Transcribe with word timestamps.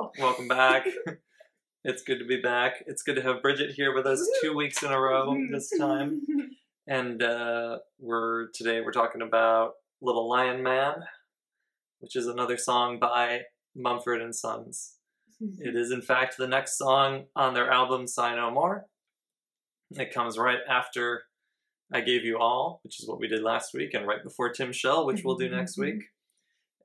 Hello. 0.00 0.12
Welcome 0.18 0.48
back. 0.48 0.86
it's 1.84 2.02
good 2.02 2.20
to 2.20 2.24
be 2.24 2.40
back. 2.40 2.82
It's 2.86 3.02
good 3.02 3.16
to 3.16 3.22
have 3.22 3.42
Bridget 3.42 3.72
here 3.72 3.94
with 3.94 4.06
us 4.06 4.26
two 4.40 4.56
weeks 4.56 4.82
in 4.82 4.90
a 4.90 4.98
row 4.98 5.36
this 5.50 5.70
time. 5.78 6.22
And 6.86 7.22
uh, 7.22 7.78
we're 8.00 8.48
today 8.52 8.80
we're 8.80 8.92
talking 8.92 9.20
about 9.20 9.74
Little 10.00 10.28
Lion 10.28 10.62
Man, 10.62 10.94
which 12.00 12.16
is 12.16 12.26
another 12.26 12.56
song 12.56 12.98
by 12.98 13.42
Mumford 13.76 14.22
and 14.22 14.34
Sons. 14.34 14.94
It 15.58 15.76
is 15.76 15.92
in 15.92 16.00
fact 16.00 16.36
the 16.36 16.48
next 16.48 16.78
song 16.78 17.26
on 17.36 17.52
their 17.52 17.70
album 17.70 18.06
Sigh 18.06 18.34
No 18.34 18.50
More. 18.50 18.86
It 19.90 20.14
comes 20.14 20.38
right 20.38 20.60
after 20.68 21.24
I 21.92 22.00
Gave 22.00 22.24
You 22.24 22.38
All, 22.38 22.80
which 22.82 22.98
is 23.00 23.06
what 23.06 23.20
we 23.20 23.28
did 23.28 23.42
last 23.42 23.74
week, 23.74 23.92
and 23.92 24.06
right 24.06 24.24
before 24.24 24.50
Timshel, 24.52 25.04
which 25.06 25.22
we'll 25.22 25.36
do 25.36 25.50
next 25.50 25.76
week. 25.76 26.04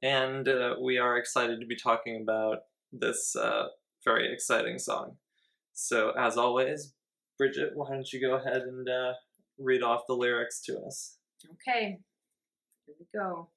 And 0.04 0.48
uh, 0.50 0.76
we 0.80 0.98
are 0.98 1.18
excited 1.18 1.62
to 1.62 1.66
be 1.66 1.78
talking 1.78 2.22
about 2.22 2.60
this 3.00 3.36
uh, 3.36 3.68
very 4.04 4.32
exciting 4.32 4.80
song. 4.80 5.18
So, 5.74 6.12
as 6.12 6.38
always, 6.38 6.94
Bridget, 7.38 7.72
why 7.74 7.90
don't 7.90 8.12
you 8.12 8.22
go 8.22 8.36
ahead 8.36 8.62
and 8.62 8.88
uh, 8.88 9.14
read 9.60 9.84
off 9.84 10.08
the 10.08 10.14
lyrics 10.14 10.62
to 10.62 10.80
us? 10.80 11.18
Okay, 11.54 12.00
here 12.86 12.96
we 13.00 13.06
go. 13.14 13.50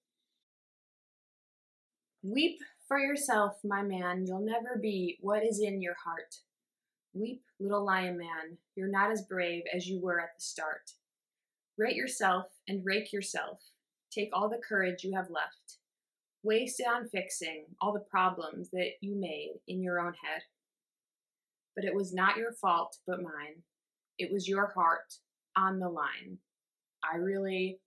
Weep 2.23 2.59
for 2.89 2.99
yourself, 2.99 3.59
my 3.63 3.83
man, 3.83 4.25
you'll 4.27 4.45
never 4.45 4.79
be 4.81 5.19
what 5.21 5.45
is 5.45 5.61
in 5.61 5.81
your 5.81 5.97
heart. 6.05 6.37
Weep, 7.13 7.43
little 7.61 7.85
lion 7.85 8.17
man, 8.17 8.57
you're 8.75 8.91
not 8.91 9.11
as 9.11 9.23
brave 9.23 9.63
as 9.75 9.87
you 9.87 10.01
were 10.01 10.21
at 10.21 10.31
the 10.37 10.43
start. 10.43 10.93
Rate 11.77 11.97
yourself 11.97 12.47
and 12.67 12.85
rake 12.85 13.13
yourself. 13.13 13.61
Take 14.11 14.31
all 14.33 14.49
the 14.49 14.61
courage 14.67 15.05
you 15.05 15.15
have 15.15 15.31
left. 15.31 15.58
Waste 16.43 16.81
it 16.81 16.87
on 16.87 17.09
fixing 17.09 17.65
all 17.81 17.93
the 17.93 18.01
problems 18.01 18.71
that 18.71 18.93
you 19.01 19.17
made 19.17 19.55
in 19.67 19.83
your 19.83 20.01
own 20.01 20.15
head. 20.23 20.43
But 21.75 21.85
it 21.85 21.95
was 21.95 22.15
not 22.15 22.37
your 22.37 22.53
fault, 22.53 22.97
but 23.07 23.23
mine. 23.23 23.63
It 24.19 24.33
was 24.33 24.49
your 24.49 24.69
heart 24.69 25.15
on 25.57 25.79
the 25.79 25.89
line. 25.89 26.39
I 27.03 27.17
really 27.17 27.81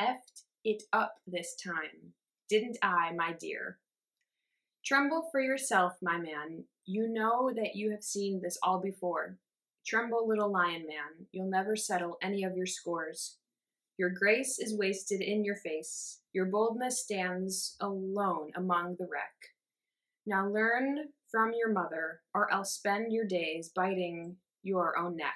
effed 0.00 0.42
it 0.64 0.82
up 0.92 1.14
this 1.26 1.56
time, 1.56 2.12
didn't 2.48 2.78
I, 2.82 3.12
my 3.16 3.32
dear? 3.32 3.78
Tremble 4.84 5.28
for 5.32 5.40
yourself, 5.40 5.94
my 6.02 6.18
man. 6.18 6.64
You 6.84 7.08
know 7.08 7.52
that 7.54 7.74
you 7.74 7.90
have 7.90 8.04
seen 8.04 8.40
this 8.40 8.58
all 8.62 8.80
before. 8.80 9.38
Tremble, 9.86 10.28
little 10.28 10.50
lion 10.50 10.86
man. 10.86 11.26
You'll 11.32 11.50
never 11.50 11.76
settle 11.76 12.18
any 12.22 12.44
of 12.44 12.56
your 12.56 12.66
scores. 12.66 13.38
Your 13.98 14.10
grace 14.10 14.58
is 14.58 14.76
wasted 14.76 15.22
in 15.22 15.44
your 15.44 15.56
face. 15.56 16.20
Your 16.32 16.46
boldness 16.46 17.02
stands 17.02 17.76
alone 17.80 18.52
among 18.54 18.96
the 18.98 19.06
wreck. 19.10 19.34
Now 20.26 20.48
learn 20.48 21.08
from 21.30 21.52
your 21.56 21.72
mother, 21.72 22.20
or 22.34 22.52
else 22.52 22.72
spend 22.72 23.12
your 23.12 23.24
days 23.24 23.70
biting 23.74 24.36
your 24.62 24.98
own 24.98 25.16
neck. 25.16 25.34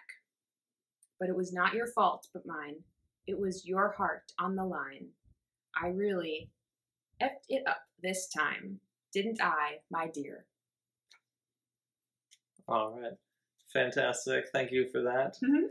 But 1.18 1.28
it 1.28 1.36
was 1.36 1.52
not 1.52 1.74
your 1.74 1.86
fault, 1.86 2.26
but 2.34 2.46
mine. 2.46 2.76
It 3.26 3.38
was 3.38 3.66
your 3.66 3.92
heart 3.92 4.32
on 4.38 4.56
the 4.56 4.64
line. 4.64 5.08
I 5.80 5.88
really 5.88 6.50
effed 7.22 7.46
it 7.48 7.66
up 7.66 7.78
this 8.02 8.28
time, 8.28 8.80
didn't 9.12 9.40
I, 9.42 9.80
my 9.90 10.08
dear? 10.08 10.46
All 12.68 12.98
right, 13.00 13.12
fantastic. 13.72 14.46
Thank 14.52 14.70
you 14.70 14.88
for 14.90 15.02
that. 15.02 15.36
Mhm. 15.42 15.68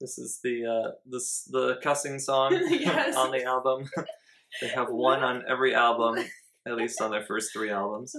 This 0.00 0.18
is 0.18 0.40
the 0.42 0.64
uh, 0.66 0.90
this 1.06 1.44
the 1.50 1.76
cussing 1.82 2.18
song 2.18 2.52
Yes. 2.70 3.16
on 3.16 3.30
the 3.32 3.44
album. 3.44 3.88
they 4.60 4.68
have 4.68 4.90
one 4.90 5.22
on 5.22 5.42
every 5.48 5.74
album, 5.74 6.24
at 6.66 6.76
least 6.76 7.00
on 7.00 7.10
their 7.10 7.24
first 7.24 7.52
three 7.52 7.70
albums. 7.70 8.14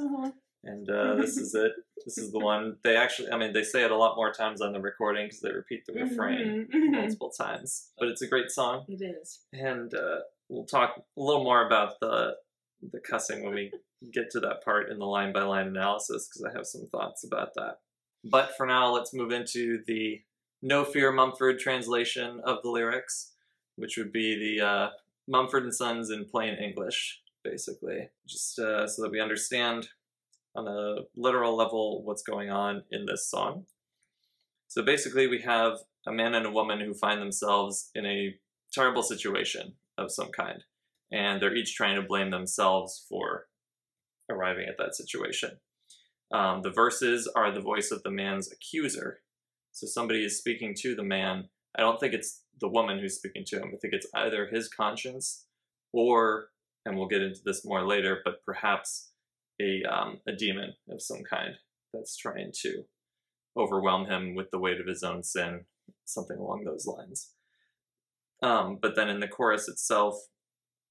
And 0.66 0.90
uh, 0.90 1.16
this 1.16 1.38
is 1.38 1.56
it. 1.56 1.72
This 2.06 2.18
is 2.18 2.32
the 2.34 2.40
one. 2.40 2.76
They 2.84 2.98
actually, 2.98 3.32
I 3.32 3.38
mean, 3.38 3.54
they 3.54 3.64
say 3.64 3.84
it 3.86 3.92
a 3.92 3.96
lot 3.98 4.18
more 4.18 4.34
times 4.34 4.60
on 4.62 4.74
the 4.74 4.82
recording 4.82 5.28
because 5.28 5.40
they 5.40 5.52
repeat 5.54 5.86
the 5.86 5.94
refrain 5.94 6.68
Mhm, 6.68 6.76
mhm. 6.76 6.92
multiple 6.92 7.30
times. 7.32 7.92
But 7.98 8.10
it's 8.10 8.22
a 8.22 8.28
great 8.28 8.52
song, 8.52 8.84
It 8.90 9.02
is. 9.02 9.40
and 9.54 9.94
uh, 9.94 10.20
we'll 10.50 10.66
talk 10.66 10.98
a 10.98 11.22
little 11.22 11.44
more 11.44 11.66
about 11.66 12.00
the 12.02 12.36
the 12.82 13.00
cussing 13.00 13.44
when 13.44 13.54
we 13.54 13.72
get 14.14 14.30
to 14.32 14.40
that 14.40 14.64
part 14.64 14.90
in 14.90 15.00
the 15.00 15.06
line 15.06 15.34
by 15.34 15.42
line 15.44 15.68
analysis 15.68 16.28
because 16.30 16.44
I 16.50 16.58
have 16.58 16.66
some 16.66 16.88
thoughts 16.90 17.26
about 17.26 17.54
that. 17.56 17.80
But 18.24 18.56
for 18.58 18.66
now, 18.66 18.94
let's 18.94 19.14
move 19.14 19.32
into 19.32 19.80
the 19.86 20.22
No 20.62 20.84
Fear 20.84 21.12
Mumford 21.14 21.60
translation 21.60 22.42
of 22.44 22.62
the 22.64 22.70
lyrics, 22.70 23.34
which 23.76 23.98
would 23.98 24.12
be 24.12 24.36
the 24.36 24.66
uh, 24.66 24.90
Mumford 25.28 25.64
and 25.64 25.74
Sons 25.74 26.10
in 26.10 26.26
plain 26.26 26.56
English, 26.56 27.22
basically, 27.44 28.10
just 28.28 28.60
uh, 28.60 28.88
so 28.88 29.04
that 29.04 29.12
we 29.12 29.22
understand 29.22 29.90
on 30.56 30.68
a 30.68 31.04
literal 31.16 31.56
level 31.56 32.04
what's 32.04 32.24
going 32.24 32.50
on 32.50 32.84
in 32.92 33.06
this 33.06 33.30
song. 33.30 33.66
So 34.68 34.84
basically, 34.84 35.28
we 35.28 35.42
have 35.42 35.80
a 36.06 36.12
man 36.12 36.36
and 36.36 36.46
a 36.46 36.52
woman 36.52 36.80
who 36.80 36.94
find 36.94 37.22
themselves 37.22 37.90
in 37.96 38.06
a 38.06 38.36
terrible 38.74 39.04
situation 39.04 39.76
of 39.98 40.12
some 40.12 40.30
kind, 40.30 40.64
and 41.12 41.42
they're 41.42 41.56
each 41.56 41.76
trying 41.76 41.96
to 41.96 42.08
blame 42.08 42.32
themselves 42.32 43.06
for 43.08 43.48
arriving 44.30 44.68
at 44.68 44.78
that 44.78 44.96
situation. 44.96 45.52
Um, 46.32 46.62
the 46.62 46.70
verses 46.70 47.32
are 47.36 47.52
the 47.52 47.62
voice 47.62 47.92
of 47.92 48.04
the 48.04 48.12
man's 48.12 48.52
accuser. 48.52 49.22
So 49.80 49.88
somebody 49.88 50.26
is 50.26 50.38
speaking 50.38 50.76
to 50.80 50.94
the 50.94 51.04
man. 51.04 51.48
I 51.78 51.82
don't 51.82 52.02
think 52.02 52.14
it's 52.14 52.44
the 52.60 52.68
woman 52.68 53.00
who's 53.00 53.16
speaking 53.16 53.46
to 53.48 53.60
him. 53.60 53.72
I 53.74 53.78
think 53.78 53.94
it's 53.94 54.08
either 54.14 54.46
his 54.52 54.68
conscience 54.68 55.46
or, 55.94 56.50
and 56.86 56.98
we'll 56.98 57.08
get 57.08 57.22
into 57.22 57.40
this 57.46 57.64
more 57.64 57.88
later, 57.88 58.20
but 58.26 58.44
perhaps 58.46 59.12
a, 59.62 59.82
um, 59.84 60.20
a 60.28 60.34
demon 60.34 60.74
of 60.90 61.02
some 61.02 61.22
kind 61.24 61.54
that's 61.94 62.18
trying 62.18 62.52
to 62.64 62.84
overwhelm 63.58 64.08
him 64.08 64.36
with 64.36 64.52
the 64.52 64.60
weight 64.60 64.82
of 64.82 64.88
his 64.88 65.02
own 65.02 65.24
sin, 65.24 65.62
something 66.04 66.38
along 66.38 66.66
those 66.66 66.86
lines. 66.86 67.32
Um, 68.44 68.80
but 68.82 68.98
then 68.98 69.08
in 69.08 69.22
the 69.22 69.30
chorus 69.30 69.70
itself, 69.70 70.16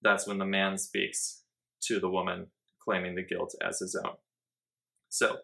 that's 0.00 0.26
when 0.26 0.38
the 0.38 0.46
man 0.46 0.78
speaks 0.78 1.42
to 1.82 2.00
the 2.00 2.08
woman, 2.08 2.46
claiming 2.82 3.16
the 3.16 3.22
guilt 3.22 3.54
as 3.62 3.80
his 3.80 3.94
own. 3.94 4.14
So 5.10 5.36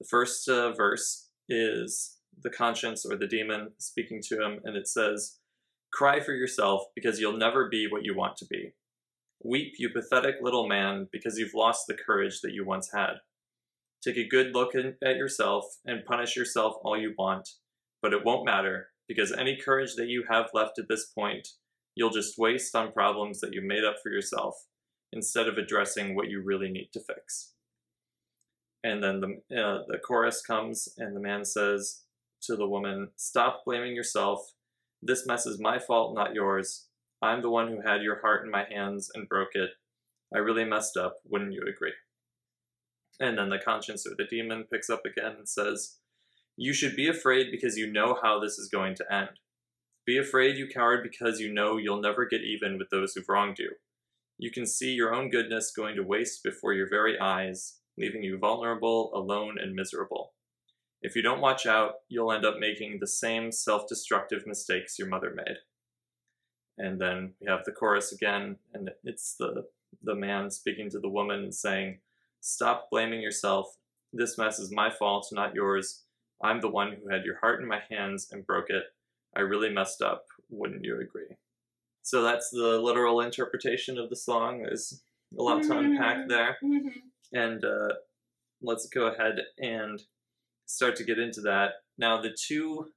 the 0.00 0.06
first 0.08 0.48
uh, 0.48 0.72
verse 0.72 1.28
is 1.46 2.15
the 2.42 2.50
conscience 2.50 3.04
or 3.04 3.16
the 3.16 3.26
demon 3.26 3.72
speaking 3.78 4.20
to 4.28 4.42
him, 4.42 4.60
and 4.64 4.76
it 4.76 4.88
says, 4.88 5.38
Cry 5.92 6.20
for 6.20 6.32
yourself 6.32 6.84
because 6.94 7.20
you'll 7.20 7.36
never 7.36 7.68
be 7.68 7.86
what 7.88 8.04
you 8.04 8.14
want 8.14 8.36
to 8.38 8.46
be. 8.46 8.72
Weep, 9.44 9.74
you 9.78 9.90
pathetic 9.90 10.36
little 10.40 10.68
man, 10.68 11.08
because 11.12 11.38
you've 11.38 11.54
lost 11.54 11.86
the 11.86 11.94
courage 11.94 12.40
that 12.42 12.52
you 12.52 12.64
once 12.64 12.90
had. 12.92 13.14
Take 14.02 14.16
a 14.16 14.28
good 14.28 14.54
look 14.54 14.74
at 14.74 15.16
yourself 15.16 15.64
and 15.84 16.04
punish 16.04 16.36
yourself 16.36 16.74
all 16.82 16.98
you 16.98 17.14
want, 17.16 17.48
but 18.02 18.12
it 18.12 18.24
won't 18.24 18.44
matter 18.44 18.88
because 19.08 19.32
any 19.32 19.56
courage 19.56 19.94
that 19.96 20.08
you 20.08 20.24
have 20.28 20.46
left 20.52 20.78
at 20.78 20.88
this 20.88 21.06
point, 21.06 21.48
you'll 21.94 22.10
just 22.10 22.38
waste 22.38 22.74
on 22.74 22.92
problems 22.92 23.40
that 23.40 23.52
you 23.52 23.62
made 23.62 23.84
up 23.84 23.96
for 24.02 24.10
yourself 24.10 24.54
instead 25.12 25.48
of 25.48 25.56
addressing 25.56 26.14
what 26.14 26.28
you 26.28 26.42
really 26.42 26.70
need 26.70 26.90
to 26.92 27.00
fix. 27.00 27.52
And 28.84 29.02
then 29.02 29.20
the, 29.20 29.56
uh, 29.56 29.82
the 29.88 29.98
chorus 29.98 30.42
comes, 30.42 30.88
and 30.98 31.16
the 31.16 31.20
man 31.20 31.44
says 31.44 32.02
to 32.42 32.56
the 32.56 32.68
woman, 32.68 33.10
Stop 33.16 33.64
blaming 33.64 33.94
yourself. 33.94 34.52
This 35.02 35.26
mess 35.26 35.46
is 35.46 35.60
my 35.60 35.78
fault, 35.78 36.14
not 36.14 36.34
yours. 36.34 36.86
I'm 37.22 37.42
the 37.42 37.50
one 37.50 37.68
who 37.68 37.80
had 37.80 38.02
your 38.02 38.20
heart 38.20 38.44
in 38.44 38.50
my 38.50 38.64
hands 38.64 39.10
and 39.14 39.28
broke 39.28 39.54
it. 39.54 39.70
I 40.34 40.38
really 40.38 40.64
messed 40.64 40.96
up, 40.96 41.18
wouldn't 41.24 41.52
you 41.52 41.62
agree? 41.62 41.92
And 43.20 43.38
then 43.38 43.48
the 43.48 43.58
conscience 43.58 44.06
or 44.06 44.14
the 44.16 44.24
demon 44.24 44.64
picks 44.70 44.90
up 44.90 45.02
again 45.06 45.36
and 45.38 45.48
says, 45.48 45.96
You 46.56 46.72
should 46.72 46.96
be 46.96 47.08
afraid 47.08 47.48
because 47.50 47.78
you 47.78 47.90
know 47.90 48.18
how 48.22 48.38
this 48.38 48.58
is 48.58 48.68
going 48.68 48.94
to 48.96 49.12
end. 49.12 49.40
Be 50.04 50.18
afraid, 50.18 50.56
you 50.56 50.68
coward, 50.68 51.02
because 51.02 51.40
you 51.40 51.52
know 51.52 51.78
you'll 51.78 52.00
never 52.00 52.26
get 52.26 52.42
even 52.42 52.78
with 52.78 52.90
those 52.90 53.14
who've 53.14 53.28
wronged 53.28 53.58
you. 53.58 53.72
You 54.38 54.50
can 54.50 54.66
see 54.66 54.92
your 54.92 55.14
own 55.14 55.30
goodness 55.30 55.72
going 55.74 55.96
to 55.96 56.02
waste 56.02 56.44
before 56.44 56.74
your 56.74 56.88
very 56.88 57.18
eyes, 57.18 57.78
leaving 57.96 58.22
you 58.22 58.38
vulnerable, 58.38 59.10
alone, 59.14 59.56
and 59.58 59.74
miserable. 59.74 60.34
If 61.06 61.14
you 61.14 61.22
don't 61.22 61.40
watch 61.40 61.66
out, 61.66 62.00
you'll 62.08 62.32
end 62.32 62.44
up 62.44 62.56
making 62.58 62.98
the 62.98 63.06
same 63.06 63.52
self 63.52 63.86
destructive 63.86 64.44
mistakes 64.44 64.98
your 64.98 65.06
mother 65.06 65.32
made. 65.32 65.58
And 66.78 67.00
then 67.00 67.34
we 67.40 67.48
have 67.48 67.64
the 67.64 67.70
chorus 67.70 68.10
again, 68.10 68.56
and 68.74 68.90
it's 69.04 69.36
the, 69.38 69.66
the 70.02 70.16
man 70.16 70.50
speaking 70.50 70.90
to 70.90 70.98
the 70.98 71.08
woman 71.08 71.44
and 71.44 71.54
saying, 71.54 72.00
Stop 72.40 72.88
blaming 72.90 73.20
yourself. 73.20 73.76
This 74.12 74.36
mess 74.36 74.58
is 74.58 74.72
my 74.72 74.90
fault, 74.90 75.28
not 75.30 75.54
yours. 75.54 76.02
I'm 76.42 76.60
the 76.60 76.70
one 76.70 76.96
who 77.00 77.08
had 77.08 77.24
your 77.24 77.38
heart 77.38 77.62
in 77.62 77.68
my 77.68 77.82
hands 77.88 78.26
and 78.32 78.44
broke 78.44 78.68
it. 78.68 78.82
I 79.36 79.42
really 79.42 79.70
messed 79.70 80.02
up. 80.02 80.24
Wouldn't 80.50 80.84
you 80.84 81.00
agree? 81.00 81.36
So 82.02 82.22
that's 82.22 82.50
the 82.50 82.80
literal 82.80 83.20
interpretation 83.20 83.96
of 83.96 84.10
the 84.10 84.16
song. 84.16 84.64
There's 84.64 85.04
a 85.38 85.40
lot 85.40 85.62
to 85.62 85.78
unpack 85.78 86.26
there. 86.26 86.58
Mhm. 86.64 86.90
And 87.32 87.64
uh, 87.64 87.94
let's 88.60 88.88
go 88.88 89.06
ahead 89.06 89.36
and 89.58 90.02
start 90.66 90.96
to 90.96 91.04
get 91.04 91.18
into 91.18 91.40
that. 91.42 91.70
Now, 91.98 92.20
the 92.20 92.30
two, 92.38 92.88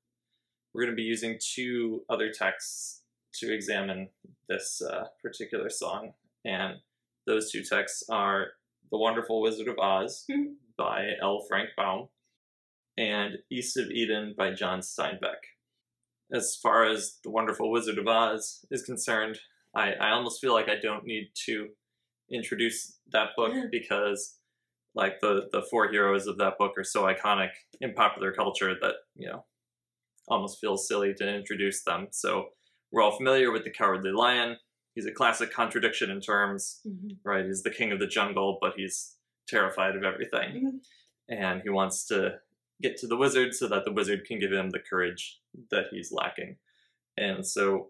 we're 0.74 0.84
going 0.84 0.96
to 0.96 1.02
be 1.02 1.04
using 1.04 1.40
two 1.40 2.04
other 2.10 2.32
texts 2.32 3.04
to 3.36 3.54
examine 3.54 4.10
this 4.48 4.82
uh, 4.82 5.06
particular 5.22 5.70
song. 5.70 6.14
And 6.46 6.80
those 7.28 7.52
two 7.52 7.64
texts 7.64 8.04
are 8.10 8.48
The 8.92 8.98
Wonderful 8.98 9.42
Wizard 9.42 9.68
of 9.68 9.78
Oz 9.80 10.26
Mhm. 10.30 10.56
by 10.78 11.12
L. 11.22 11.46
Frank 11.48 11.70
Baum, 11.78 12.10
and 12.98 13.38
East 13.52 13.78
of 13.78 13.92
Eden 13.92 14.34
by 14.38 14.52
John 14.54 14.80
Steinbeck. 14.80 15.42
As 16.32 16.56
far 16.56 16.86
as 16.86 17.18
The 17.24 17.30
Wonderful 17.30 17.72
Wizard 17.72 17.98
of 17.98 18.08
Oz 18.08 18.66
is 18.72 18.84
concerned, 18.84 19.40
I, 19.76 19.94
I 19.94 20.12
almost 20.12 20.42
feel 20.42 20.54
like 20.54 20.70
I 20.70 20.80
don't 20.82 21.06
need 21.06 21.30
to 21.46 21.70
introduce 22.32 23.00
that 23.12 23.30
book 23.36 23.54
because 23.72 24.39
like 24.96 25.20
the 25.22 25.50
the 25.52 25.64
four 25.70 25.90
heroes 25.90 26.28
of 26.28 26.38
that 26.38 26.58
book 26.58 26.74
are 26.78 26.84
so 26.84 27.04
iconic 27.04 27.50
in 27.82 27.94
popular 27.94 28.32
culture 28.32 28.76
that 28.82 28.96
you 29.16 29.28
know 29.28 29.46
almost 30.28 30.60
feels 30.60 30.88
silly 30.88 31.14
to 31.16 31.36
introduce 31.36 31.84
them. 31.84 32.08
So 32.12 32.50
we're 32.92 33.02
all 33.02 33.18
familiar 33.18 33.52
with 33.52 33.64
the 33.64 33.72
cowardly 33.72 34.12
lion. 34.12 34.58
He's 34.94 35.06
a 35.06 35.12
classic 35.12 35.54
contradiction 35.54 36.10
in 36.10 36.22
terms 36.22 36.82
mm-hmm. 36.88 37.10
right? 37.24 37.46
He's 37.46 37.64
the 37.64 37.72
king 37.72 37.92
of 37.92 38.00
the 38.00 38.08
jungle 38.08 38.58
but 38.62 38.74
he's 38.76 39.16
terrified 39.48 39.96
of 39.96 40.04
everything. 40.04 40.56
Mm-hmm. 40.56 40.78
And 41.30 41.62
he 41.62 41.70
wants 41.70 42.06
to 42.08 42.36
get 42.82 42.98
to 42.98 43.08
the 43.08 43.18
wizard 43.18 43.54
so 43.54 43.68
that 43.68 43.86
the 43.86 43.92
wizard 43.92 44.26
can 44.26 44.40
give 44.40 44.52
him 44.52 44.70
the 44.70 44.80
courage 44.80 45.40
that 45.70 45.86
he's 45.92 46.12
lacking. 46.12 46.58
And 47.18 47.46
so 47.46 47.90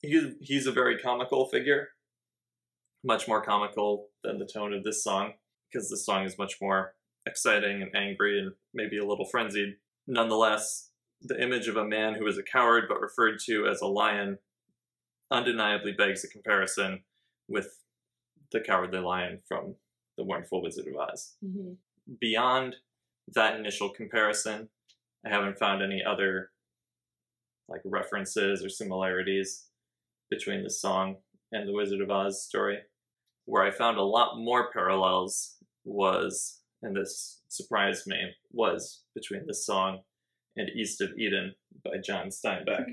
he, 0.00 0.32
he's 0.40 0.66
a 0.66 0.72
very 0.72 0.98
comical 0.98 1.48
figure 1.48 1.88
much 3.04 3.26
more 3.26 3.42
comical 3.42 4.08
than 4.22 4.38
the 4.38 4.48
tone 4.52 4.72
of 4.72 4.84
this 4.84 5.02
song 5.02 5.32
because 5.72 5.88
this 5.88 6.04
song 6.04 6.24
is 6.24 6.38
much 6.38 6.56
more 6.60 6.94
exciting 7.26 7.82
and 7.82 7.94
angry 7.94 8.38
and 8.38 8.52
maybe 8.74 8.98
a 8.98 9.06
little 9.06 9.24
frenzied. 9.24 9.76
Nonetheless, 10.06 10.90
the 11.20 11.40
image 11.40 11.68
of 11.68 11.76
a 11.76 11.84
man 11.84 12.14
who 12.14 12.26
is 12.26 12.36
a 12.36 12.42
coward 12.42 12.84
but 12.88 13.00
referred 13.00 13.38
to 13.46 13.66
as 13.66 13.80
a 13.80 13.86
lion 13.86 14.38
undeniably 15.30 15.92
begs 15.92 16.24
a 16.24 16.28
comparison 16.28 17.04
with 17.48 17.84
the 18.50 18.60
cowardly 18.60 18.98
lion 18.98 19.38
from 19.46 19.76
The 20.18 20.24
Wonderful 20.24 20.62
Wizard 20.62 20.86
of 20.88 20.96
Oz. 20.96 21.36
Mhm. 21.42 21.78
Beyond 22.20 22.76
that 23.28 23.58
initial 23.58 23.88
comparison, 23.88 24.68
I 25.24 25.30
haven't 25.30 25.58
found 25.58 25.82
any 25.82 26.02
other 26.04 26.50
like 27.68 27.80
references 27.84 28.62
or 28.62 28.68
similarities 28.68 29.70
between 30.28 30.64
the 30.64 30.70
song 30.70 31.22
and 31.52 31.66
the 31.66 31.72
Wizard 31.72 32.00
of 32.00 32.10
Oz 32.10 32.44
story. 32.44 32.82
Where 33.44 33.62
I 33.62 33.70
found 33.70 33.96
a 33.98 34.02
lot 34.02 34.36
more 34.36 34.70
parallels 34.72 35.61
was, 35.84 36.60
and 36.82 36.96
this 36.96 37.42
surprised 37.48 38.06
me, 38.06 38.16
was 38.52 39.02
between 39.14 39.46
this 39.46 39.64
song 39.66 40.00
and 40.56 40.68
East 40.70 41.00
of 41.00 41.12
Eden 41.18 41.54
by 41.84 41.98
John 42.04 42.28
Steinbeck, 42.28 42.86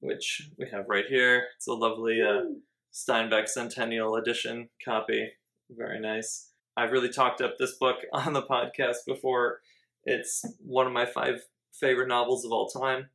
which 0.00 0.50
we 0.58 0.68
have 0.70 0.86
right 0.88 1.06
here. 1.08 1.44
It's 1.56 1.66
a 1.66 1.72
lovely 1.72 2.20
uh, 2.22 2.44
Steinbeck 2.92 3.48
Centennial 3.48 4.16
Edition 4.16 4.68
copy. 4.84 5.30
Very 5.70 6.00
nice. 6.00 6.50
I've 6.76 6.92
really 6.92 7.08
talked 7.08 7.40
up 7.40 7.56
this 7.58 7.76
book 7.78 7.96
on 8.12 8.32
the 8.32 8.42
podcast 8.42 8.98
before. 9.06 9.60
It's 10.04 10.44
one 10.64 10.86
of 10.86 10.92
my 10.92 11.06
five 11.06 11.40
favorite 11.72 12.08
novels 12.08 12.44
of 12.44 12.52
all 12.52 12.68
time. 12.68 13.10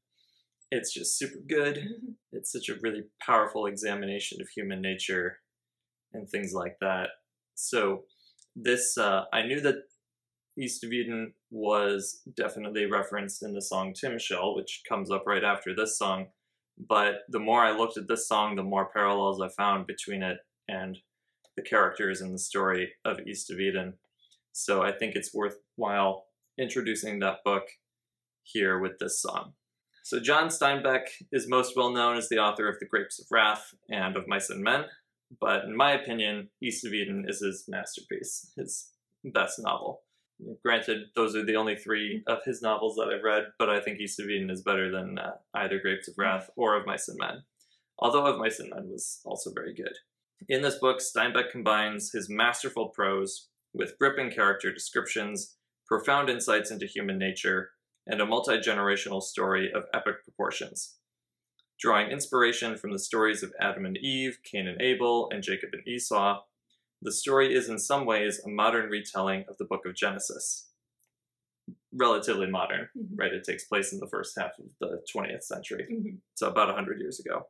It's 0.70 0.94
just 0.94 1.18
super 1.18 1.40
good. 1.48 1.90
It's 2.32 2.52
such 2.52 2.70
a 2.70 2.80
really 2.82 3.04
powerful 3.26 3.66
examination 3.66 4.42
of 4.42 4.50
human 4.50 4.82
nature 4.82 5.40
and 6.14 6.30
things 6.30 6.54
like 6.54 6.78
that. 6.80 7.10
So, 7.56 8.04
this, 8.56 8.98
uh, 8.98 9.26
I 9.32 9.44
knew 9.44 9.62
that 9.62 9.84
East 10.58 10.84
of 10.84 10.92
Eden 10.92 11.34
was 11.50 12.22
definitely 12.36 12.86
referenced 12.86 13.44
in 13.44 13.54
the 13.54 13.62
song 13.62 13.94
Timshel, 13.94 14.56
which 14.56 14.84
comes 14.88 15.10
up 15.10 15.24
right 15.26 15.44
after 15.44 15.74
this 15.76 15.98
song. 15.98 16.28
But 16.78 17.20
the 17.30 17.40
more 17.40 17.62
I 17.62 17.78
looked 17.78 17.98
at 17.98 18.08
this 18.08 18.28
song, 18.28 18.56
the 18.56 18.64
more 18.64 18.90
parallels 18.92 19.42
I 19.42 19.50
found 19.50 19.88
between 19.88 20.24
it 20.24 20.38
and 20.68 20.98
the 21.56 21.62
characters 21.62 22.22
in 22.22 22.32
the 22.32 22.40
story 22.40 22.94
of 23.06 23.20
East 23.28 23.52
of 23.52 23.60
Eden. 23.60 23.94
So 24.52 24.82
I 24.82 24.92
think 24.92 25.16
it's 25.16 25.34
worthwhile 25.34 26.26
introducing 26.58 27.20
that 27.20 27.44
book 27.46 27.64
here 28.44 28.80
with 28.80 29.00
this 29.00 29.22
song. 29.22 29.54
So 30.04 30.20
John 30.20 30.48
Steinbeck 30.48 31.04
is 31.32 31.48
most 31.48 31.76
well 31.78 31.92
known 31.92 32.18
as 32.18 32.28
the 32.28 32.40
author 32.40 32.68
of 32.68 32.80
The 32.80 32.88
Grapes 32.88 33.20
of 33.20 33.28
Wrath 33.32 33.74
and 33.90 34.18
of 34.18 34.28
Mice 34.28 34.50
and 34.50 34.64
Men, 34.64 34.86
but 35.40 35.66
in 35.66 35.76
my 35.76 35.92
opinion, 35.94 36.50
East 36.62 36.86
of 36.86 36.94
Eden 36.94 37.26
is 37.28 37.40
his 37.40 37.66
masterpiece, 37.68 38.52
his 38.56 38.92
best 39.24 39.60
novel. 39.60 40.02
Granted, 40.64 41.04
those 41.16 41.36
are 41.36 41.46
the 41.46 41.56
only 41.56 41.76
three 41.76 42.24
of 42.28 42.44
his 42.44 42.62
novels 42.62 42.96
that 42.96 43.14
I've 43.14 43.24
read, 43.24 43.46
but 43.60 43.70
I 43.70 43.80
think 43.80 44.00
East 44.00 44.20
of 44.20 44.30
Eden 44.30 44.50
is 44.50 44.64
better 44.64 44.92
than 44.92 45.20
uh, 45.20 45.34
either 45.54 45.80
Grapes 45.80 46.08
of 46.08 46.16
Wrath 46.18 46.50
or 46.56 46.76
of 46.76 46.88
Mice 46.88 47.08
and 47.08 47.18
Men. 47.20 47.44
Although 48.00 48.26
of 48.26 48.40
Mice 48.40 48.60
and 48.60 48.72
Men 48.72 48.90
was 48.90 49.22
also 49.24 49.52
very 49.54 49.74
good. 49.74 49.94
In 50.50 50.64
this 50.64 50.80
book, 50.80 51.00
Steinbeck 51.00 51.52
combines 51.52 52.12
his 52.12 52.28
masterful 52.28 52.90
prose 52.90 53.50
with 53.74 53.98
gripping 54.00 54.32
character 54.32 54.74
descriptions, 54.74 55.56
profound 55.86 56.30
insights 56.30 56.72
into 56.72 56.88
human 56.88 57.20
nature, 57.20 57.72
and 58.08 58.20
a 58.20 58.26
multi 58.26 58.58
generational 58.58 59.22
story 59.22 59.72
of 59.72 59.86
epic 59.94 60.24
proportions. 60.24 60.96
Drawing 61.82 62.12
inspiration 62.12 62.78
from 62.78 62.92
the 62.92 63.00
stories 63.00 63.42
of 63.42 63.54
Adam 63.60 63.86
and 63.86 63.98
Eve, 63.98 64.38
Cain 64.44 64.68
and 64.68 64.80
Abel, 64.80 65.30
and 65.32 65.42
Jacob 65.42 65.72
and 65.74 65.86
Esau, 65.88 66.44
the 67.02 67.12
story 67.12 67.56
is 67.56 67.70
in 67.70 67.80
some 67.80 68.06
ways 68.06 68.40
a 68.46 68.50
modern 68.50 68.88
retelling 68.90 69.46
of 69.50 69.58
the 69.58 69.66
book 69.66 69.86
of 69.88 69.96
Genesis. 69.96 70.70
Relatively 71.92 72.46
modern, 72.46 72.90
Mhm. 72.96 73.18
right? 73.18 73.34
It 73.34 73.44
takes 73.44 73.64
place 73.64 73.92
in 73.92 74.00
the 74.00 74.08
first 74.08 74.38
half 74.38 74.60
of 74.60 74.78
the 74.80 75.04
20th 75.12 75.44
century 75.44 75.88
Mhm. 75.90 76.22
so 76.36 76.48
about 76.48 76.70
100 76.70 77.00
years 77.00 77.20
ago. 77.20 77.50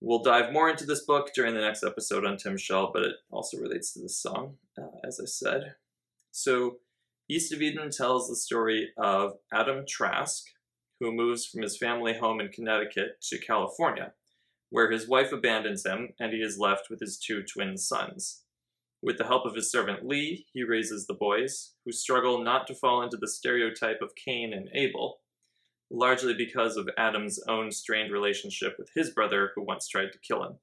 We'll 0.00 0.22
dive 0.22 0.52
more 0.52 0.68
into 0.68 0.84
this 0.84 1.04
book 1.04 1.32
during 1.34 1.54
the 1.54 1.60
next 1.60 1.84
episode 1.84 2.24
on 2.24 2.36
Timshel, 2.36 2.92
but 2.92 3.02
it 3.04 3.16
also 3.30 3.58
relates 3.58 3.92
to 3.92 4.00
this 4.00 4.16
song, 4.18 4.58
uh, 4.76 4.90
as 5.04 5.20
I 5.20 5.24
said. 5.24 5.76
So, 6.32 6.80
East 7.28 7.52
of 7.52 7.62
Eden 7.62 7.90
tells 7.90 8.28
the 8.28 8.36
story 8.36 8.92
of 8.96 9.38
Adam 9.52 9.84
Trask, 9.86 10.44
who 11.00 11.12
moves 11.12 11.46
from 11.46 11.62
his 11.62 11.76
family 11.76 12.18
home 12.18 12.40
in 12.40 12.48
Connecticut 12.48 13.20
to 13.22 13.38
California, 13.38 14.12
where 14.70 14.90
his 14.90 15.08
wife 15.08 15.32
abandons 15.32 15.86
him 15.86 16.10
and 16.18 16.32
he 16.32 16.38
is 16.40 16.58
left 16.58 16.90
with 16.90 17.00
his 17.00 17.18
two 17.18 17.42
twin 17.42 17.76
sons. 17.76 18.42
With 19.00 19.16
the 19.16 19.26
help 19.26 19.46
of 19.46 19.54
his 19.54 19.70
servant 19.70 20.06
Lee, 20.06 20.46
he 20.52 20.64
raises 20.64 21.06
the 21.06 21.14
boys, 21.14 21.74
who 21.84 21.92
struggle 21.92 22.42
not 22.42 22.66
to 22.66 22.74
fall 22.74 23.02
into 23.02 23.16
the 23.16 23.28
stereotype 23.28 24.02
of 24.02 24.16
Cain 24.16 24.52
and 24.52 24.68
Abel, 24.74 25.20
largely 25.90 26.34
because 26.34 26.76
of 26.76 26.88
Adam's 26.98 27.40
own 27.48 27.70
strained 27.70 28.12
relationship 28.12 28.74
with 28.78 28.90
his 28.94 29.10
brother 29.10 29.52
who 29.54 29.62
once 29.62 29.88
tried 29.88 30.12
to 30.12 30.18
kill 30.18 30.42
him. 30.42 30.58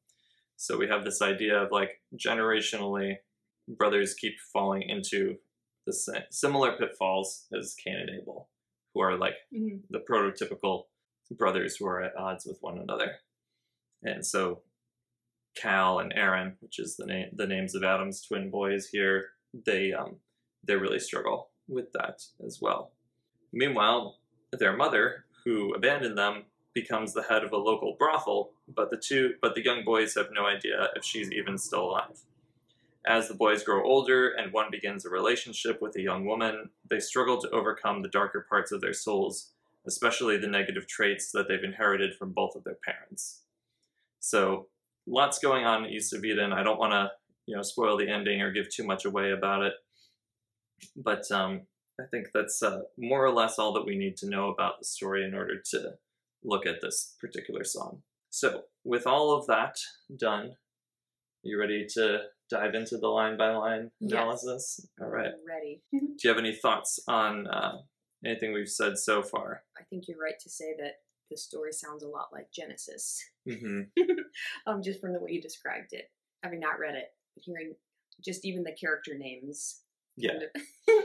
So 0.57 0.77
we 0.77 0.87
have 0.87 1.03
this 1.03 1.21
idea 1.21 1.57
of 1.61 1.71
like 1.71 2.01
generationally, 2.15 3.17
brothers 3.67 4.13
keep 4.13 4.35
falling 4.53 4.83
into 4.83 5.37
the 5.85 6.25
similar 6.29 6.73
pitfalls 6.73 7.45
as 7.57 7.75
Cain 7.75 7.95
and 7.95 8.09
Abel, 8.09 8.49
who 8.95 9.01
are 9.01 9.15
like 9.17 9.35
Mhm. 9.53 9.81
the 9.89 9.99
prototypical 9.99 10.85
brothers 11.31 11.75
who 11.75 11.85
are 11.85 12.01
at 12.01 12.15
odds 12.15 12.45
with 12.45 12.57
one 12.61 12.79
another. 12.79 13.19
And 14.01 14.25
so 14.25 14.63
Cal 15.55 15.99
and 15.99 16.13
Aron, 16.13 16.57
which 16.61 16.79
is 16.79 16.95
the 16.95 17.05
name 17.05 17.29
the 17.33 17.45
names 17.47 17.75
of 17.75 17.83
Adam's 17.83 18.21
twin 18.21 18.49
boys 18.49 18.87
here, 18.89 19.31
they 19.53 19.91
um 19.93 20.19
they 20.63 20.75
really 20.75 20.99
struggle 20.99 21.51
with 21.67 21.91
that 21.93 22.21
as 22.45 22.59
well. 22.61 22.93
Meanwhile, 23.51 24.19
their 24.51 24.75
mother, 24.75 25.25
who 25.43 25.73
abandoned 25.73 26.17
them, 26.17 26.45
becomes 26.73 27.13
the 27.13 27.23
head 27.23 27.43
of 27.43 27.51
a 27.53 27.57
local 27.57 27.95
brothel, 27.97 28.53
but 28.67 28.89
the 28.89 28.97
two 28.97 29.35
but 29.41 29.55
the 29.55 29.63
young 29.63 29.83
boys 29.83 30.15
have 30.15 30.31
no 30.31 30.45
idea 30.45 30.89
if 30.95 31.03
she's 31.03 31.31
even 31.31 31.57
still 31.57 31.85
alive. 31.89 32.21
As 33.07 33.27
the 33.27 33.35
boys 33.35 33.63
grow 33.63 33.85
older 33.85 34.29
and 34.29 34.51
one 34.51 34.71
begins 34.71 35.05
a 35.05 35.09
relationship 35.09 35.79
with 35.81 35.95
a 35.95 36.01
young 36.01 36.25
woman, 36.25 36.69
they 36.89 36.99
struggle 36.99 37.39
to 37.39 37.49
overcome 37.51 38.01
the 38.01 38.09
darker 38.09 38.47
parts 38.49 38.71
of 38.71 38.81
their 38.81 38.93
souls, 38.93 39.51
especially 39.85 40.37
the 40.37 40.47
negative 40.47 40.87
traits 40.87 41.31
that 41.31 41.47
they've 41.47 41.63
inherited 41.63 42.15
from 42.15 42.31
both 42.31 42.55
of 42.55 42.63
their 42.63 42.77
parents. 42.83 43.41
So, 44.19 44.67
lots 45.05 45.37
going 45.37 45.65
on 45.65 45.85
in 45.85 45.91
East 45.91 46.13
of 46.13 46.25
Eden. 46.25 46.51
I 46.51 46.63
don't 46.63 46.79
want 46.79 46.93
to, 46.93 47.11
you 47.45 47.55
know, 47.55 47.61
spoil 47.61 47.95
the 47.95 48.09
ending 48.09 48.41
or 48.41 48.51
give 48.51 48.69
too 48.69 48.83
much 48.83 49.05
away 49.05 49.31
about 49.31 49.61
it, 49.61 49.73
but 50.95 51.29
um, 51.31 51.61
I 51.99 52.05
think 52.09 52.29
that's 52.33 52.63
uh, 52.63 52.81
more 52.97 53.23
or 53.23 53.31
less 53.31 53.59
all 53.59 53.71
that 53.73 53.85
we 53.85 53.97
need 53.97 54.17
to 54.17 54.29
know 54.29 54.49
about 54.49 54.79
the 54.79 54.85
story 54.85 55.23
in 55.23 55.35
order 55.35 55.61
to 55.71 55.93
look 56.43 56.65
at 56.65 56.81
this 56.81 57.15
particular 57.21 57.63
song. 57.63 58.01
So, 58.31 58.63
with 58.83 59.05
all 59.05 59.31
of 59.31 59.45
that 59.45 59.77
done, 60.17 60.55
you 61.43 61.59
ready 61.59 61.85
to 61.93 62.23
dive 62.49 62.75
into 62.75 62.97
the 62.97 63.07
line 63.07 63.37
by 63.37 63.51
line 63.55 63.91
Yes. 63.99 64.11
analysis? 64.11 64.87
All 65.01 65.07
right. 65.09 65.31
Ready. 65.47 65.81
Do 65.91 65.99
you 66.23 66.29
have 66.29 66.37
any 66.39 66.55
thoughts 66.55 66.99
on 67.07 67.47
uh, 67.47 67.77
anything 68.25 68.53
we've 68.53 68.69
said 68.69 68.97
so 68.97 69.21
far? 69.23 69.63
I 69.79 69.83
think 69.89 70.07
you're 70.07 70.19
right 70.19 70.39
to 70.41 70.49
say 70.49 70.75
that 70.79 70.93
the 71.31 71.37
story 71.37 71.71
sounds 71.71 72.03
a 72.03 72.07
lot 72.07 72.27
like 72.31 72.51
Genesis. 72.53 73.23
hmm 73.49 73.81
um, 74.67 74.81
just 74.83 75.01
from 75.01 75.13
the 75.13 75.19
way 75.19 75.31
you 75.31 75.41
described 75.41 75.91
it. 75.93 76.05
Having 76.43 76.59
not 76.59 76.79
read 76.79 76.95
it, 76.95 77.07
hearing 77.35 77.73
just 78.23 78.45
even 78.45 78.63
the 78.63 78.71
character 78.79 79.17
names. 79.17 79.81
Yeah. 80.17 80.31
kind 80.31 80.43
of- 80.43 81.03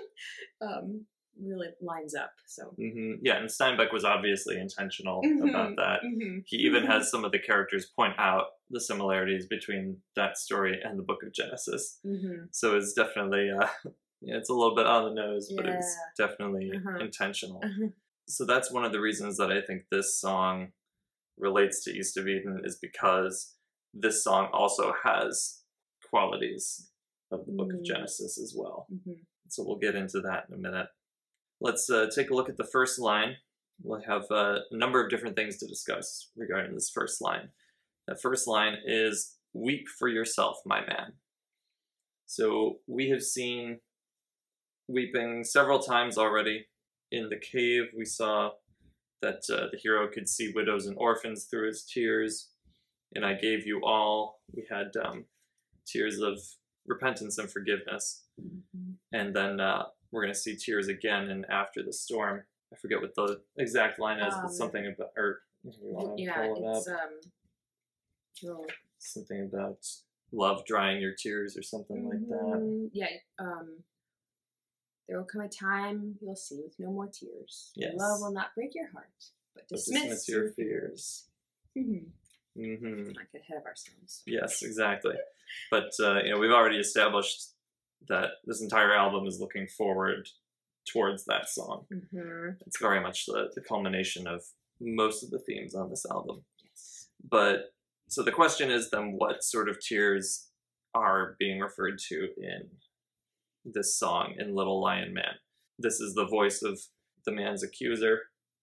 um, 0.68 1.06
really 1.38 1.68
lines 1.80 2.14
up. 2.14 2.32
So. 2.46 2.74
hmm 2.76 3.14
Yeah, 3.22 3.38
and 3.38 3.48
Steinbeck 3.48 3.92
was 3.92 4.04
obviously 4.04 4.58
intentional 4.58 5.22
Mhm. 5.22 5.48
about 5.50 5.76
that. 5.76 6.02
Mhm. 6.02 6.42
He 6.46 6.56
even 6.58 6.84
has 6.84 7.10
some 7.10 7.24
of 7.24 7.32
the 7.32 7.38
characters 7.38 7.86
point 7.86 8.14
out 8.18 8.46
the 8.70 8.80
similarities 8.80 9.46
between 9.46 10.02
that 10.16 10.36
story 10.38 10.80
and 10.82 10.98
the 10.98 11.02
Book 11.02 11.22
of 11.22 11.32
Genesis. 11.32 11.98
Mhm. 12.04 12.48
So 12.52 12.76
it's 12.76 12.92
definitely, 12.92 13.50
uh, 13.50 13.66
yeah, 14.20 14.36
it's 14.36 14.50
a 14.50 14.54
little 14.54 14.74
bit 14.74 14.86
on 14.86 15.04
the 15.04 15.14
nose, 15.20 15.50
but 15.56 15.66
it's 15.66 15.96
definitely 16.18 16.70
Uh-huh. 16.76 16.98
intentional. 16.98 17.60
Mhm. 17.62 17.92
So 18.28 18.44
that's 18.44 18.70
one 18.70 18.84
of 18.84 18.92
the 18.92 19.00
reasons 19.00 19.36
that 19.38 19.50
I 19.50 19.60
think 19.60 19.88
this 19.90 20.18
song 20.20 20.72
relates 21.38 21.82
to 21.84 21.90
East 21.90 22.16
of 22.16 22.28
Eden 22.28 22.60
is 22.64 22.76
because 22.78 23.56
this 23.94 24.22
song 24.22 24.50
also 24.52 24.92
has 25.04 25.64
qualities 26.10 26.90
of 27.30 27.46
the 27.46 27.52
Book 27.52 27.72
of 27.72 27.80
Mm. 27.80 27.84
Genesis 27.84 28.38
as 28.38 28.54
well. 28.56 28.86
Mhm. 28.92 29.24
So 29.48 29.64
we'll 29.64 29.78
get 29.78 29.94
into 29.96 30.20
that 30.20 30.48
in 30.48 30.54
a 30.54 30.58
minute. 30.58 30.88
Let's 31.60 31.90
uh, 31.90 32.06
take 32.14 32.30
a 32.30 32.34
look 32.34 32.48
at 32.48 32.56
the 32.56 32.64
first 32.64 32.98
line. 32.98 33.36
We'll 33.82 34.02
have 34.02 34.24
uh, 34.30 34.58
a 34.70 34.76
number 34.76 35.02
of 35.02 35.10
different 35.10 35.36
things 35.36 35.58
to 35.58 35.66
discuss 35.66 36.30
regarding 36.36 36.74
this 36.74 36.90
first 36.90 37.20
line. 37.20 37.48
That 38.08 38.20
first 38.20 38.46
line 38.46 38.76
is 38.86 39.36
Weep 39.52 39.88
for 39.98 40.06
yourself, 40.08 40.58
my 40.64 40.80
man. 40.86 41.14
So 42.26 42.78
we 42.86 43.08
have 43.10 43.22
seen 43.22 43.80
weeping 44.86 45.42
several 45.42 45.80
times 45.80 46.16
already. 46.16 46.68
In 47.10 47.28
the 47.28 47.36
cave, 47.36 47.86
we 47.96 48.04
saw 48.04 48.52
that 49.22 49.42
uh, 49.52 49.66
the 49.72 49.78
hero 49.82 50.06
could 50.06 50.28
see 50.28 50.52
widows 50.54 50.86
and 50.86 50.96
orphans 50.98 51.46
through 51.50 51.66
his 51.66 51.84
tears. 51.84 52.50
And 53.16 53.26
I 53.26 53.34
gave 53.34 53.66
you 53.66 53.80
all. 53.84 54.40
We 54.54 54.64
had 54.70 54.92
um, 55.04 55.24
tears 55.84 56.20
of 56.20 56.38
repentance 56.86 57.38
and 57.38 57.50
forgiveness 57.50 58.24
Mhm. 58.40 58.94
and 59.12 59.34
then 59.34 59.60
uh, 59.60 59.86
we're 60.12 60.22
gonna 60.22 60.34
see 60.34 60.56
tears 60.56 60.88
again 60.88 61.30
and 61.30 61.46
after 61.50 61.82
the 61.82 61.92
storm. 61.92 62.42
I 62.72 62.76
forget 62.76 63.00
what 63.00 63.14
the 63.14 63.40
exact 63.58 63.98
line 63.98 64.20
is, 64.20 64.34
but 64.34 64.44
Um, 64.48 64.52
something 64.52 64.86
about 64.86 65.12
or 65.16 65.42
Yeah, 66.16 66.34
pull 66.34 66.56
it 66.64 66.76
it's 66.76 66.88
up? 66.88 67.00
um. 67.04 67.20
well, 68.42 68.66
something 68.98 69.42
about 69.42 69.86
love 70.32 70.64
drying 70.64 71.00
your 71.00 71.14
tears 71.14 71.56
or 71.56 71.62
something 71.62 72.08
like 72.08 72.20
that. 72.28 72.60
mhm, 72.60 72.90
Yeah. 72.92 73.08
Um. 73.38 73.84
There 75.08 75.18
will 75.18 75.26
come 75.26 75.40
a 75.42 75.48
time 75.48 76.16
you'll 76.22 76.36
see 76.36 76.60
with 76.62 76.78
no 76.78 76.90
more 76.92 77.08
tears. 77.08 77.72
Yes. 77.74 77.94
Love 77.96 78.20
will 78.20 78.30
not 78.32 78.54
break 78.54 78.74
your 78.76 78.86
heart, 78.92 79.10
but 79.54 79.64
But 79.68 79.76
dismiss, 79.76 80.02
dismiss 80.02 80.28
your 80.28 80.52
fears. 80.52 81.28
Mhm. 81.76 82.10
hmm 82.54 83.10
Not 83.12 83.32
get 83.32 83.40
ahead 83.42 83.58
of 83.58 83.64
ourselves. 83.66 84.22
Yes, 84.26 84.62
exactly. 84.62 85.16
But 85.70 85.90
uh, 85.98 86.22
you 86.22 86.30
know, 86.30 86.38
we've 86.38 86.52
already 86.52 86.78
established 86.78 87.54
that 88.08 88.30
this 88.44 88.62
entire 88.62 88.94
album 88.94 89.26
is 89.26 89.40
looking 89.40 89.66
forward 89.66 90.28
towards 90.90 91.24
that 91.24 91.48
song. 91.48 91.86
Mm-hmm. 91.92 92.50
It's 92.66 92.80
very 92.80 93.00
much 93.00 93.26
the, 93.26 93.50
the 93.54 93.60
culmination 93.60 94.26
of 94.26 94.42
most 94.80 95.22
of 95.22 95.30
the 95.30 95.38
themes 95.38 95.74
on 95.74 95.90
this 95.90 96.06
album. 96.10 96.44
Yes. 96.64 97.08
But 97.28 97.72
so 98.08 98.22
the 98.22 98.32
question 98.32 98.70
is 98.70 98.90
then 98.90 99.14
what 99.16 99.44
sort 99.44 99.68
of 99.68 99.78
tears 99.80 100.48
are 100.94 101.36
being 101.38 101.60
referred 101.60 101.98
to 102.08 102.28
in 102.38 102.62
this 103.64 103.96
song 103.96 104.34
in 104.38 104.54
Little 104.54 104.80
Lion 104.80 105.14
Man? 105.14 105.34
This 105.78 106.00
is 106.00 106.14
the 106.14 106.26
voice 106.26 106.62
of 106.62 106.80
the 107.24 107.32
man's 107.32 107.62
accuser 107.62 108.20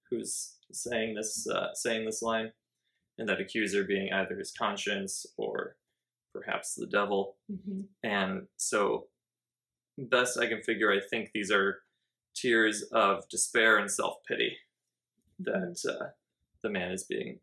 who's 0.10 0.56
saying 0.72 1.16
this 1.16 1.48
uh, 1.48 1.74
saying 1.74 2.06
this 2.06 2.22
line, 2.22 2.52
and 3.18 3.28
that 3.30 3.40
accuser 3.40 3.84
being 3.84 4.12
either 4.12 4.38
his 4.38 4.52
conscience 4.58 5.26
or 5.38 5.76
perhaps 6.34 6.76
the 6.76 6.88
devil. 6.88 7.38
Mm-hmm. 7.52 7.82
And 8.04 8.48
so, 8.58 9.08
best 9.98 10.38
I 10.40 10.48
can 10.48 10.62
figure, 10.62 10.92
I 10.92 11.00
think 11.00 11.32
these 11.34 11.52
are 11.52 11.80
tears 12.36 12.84
of 12.92 13.28
despair 13.30 13.78
and 13.78 13.90
self 13.90 14.18
pity 14.28 14.58
that 15.40 15.78
uh, 15.88 16.08
the 16.64 16.70
man 16.70 16.92
is 16.92 17.04
being 17.04 17.40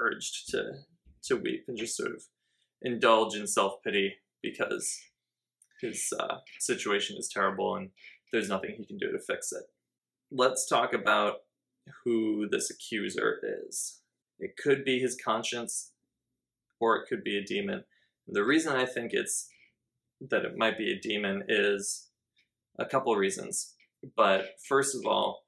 urged 0.00 0.50
to 0.50 0.72
to 1.24 1.36
weep 1.36 1.64
and 1.68 1.76
just 1.76 1.96
sort 1.96 2.12
of 2.12 2.22
indulge 2.82 3.34
in 3.34 3.46
self 3.46 3.82
pity 3.82 4.14
because 4.42 4.98
his 5.80 6.12
uh, 6.18 6.36
situation 6.58 7.16
is 7.18 7.28
terrible 7.32 7.76
and 7.76 7.90
there's 8.32 8.48
nothing 8.48 8.74
he 8.76 8.84
can 8.84 8.98
do 8.98 9.12
to 9.12 9.18
fix 9.18 9.52
it. 9.52 9.64
Let's 10.30 10.66
talk 10.66 10.92
about 10.92 11.36
who 12.04 12.48
this 12.50 12.70
accuser 12.70 13.38
is. 13.66 14.00
It 14.38 14.56
could 14.56 14.84
be 14.84 14.98
his 14.98 15.16
conscience, 15.22 15.92
or 16.80 16.96
it 16.96 17.08
could 17.08 17.24
be 17.24 17.38
a 17.38 17.44
demon. 17.44 17.84
The 18.26 18.44
reason 18.44 18.76
I 18.76 18.84
think 18.84 19.12
it's 19.12 19.48
that 20.20 20.44
it 20.44 20.56
might 20.56 20.76
be 20.78 20.92
a 20.92 20.98
demon 21.00 21.44
is 21.48 22.08
a 22.78 22.84
couple 22.84 23.14
reasons. 23.16 23.74
But 24.16 24.46
first 24.68 24.94
of 24.94 25.06
all, 25.06 25.44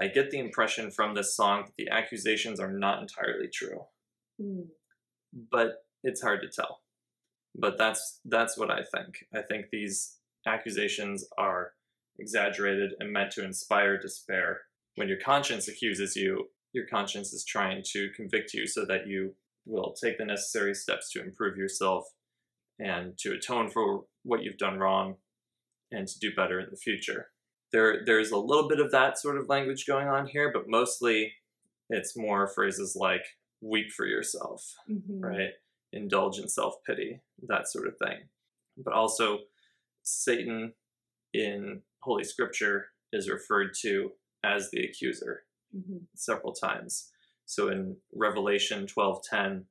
I 0.00 0.08
get 0.08 0.30
the 0.30 0.38
impression 0.38 0.90
from 0.90 1.14
this 1.14 1.34
song 1.34 1.64
that 1.64 1.74
the 1.76 1.88
accusations 1.90 2.60
are 2.60 2.72
not 2.72 3.00
entirely 3.00 3.48
true, 3.48 3.86
Mm. 4.40 4.68
but 5.50 5.86
it's 6.02 6.20
hard 6.20 6.42
to 6.42 6.48
tell. 6.48 6.82
But 7.54 7.78
that's 7.78 8.20
that's 8.24 8.58
what 8.58 8.70
I 8.70 8.82
think. 8.82 9.24
I 9.34 9.40
think 9.40 9.70
these 9.70 10.18
accusations 10.46 11.26
are 11.38 11.72
exaggerated 12.18 12.92
and 13.00 13.12
meant 13.12 13.32
to 13.32 13.44
inspire 13.44 13.98
despair. 13.98 14.62
When 14.96 15.08
your 15.08 15.18
conscience 15.18 15.68
accuses 15.68 16.14
you, 16.16 16.50
your 16.72 16.86
conscience 16.86 17.32
is 17.32 17.44
trying 17.44 17.82
to 17.92 18.10
convict 18.10 18.52
you 18.52 18.66
so 18.66 18.84
that 18.84 19.06
you 19.06 19.34
will 19.64 19.94
take 19.94 20.18
the 20.18 20.24
necessary 20.24 20.74
steps 20.74 21.10
to 21.12 21.22
improve 21.22 21.56
yourself 21.56 22.04
and 22.78 23.16
to 23.18 23.32
atone 23.32 23.70
for 23.70 24.04
what 24.22 24.42
you've 24.42 24.58
done 24.58 24.78
wrong 24.78 25.16
and 25.90 26.06
to 26.08 26.18
do 26.18 26.34
better 26.34 26.60
in 26.60 26.68
the 26.70 26.76
future. 26.76 27.28
There, 27.72 28.04
there's 28.04 28.30
a 28.30 28.38
little 28.38 28.68
bit 28.68 28.80
of 28.80 28.90
that 28.92 29.18
sort 29.18 29.36
of 29.38 29.48
language 29.48 29.86
going 29.86 30.08
on 30.08 30.26
here, 30.26 30.50
but 30.52 30.68
mostly 30.68 31.34
it's 31.88 32.16
more 32.16 32.46
phrases 32.48 32.96
like 32.98 33.24
weep 33.60 33.90
for 33.90 34.06
yourself, 34.06 34.74
Mhm. 34.88 35.22
right? 35.22 35.50
Indulge 35.92 36.38
in 36.38 36.48
self 36.48 36.74
pity, 36.84 37.22
that 37.42 37.68
sort 37.68 37.86
of 37.88 37.96
thing. 37.98 38.28
But 38.76 38.92
also, 38.92 39.46
Satan 40.02 40.74
in 41.32 41.82
Holy 42.02 42.24
Scripture 42.24 42.92
is 43.12 43.30
referred 43.30 43.74
to 43.80 44.12
as 44.44 44.70
the 44.70 44.84
accuser 44.84 45.46
Mhm. 45.74 46.06
several 46.14 46.52
times. 46.52 47.12
So 47.44 47.68
in 47.68 48.00
Revelation 48.12 48.86
12:10 48.86 49.68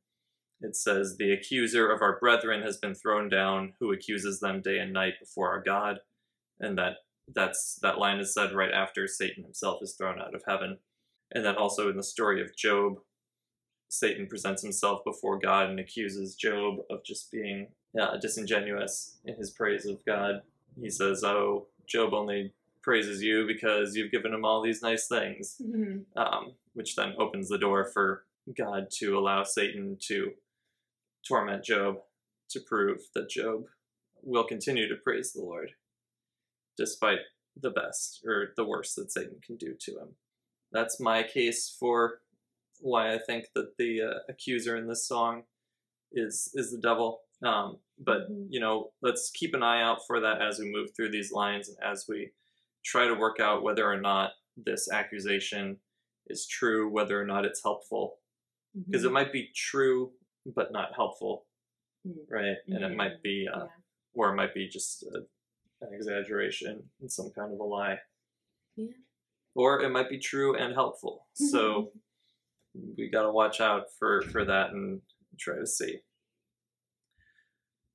it 0.62 0.76
says 0.76 1.18
the 1.18 1.32
accuser 1.32 1.92
of 1.92 2.02
our 2.02 2.20
brethren 2.20 2.62
has 2.62 2.78
been 2.78 2.96
thrown 2.96 3.30
down 3.30 3.74
who 3.80 3.92
accuses 3.92 4.40
them 4.40 4.62
day 4.62 4.80
and 4.80 4.94
night 4.94 5.14
before 5.20 5.50
our 5.50 5.62
God 5.62 6.00
and 6.60 6.78
that 6.78 6.98
that's 7.34 7.80
that 7.82 7.98
line 7.98 8.20
is 8.20 8.34
said 8.34 8.54
right 8.54 8.72
after 8.72 9.08
Satan 9.08 9.44
himself 9.44 9.80
is 9.82 9.94
thrown 9.94 10.20
out 10.20 10.36
of 10.36 10.44
heaven. 10.48 10.78
And 11.32 11.44
then 11.44 11.56
also 11.56 11.90
in 11.90 11.98
the 11.98 12.04
story 12.04 12.42
of 12.42 12.56
Job 12.56 13.00
Satan 13.90 14.28
presents 14.28 14.62
himself 14.62 15.04
before 15.06 15.40
God 15.40 15.70
and 15.70 15.80
accuses 15.80 16.36
Job 16.36 16.80
of 16.90 17.04
just 17.04 17.32
being 17.32 17.68
uh, 18.00 18.18
disingenuous 18.18 19.18
in 19.26 19.36
his 19.36 19.52
praise 19.52 19.86
of 19.86 20.04
God. 20.06 20.42
He 20.80 20.90
says, 20.90 21.24
"Oh, 21.24 21.68
Job 21.88 22.14
only 22.14 22.54
praises 22.82 23.24
you 23.24 23.48
because 23.48 23.96
you've 23.96 24.12
given 24.12 24.34
him 24.34 24.46
all 24.46 24.62
these 24.62 24.82
nice 24.82 25.08
things." 25.08 25.62
Mhm. 25.64 26.06
um, 26.16 26.54
which 26.74 26.96
then 26.96 27.16
opens 27.18 27.48
the 27.48 27.58
door 27.58 27.86
for 27.86 28.26
God 28.56 28.92
to 29.00 29.18
allow 29.18 29.44
Satan 29.44 29.98
to 30.02 30.34
torment 31.28 31.64
Job 31.64 31.98
to 32.50 32.60
prove 32.60 33.00
that 33.14 33.30
Job 33.30 33.66
will 34.22 34.44
continue 34.44 34.88
to 34.88 34.96
praise 34.96 35.34
the 35.34 35.42
Lord 35.42 35.72
despite 36.78 37.20
the 37.62 37.70
best 37.70 38.22
or 38.26 38.54
the 38.58 38.66
worst 38.66 38.96
that 38.96 39.12
Satan 39.12 39.38
can 39.46 39.56
do 39.56 39.76
to 39.80 39.92
him. 40.00 40.10
That's 40.72 41.00
my 41.00 41.24
case 41.24 41.76
for 41.80 42.22
why 42.82 43.14
I 43.14 43.20
think 43.20 43.46
that 43.56 43.78
the 43.78 44.02
uh, 44.02 44.20
accuser 44.28 44.76
in 44.76 44.88
this 44.88 45.08
song 45.08 45.44
is 46.12 46.52
is 46.54 46.72
the 46.72 46.80
devil. 46.80 47.22
Um, 47.44 47.80
but 47.98 48.30
Mhm. 48.30 48.48
you 48.50 48.60
know, 48.60 48.92
let's 49.02 49.32
keep 49.32 49.54
an 49.54 49.64
eye 49.64 49.82
out 49.82 50.06
for 50.06 50.20
that 50.20 50.42
as 50.42 50.60
we 50.60 50.70
move 50.72 50.94
through 50.96 51.12
these 51.12 51.32
lines 51.32 51.70
and 51.70 51.78
as 51.82 52.08
we 52.08 52.34
try 52.84 53.08
to 53.08 53.14
work 53.14 53.40
out 53.40 53.64
whether 53.64 53.90
or 53.90 54.00
not 54.00 54.34
this 54.58 54.92
accusation 54.92 55.80
is 56.28 56.48
true, 56.48 56.90
whether 56.90 57.20
or 57.20 57.26
not 57.26 57.46
it's 57.46 57.64
helpful. 57.64 58.20
Because 58.74 59.06
it 59.06 59.10
Mhm. 59.10 59.14
might 59.14 59.32
be 59.32 59.52
true 59.56 60.14
but 60.46 60.72
not 60.72 60.94
helpful, 60.96 61.46
Mm. 62.06 62.26
right? 62.30 62.58
And 62.68 62.84
it 62.84 62.92
Mhm. 62.92 62.96
might 62.96 63.22
be, 63.24 63.48
uh, 63.48 63.66
Yeah. 63.66 63.72
or 64.14 64.30
it 64.32 64.36
might 64.36 64.54
be 64.54 64.68
just 64.68 65.04
a, 65.04 65.28
an 65.82 65.94
exaggeration 65.94 66.92
and 67.00 67.12
some 67.12 67.32
kind 67.32 67.54
of 67.54 67.60
a 67.60 67.64
lie, 67.64 68.00
Yeah. 68.76 68.92
or 69.56 69.82
it 69.82 69.90
might 69.90 70.10
be 70.10 70.20
true 70.20 70.56
and 70.56 70.74
helpful. 70.74 71.28
So 71.34 71.92
we 72.98 73.10
got 73.10 73.24
to 73.24 73.32
watch 73.32 73.60
out 73.62 73.92
for 73.94 74.22
for 74.24 74.46
that 74.46 74.72
and 74.72 75.02
try 75.38 75.56
to 75.58 75.66
see. 75.68 76.04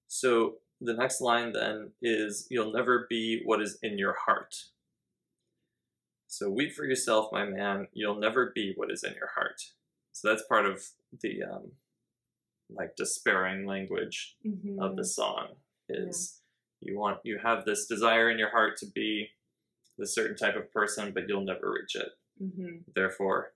So 0.09 0.61
the 0.81 0.95
next 0.95 1.21
line 1.21 1.53
then 1.53 1.95
is 2.03 2.47
you'll 2.51 2.73
never 2.73 3.07
be 3.09 3.43
what 3.45 3.61
is 3.63 3.79
in 3.83 3.99
your 3.99 4.15
heart. 4.15 4.71
So 6.27 6.49
weep 6.51 6.73
for 6.75 6.85
yourself, 6.85 7.31
my 7.33 7.45
man. 7.45 7.89
You'll 7.93 8.19
never 8.19 8.51
be 8.55 8.73
what 8.75 8.91
is 8.91 9.05
in 9.05 9.15
your 9.15 9.29
heart. 9.29 9.61
So 10.13 10.29
that's 10.29 10.43
part 10.47 10.67
of 10.67 10.83
the 11.21 11.43
um, 11.43 11.73
like 12.75 12.97
despairing 12.97 13.67
language 13.67 14.37
of 14.79 14.97
the 14.97 15.03
Mhm. 15.03 15.07
song 15.07 15.57
is 15.89 16.41
you 16.81 16.97
want 16.99 17.21
you 17.25 17.39
have 17.39 17.65
this 17.65 17.87
desire 17.87 18.31
in 18.31 18.39
your 18.39 18.51
heart 18.51 18.77
to 18.79 18.87
be 18.87 19.31
this 19.99 20.15
certain 20.15 20.37
type 20.37 20.57
of 20.57 20.73
person, 20.73 21.13
but 21.13 21.29
you'll 21.29 21.45
never 21.45 21.71
reach 21.73 21.95
it. 21.97 22.13
Mm-hmm. 22.41 22.91
Therefore, 22.95 23.53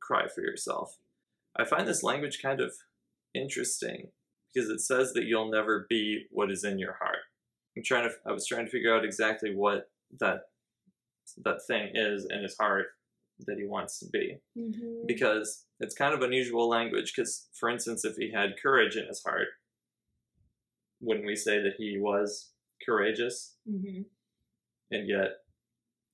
cry 0.00 0.26
for 0.28 0.40
yourself. 0.40 0.98
I 1.54 1.64
find 1.64 1.86
this 1.86 2.02
language 2.02 2.40
kind 2.42 2.60
of 2.60 2.74
interesting 3.34 4.12
because 4.52 4.68
it 4.70 4.80
says 4.80 5.12
that 5.12 5.24
you'll 5.24 5.50
never 5.50 5.86
be 5.88 6.26
what 6.30 6.50
is 6.50 6.64
in 6.64 6.78
your 6.78 6.94
heart. 6.94 7.18
I'm 7.76 7.82
trying 7.84 8.08
to 8.08 8.16
I 8.24 8.32
was 8.32 8.46
trying 8.46 8.64
to 8.64 8.70
figure 8.70 8.94
out 8.94 9.04
exactly 9.04 9.54
what 9.54 9.90
that 10.18 10.50
that 11.38 11.64
thing 11.66 11.90
is 11.94 12.24
in 12.26 12.42
his 12.42 12.56
heart 12.56 12.95
that 13.40 13.58
he 13.58 13.66
wants 13.66 13.98
to 14.00 14.06
be 14.12 14.36
Mm-hmm. 14.56 15.06
because 15.06 15.64
it's 15.80 15.94
kind 15.94 16.14
of 16.14 16.22
unusual 16.22 16.68
language 16.68 17.12
because 17.14 17.48
for 17.52 17.68
instance 17.68 18.04
if 18.04 18.16
he 18.16 18.32
had 18.32 18.54
courage 18.62 18.96
in 18.96 19.06
his 19.06 19.22
heart 19.22 19.48
wouldn't 21.00 21.26
we 21.26 21.36
say 21.36 21.60
that 21.60 21.74
he 21.78 21.98
was 21.98 22.52
courageous 22.84 23.56
Mm-hmm. 23.70 24.02
and 24.90 25.08
yet 25.08 25.30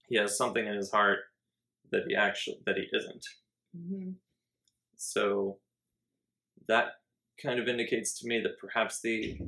he 0.08 0.16
has 0.16 0.36
something 0.36 0.66
in 0.66 0.74
his 0.76 0.90
heart 0.90 1.20
that 1.92 2.02
he 2.08 2.14
actually 2.16 2.58
that 2.66 2.76
he 2.76 2.86
isn't 2.96 3.24
Mm-hmm. 3.76 4.10
so 4.96 5.58
that 6.68 6.86
kind 7.42 7.58
of 7.58 7.68
indicates 7.68 8.18
to 8.20 8.26
me 8.28 8.40
that 8.40 8.58
perhaps 8.58 9.00
the 9.00 9.38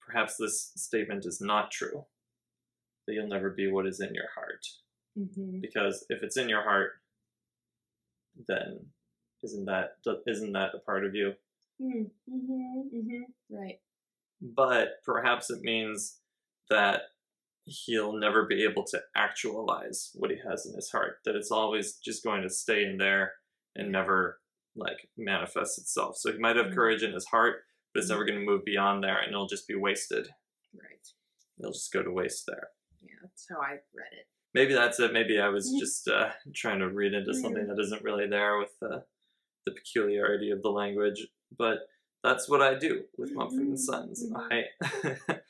perhaps 0.00 0.36
this 0.36 0.72
statement 0.76 1.24
is 1.26 1.40
not 1.40 1.70
true 1.70 2.04
that 3.06 3.12
you'll 3.14 3.28
never 3.28 3.50
be 3.50 3.70
what 3.70 3.86
is 3.86 4.00
in 4.00 4.14
your 4.14 4.28
heart 4.34 4.64
Mm-hmm. 5.18 5.60
because 5.60 6.04
if 6.10 6.22
it's 6.22 6.36
in 6.36 6.48
your 6.48 6.62
heart 6.62 6.92
then 8.46 8.86
isn't 9.42 9.64
that 9.66 9.96
isn't 10.26 10.52
that 10.52 10.74
a 10.74 10.78
part 10.78 11.04
of 11.04 11.14
you 11.14 11.32
Mm-hmm. 11.80 12.34
Mm-hmm. 12.34 13.22
Right. 13.56 13.78
but 14.42 14.88
perhaps 15.04 15.48
it 15.48 15.60
means 15.62 16.18
that 16.70 17.02
he'll 17.64 18.14
never 18.18 18.46
be 18.46 18.64
able 18.64 18.82
to 18.86 19.00
actualize 19.16 20.10
what 20.14 20.30
he 20.32 20.38
has 20.48 20.66
in 20.66 20.74
his 20.74 20.90
heart 20.90 21.18
that 21.24 21.36
it's 21.36 21.52
always 21.52 21.94
just 22.04 22.24
going 22.24 22.42
to 22.42 22.50
stay 22.50 22.82
in 22.84 22.96
there 22.98 23.32
and 23.76 23.92
never 23.92 24.40
like 24.74 25.08
manifest 25.16 25.78
itself 25.78 26.16
so 26.16 26.32
he 26.32 26.38
might 26.38 26.56
have 26.56 26.66
Mhm. 26.66 26.74
courage 26.74 27.02
in 27.04 27.12
his 27.12 27.26
heart 27.26 27.62
but 27.94 28.00
it's 28.00 28.08
Mhm. 28.10 28.14
never 28.14 28.24
going 28.24 28.38
to 28.40 28.44
move 28.44 28.64
beyond 28.64 29.04
there 29.04 29.18
and 29.18 29.30
it'll 29.32 29.46
just 29.46 29.68
be 29.68 29.76
wasted 29.76 30.28
Right. 30.74 31.06
it'll 31.60 31.72
just 31.72 31.92
go 31.92 32.02
to 32.02 32.10
waste 32.10 32.44
there 32.46 32.70
Yeah, 33.02 33.14
that's 33.22 33.46
how 33.48 33.60
I 33.60 33.80
read 33.94 34.12
it. 34.12 34.26
Maybe 34.54 34.74
that's 34.74 34.98
it. 35.00 35.12
Maybe 35.12 35.38
i 35.40 35.48
was 35.48 35.72
just 35.78 36.08
uh, 36.08 36.30
trying 36.54 36.78
to 36.80 36.88
read 36.88 37.14
into 37.14 37.34
something 37.34 37.66
that 37.66 37.78
isn't 37.80 38.02
really 38.02 38.26
there 38.26 38.58
with 38.58 38.78
the, 38.80 39.04
the 39.66 39.72
peculiarity 39.72 40.50
of 40.50 40.62
the 40.62 40.70
language 40.70 41.26
but 41.56 41.88
that's 42.24 42.48
what 42.48 42.60
i 42.62 42.74
do 42.74 43.04
with 43.16 43.32
mumford 43.32 43.60
and 43.60 43.74
Mhm. 43.74 43.78
sons. 43.78 44.24
Mhm. 44.26 44.48
i 44.50 45.40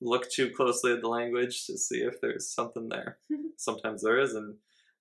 look 0.00 0.28
too 0.30 0.50
closely 0.50 0.92
at 0.92 1.00
the 1.00 1.08
language 1.08 1.66
to 1.66 1.78
see 1.78 2.00
if 2.02 2.20
there's 2.20 2.48
something 2.50 2.88
there. 2.88 3.18
Sometimes 3.56 4.02
there 4.02 4.18
is 4.20 4.34
and 4.34 4.54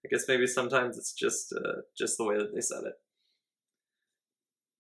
i 0.06 0.08
guess 0.10 0.28
maybe 0.28 0.46
sometimes 0.48 0.98
it's 0.98 1.14
just 1.14 1.54
uh, 1.54 1.82
just 1.98 2.18
the 2.18 2.24
way 2.26 2.38
that 2.38 2.54
they 2.54 2.62
said 2.62 2.84
it. 2.86 2.94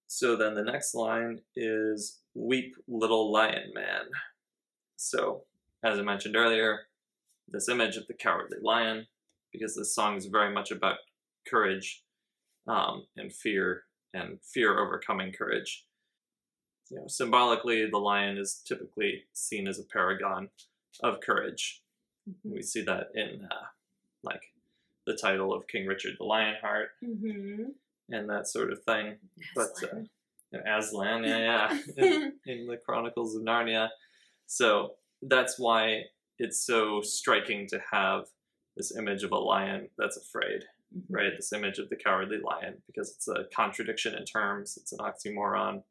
So 0.07 0.35
then 0.35 0.53
the 0.53 0.63
next 0.63 0.93
line 0.93 1.41
is 1.55 2.19
weep 2.35 2.75
little 2.87 3.31
lion 3.31 3.71
man. 3.73 4.05
So 4.97 5.43
as 5.83 5.97
i 5.99 6.01
mentioned 6.01 6.35
earlier 6.35 6.81
this 7.53 7.69
image 7.69 7.95
of 7.95 8.05
the 8.07 8.13
cowardly 8.13 8.57
lion 8.61 9.05
because 9.53 9.75
this 9.75 9.93
song 9.95 10.17
is 10.17 10.25
very 10.25 10.51
much 10.53 10.71
about 10.71 10.97
courage 11.47 12.03
um, 12.67 13.05
and 13.15 13.31
fear 13.31 13.83
and 14.13 14.39
fear 14.43 14.79
overcoming 14.79 15.31
courage 15.31 15.85
you 16.89 16.97
know 16.97 17.05
symbolically 17.07 17.89
the 17.89 17.97
lion 17.97 18.37
is 18.37 18.61
typically 18.67 19.23
seen 19.33 19.67
as 19.67 19.79
a 19.79 19.83
paragon 19.83 20.49
of 21.03 21.19
courage 21.21 21.79
Mm-hmm. 22.29 22.53
we 22.55 22.61
see 22.61 22.81
that 22.83 23.07
in 23.15 23.45
uh, 23.51 23.65
like 24.23 24.43
the 25.05 25.13
title 25.13 25.53
of 25.53 25.67
king 25.67 25.85
richard 25.85 26.13
the 26.17 26.23
lionheart 26.23 26.91
Mm-hmm. 27.03 27.63
and 28.11 28.29
that 28.29 28.47
sort 28.47 28.71
of 28.71 28.81
thing 28.85 29.15
but 29.57 29.67
uh, 29.83 29.99
Aslan. 30.65 30.65
aslan 30.65 31.23
yeah 31.25 31.37
yeah 31.37 31.79
in, 31.97 32.33
in 32.45 32.67
the 32.67 32.77
chronicles 32.77 33.35
of 33.35 33.41
narnia 33.41 33.89
so 34.47 34.91
that's 35.23 35.59
why 35.59 36.03
it's 36.39 36.59
so 36.65 37.01
striking 37.01 37.67
to 37.67 37.79
have 37.91 38.25
this 38.75 38.95
image 38.97 39.23
of 39.23 39.31
a 39.31 39.37
lion 39.37 39.89
that's 39.97 40.17
afraid 40.17 40.63
Mhm. 40.95 41.05
right? 41.09 41.33
This 41.35 41.51
image 41.53 41.79
of 41.79 41.89
the 41.89 41.95
cowardly 41.95 42.37
lion 42.39 42.83
because 42.85 43.09
it's 43.15 43.27
a 43.27 43.45
contradiction 43.55 44.13
in 44.13 44.25
terms, 44.25 44.77
it's 44.77 44.91
an 44.93 44.99
oxymoron. 44.99 45.83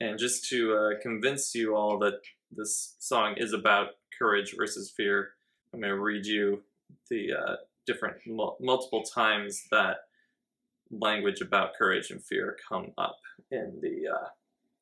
And 0.00 0.18
just 0.18 0.48
to 0.48 0.74
uh, 0.74 1.00
convince 1.02 1.54
you 1.54 1.76
all 1.76 1.98
that 1.98 2.22
this 2.50 2.96
song 3.00 3.34
is 3.36 3.52
about 3.52 3.88
courage 4.18 4.54
versus 4.56 4.90
fear, 4.90 5.32
I'm 5.74 5.80
going 5.80 5.92
to 5.92 6.00
read 6.00 6.24
you 6.24 6.62
the 7.10 7.34
uh, 7.34 7.56
different 7.86 8.16
mul- 8.26 8.56
multiple 8.60 9.02
times 9.02 9.66
that 9.70 9.98
language 10.90 11.40
about 11.42 11.74
courage 11.74 12.10
and 12.10 12.24
fear 12.24 12.56
come 12.68 12.92
up 12.98 13.18
in 13.50 13.78
the 13.82 14.08
uh, 14.08 14.28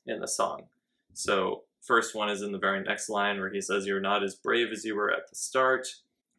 in 0.06 0.20
the 0.20 0.28
song. 0.28 0.68
So 1.14 1.64
first 1.84 2.14
one 2.14 2.28
is 2.30 2.42
in 2.42 2.52
the 2.52 2.58
very 2.58 2.82
next 2.82 3.08
line 3.08 3.38
where 3.38 3.50
he 3.50 3.60
says, 3.60 3.86
"You're 3.86 4.00
not 4.00 4.22
as 4.22 4.34
brave 4.34 4.72
as 4.72 4.84
you 4.84 4.96
were 4.96 5.10
at 5.10 5.28
the 5.28 5.36
start." 5.36 5.86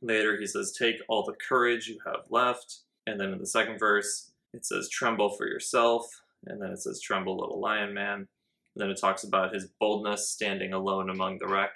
Later 0.02 0.38
he 0.38 0.48
says, 0.48 0.72
"Take 0.72 1.02
all 1.08 1.24
the 1.24 1.34
courage 1.34 1.88
you 1.88 2.00
have 2.06 2.26
left." 2.30 2.80
And 3.10 3.20
then 3.20 3.34
in 3.34 3.40
the 3.40 3.46
second 3.46 3.80
verse, 3.80 4.32
it 4.54 4.66
says, 4.66 4.90
Tremble 4.90 5.32
for 5.32 5.48
yourself. 5.48 6.06
And 6.46 6.62
then 6.62 6.72
it 6.72 6.80
says, 6.80 7.02
Tremble, 7.02 7.38
little 7.38 7.60
lion 7.60 7.94
man. 7.94 8.20
And 8.20 8.28
then 8.76 8.90
it 8.90 9.00
talks 9.00 9.24
about 9.24 9.54
his 9.54 9.68
boldness 9.80 10.30
standing 10.30 10.74
alone 10.74 11.10
among 11.10 11.40
the 11.40 11.48
wreck. 11.48 11.76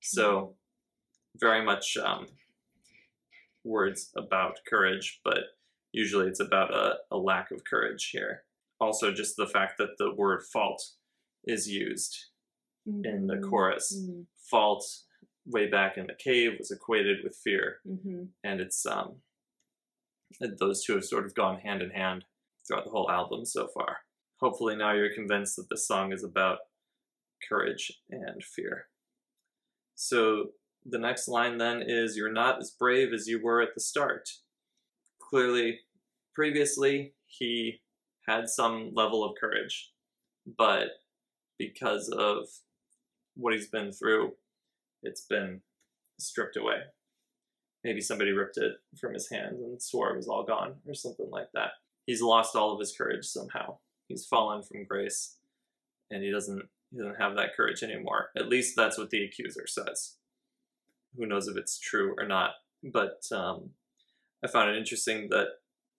So, 0.00 0.54
very 1.36 1.64
much 1.64 1.96
um, 1.96 2.26
words 3.64 4.10
about 4.16 4.58
courage, 4.68 5.20
but 5.24 5.38
usually 5.92 6.26
it's 6.26 6.40
about 6.40 6.74
a, 6.74 6.96
a 7.10 7.16
lack 7.16 7.50
of 7.50 7.64
courage 7.64 8.10
here. 8.12 8.42
Also, 8.80 9.12
just 9.12 9.36
the 9.36 9.46
fact 9.46 9.78
that 9.78 9.96
the 9.98 10.14
word 10.14 10.42
fault 10.52 10.84
is 11.44 11.68
used 11.68 12.26
in 12.86 13.26
the 13.26 13.36
Mhm. 13.36 13.48
chorus. 13.50 13.94
Mhm. 13.96 14.26
Fault, 14.38 14.84
way 15.46 15.66
back 15.68 15.96
in 15.98 16.06
the 16.06 16.14
cave, 16.14 16.58
was 16.58 16.70
equated 16.70 17.22
with 17.24 17.36
fear. 17.36 17.80
Mhm. 17.86 18.32
and 18.44 18.60
it's 18.60 18.84
um 18.86 19.22
those 20.40 20.84
two 20.84 20.94
have 20.94 21.04
sort 21.04 21.24
of 21.24 21.34
gone 21.34 21.58
hand 21.60 21.82
in 21.82 21.90
hand 21.90 22.24
throughout 22.66 22.84
the 22.84 22.90
whole 22.90 23.10
album 23.10 23.44
so 23.46 23.66
far. 23.68 24.04
Hopefully 24.40 24.76
now 24.76 24.92
you're 24.92 25.14
convinced 25.14 25.56
that 25.56 25.68
this 25.70 25.86
song 25.86 26.12
is 26.12 26.22
about 26.22 26.60
courage 27.48 28.02
and 28.10 28.44
fear. 28.44 28.90
So 29.94 30.54
the 30.84 30.98
next 30.98 31.28
line 31.28 31.58
then 31.58 31.82
is 31.82 32.16
you're 32.16 32.32
not 32.32 32.58
as 32.58 32.70
brave 32.70 33.12
as 33.12 33.26
you 33.26 33.40
were 33.42 33.60
at 33.62 33.74
the 33.74 33.80
start. 33.80 34.28
Clearly 35.18 35.80
previously 36.34 37.14
he 37.26 37.82
had 38.26 38.48
some 38.48 38.92
level 38.94 39.24
of 39.24 39.36
courage, 39.40 39.92
but 40.46 41.02
because 41.58 42.08
of 42.10 42.48
what 43.38 43.54
he's 43.54 43.68
been 43.68 43.92
through, 43.92 44.32
it's 45.02 45.22
been 45.22 45.62
stripped 46.18 46.56
away 46.56 46.82
maybe 47.84 48.00
somebody 48.00 48.32
ripped 48.32 48.58
it 48.58 48.74
from 49.00 49.14
his 49.14 49.30
hands 49.30 49.60
and 49.60 49.80
swore 49.80 50.10
it 50.10 50.16
was 50.16 50.28
all 50.28 50.44
gone 50.44 50.74
or 50.86 50.94
something 50.94 51.30
like 51.30 51.48
that. 51.54 51.70
He's 52.06 52.22
lost 52.22 52.56
all 52.56 52.72
of 52.72 52.80
his 52.80 52.94
courage 52.96 53.24
somehow. 53.24 53.78
He's 54.08 54.26
fallen 54.26 54.62
from 54.62 54.84
grace 54.84 55.36
and 56.10 56.22
he 56.22 56.30
doesn't 56.30 56.62
he 56.90 56.98
doesn't 56.98 57.20
have 57.20 57.36
that 57.36 57.54
courage 57.54 57.82
anymore. 57.82 58.30
At 58.36 58.48
least 58.48 58.74
that's 58.74 58.96
what 58.96 59.10
the 59.10 59.24
accuser 59.24 59.66
says. 59.66 60.16
Who 61.16 61.26
knows 61.26 61.46
if 61.46 61.56
it's 61.56 61.78
true 61.78 62.14
or 62.18 62.26
not? 62.26 62.52
But 62.82 63.22
um, 63.30 63.70
I 64.42 64.48
found 64.48 64.70
it 64.70 64.78
interesting 64.78 65.28
that 65.28 65.48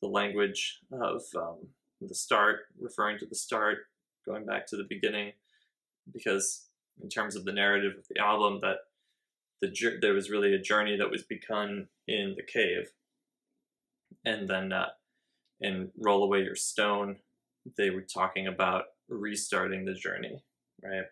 the 0.01 0.07
language 0.07 0.79
of 0.91 1.21
um, 1.35 1.57
the 2.01 2.15
start, 2.15 2.61
referring 2.79 3.19
to 3.19 3.27
the 3.27 3.35
start, 3.35 3.79
going 4.25 4.45
back 4.45 4.65
to 4.67 4.77
the 4.77 4.87
beginning, 4.89 5.33
because 6.11 6.68
in 7.01 7.09
terms 7.09 7.35
of 7.35 7.45
the 7.45 7.53
narrative 7.53 7.93
of 7.97 8.07
the 8.09 8.19
album, 8.21 8.59
that 8.61 8.77
the 9.61 9.97
there 10.01 10.13
was 10.13 10.29
really 10.29 10.53
a 10.53 10.59
journey 10.59 10.97
that 10.97 11.11
was 11.11 11.23
begun 11.23 11.87
in 12.07 12.35
the 12.35 12.43
cave, 12.43 12.91
and 14.25 14.47
then 14.47 14.71
uh, 14.71 14.89
in 15.61 15.91
"Roll 15.97 16.23
Away 16.23 16.43
Your 16.43 16.55
Stone," 16.55 17.17
they 17.77 17.89
were 17.89 18.01
talking 18.01 18.47
about 18.47 18.85
restarting 19.09 19.85
the 19.85 19.93
journey, 19.93 20.43
right? 20.83 21.05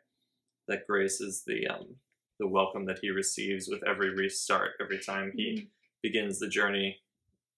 That 0.67 0.88
grace 0.88 1.21
is 1.21 1.43
the 1.45 1.67
um, 1.67 1.95
the 2.39 2.47
welcome 2.47 2.86
that 2.86 3.00
he 3.02 3.10
receives 3.10 3.67
with 3.67 3.82
every 3.88 4.13
restart, 4.13 4.71
every 4.80 5.00
time 5.00 5.32
he 5.36 5.69
begins 6.02 6.39
the 6.39 6.47
journey, 6.47 7.00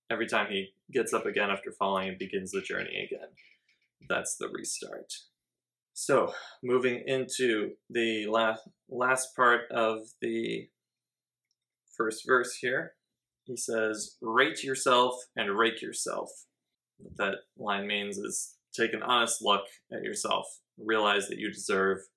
every 0.10 0.28
time 0.28 0.48
he 0.50 0.74
gets 0.92 1.13
up 1.13 1.26
again 1.26 1.50
after 1.50 1.72
falling 1.72 2.10
and 2.10 2.18
begins 2.18 2.52
the 2.52 2.62
journey 2.62 3.08
again. 3.08 3.30
That's 4.08 4.38
the 4.38 4.48
restart. 4.48 5.13
So, 6.02 6.34
moving 6.64 7.04
into 7.08 7.72
the 7.90 8.26
last 8.28 8.64
last 8.88 9.36
part 9.36 9.70
of 9.70 10.08
the 10.22 10.70
first 11.98 12.26
verse 12.26 12.56
here, 12.56 12.94
he 13.44 13.58
says, 13.58 14.16
"Rate 14.22 14.64
yourself 14.64 15.16
and 15.36 15.58
rake 15.58 15.82
yourself." 15.82 16.30
What 17.00 17.18
that 17.18 17.36
line 17.58 17.86
means 17.86 18.18
is 18.18 18.56
take 18.72 18.94
an 18.94 19.04
honest 19.04 19.42
look 19.42 19.66
at 19.92 20.02
yourself, 20.02 20.62
realize 20.78 21.28
that 21.28 21.38
you 21.38 21.52
deserve 21.52 22.08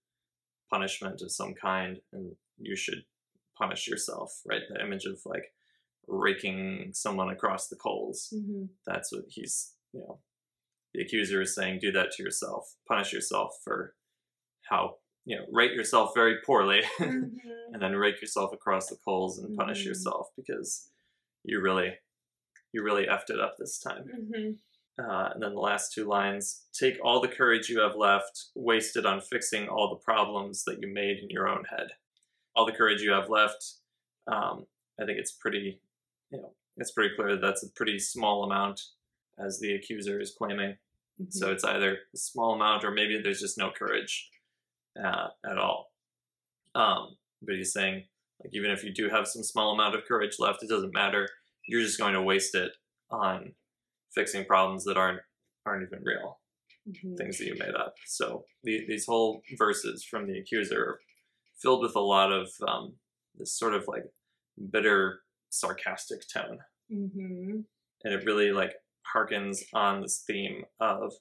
punishment 0.70 1.20
of 1.20 1.32
some 1.32 1.52
kind, 1.52 2.00
and 2.12 2.36
you 2.58 2.76
should 2.76 3.04
punish 3.58 3.88
yourself. 3.88 4.42
Right? 4.46 4.62
The 4.68 4.80
image 4.80 5.06
of 5.06 5.20
like 5.26 5.52
raking 6.06 6.92
someone 6.94 7.30
across 7.30 7.66
the 7.66 7.76
coals. 7.76 8.32
Mm-hmm. 8.32 8.66
That's 8.86 9.10
what 9.10 9.24
he's, 9.26 9.74
you 9.92 10.02
know, 10.02 10.20
the 10.94 11.02
accuser 11.02 11.40
is 11.42 11.54
saying, 11.54 11.78
do 11.80 11.92
that 11.92 12.12
to 12.12 12.22
yourself, 12.22 12.74
punish 12.86 13.12
yourself 13.12 13.56
for 13.64 13.94
how, 14.68 14.96
you 15.24 15.36
know, 15.36 15.44
rate 15.52 15.72
yourself 15.72 16.12
very 16.14 16.36
poorly, 16.44 16.82
Mm-hmm. 16.98 17.72
and 17.74 17.82
then 17.82 17.96
rake 17.96 18.20
yourself 18.20 18.52
across 18.52 18.88
the 18.88 18.96
coals 19.04 19.38
and 19.38 19.56
punish 19.56 19.82
Mhm. 19.82 19.86
yourself 19.86 20.28
because 20.36 20.90
you 21.44 21.60
really, 21.60 21.94
you 22.72 22.82
really 22.82 23.06
effed 23.06 23.30
it 23.30 23.40
up 23.40 23.56
this 23.58 23.78
time. 23.78 24.04
Mm-hmm. 24.04 24.50
Uh, 25.02 25.30
and 25.32 25.42
then 25.42 25.54
the 25.54 25.60
last 25.60 25.92
two 25.94 26.04
lines 26.04 26.66
take 26.78 26.98
all 27.02 27.20
the 27.20 27.28
courage 27.28 27.68
you 27.70 27.80
have 27.80 27.96
left, 27.96 28.48
wasted 28.54 29.06
on 29.06 29.20
fixing 29.22 29.66
all 29.68 29.88
the 29.88 30.04
problems 30.04 30.64
that 30.64 30.78
you 30.82 30.92
made 30.92 31.16
in 31.18 31.30
your 31.30 31.48
own 31.48 31.64
head. 31.70 31.88
All 32.54 32.66
the 32.66 32.72
courage 32.72 33.00
you 33.00 33.12
have 33.12 33.30
left, 33.30 33.76
um, 34.26 34.66
I 35.00 35.06
think 35.06 35.18
it's 35.18 35.32
pretty, 35.32 35.80
you 36.30 36.38
know, 36.42 36.52
it's 36.76 36.90
pretty 36.92 37.14
clear 37.16 37.32
that 37.32 37.40
that's 37.40 37.62
a 37.64 37.70
pretty 37.70 37.98
small 37.98 38.44
amount, 38.44 38.80
as 39.38 39.58
the 39.60 39.74
accuser 39.74 40.20
is 40.20 40.34
claiming. 40.36 40.76
So 41.28 41.52
it's 41.52 41.62
either 41.62 41.92
a 42.14 42.16
small 42.16 42.54
amount 42.54 42.84
or 42.84 42.90
maybe 42.90 43.20
there's 43.22 43.40
just 43.40 43.56
no 43.58 43.70
courage 43.70 44.28
uh, 44.98 45.28
at 45.48 45.58
all. 45.58 45.92
Um, 46.74 47.16
but 47.42 47.54
he's 47.54 47.72
saying, 47.72 48.04
like, 48.42 48.54
even 48.54 48.70
if 48.70 48.82
you 48.82 48.92
do 48.92 49.08
have 49.08 49.28
some 49.28 49.44
small 49.44 49.72
amount 49.72 49.94
of 49.94 50.04
courage 50.06 50.36
left, 50.40 50.62
it 50.62 50.68
doesn't 50.68 50.94
matter. 50.94 51.28
You're 51.68 51.82
just 51.82 51.98
going 51.98 52.14
to 52.14 52.22
waste 52.22 52.54
it 52.56 52.72
on 53.10 53.54
fixing 54.14 54.44
problems 54.46 54.84
that 54.84 54.96
aren't 54.96 55.20
aren't 55.64 55.86
even 55.86 56.02
real 56.04 56.40
Mhm. 56.88 57.16
things 57.16 57.38
that 57.38 57.46
you 57.46 57.54
made 57.56 57.76
up. 57.76 57.94
So 58.06 58.44
the, 58.64 58.84
these 58.88 59.06
whole 59.06 59.42
verses 59.56 60.02
from 60.04 60.26
the 60.26 60.38
accuser 60.40 60.80
are 60.82 61.00
filled 61.60 61.82
with 61.82 61.94
a 61.94 62.00
lot 62.00 62.32
of 62.32 62.50
um, 62.66 62.94
this 63.36 63.56
sort 63.56 63.74
of 63.74 63.84
like 63.86 64.02
bitter, 64.72 65.20
sarcastic 65.50 66.22
tone 66.32 66.58
Mm-hmm. 66.92 67.60
and 68.04 68.14
it 68.14 68.24
really 68.26 68.50
like 68.50 68.72
harkens 69.14 69.62
on 69.74 70.00
this 70.00 70.24
theme 70.26 70.64
of 70.80 71.12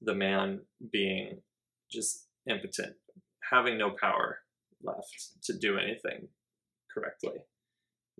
the 0.00 0.14
man 0.14 0.60
being 0.92 1.40
just 1.90 2.26
impotent, 2.48 2.94
having 3.50 3.78
no 3.78 3.90
power 3.90 4.38
left 4.82 5.30
to 5.44 5.56
do 5.58 5.78
anything 5.78 6.28
correctly. 6.92 7.38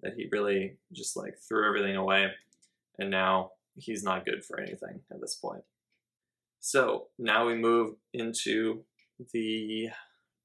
That 0.03 0.15
he 0.17 0.29
really 0.31 0.77
just 0.93 1.17
like 1.17 1.35
threw 1.49 1.67
everything 1.67 1.97
away, 1.97 2.29
and 2.99 3.11
now 3.11 3.53
he's 3.77 4.03
not 4.03 4.27
good 4.27 4.45
for 4.45 4.61
anything 4.61 5.01
at 5.11 5.21
this 5.21 5.37
point. 5.37 5.63
So 6.61 7.07
now 7.19 7.47
we 7.47 7.55
move 7.55 7.95
into 8.13 8.85
the 9.33 9.89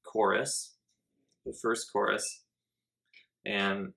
chorus, 0.04 0.74
the 1.44 1.52
first 1.60 1.92
chorus, 1.92 2.44
and 3.44 3.92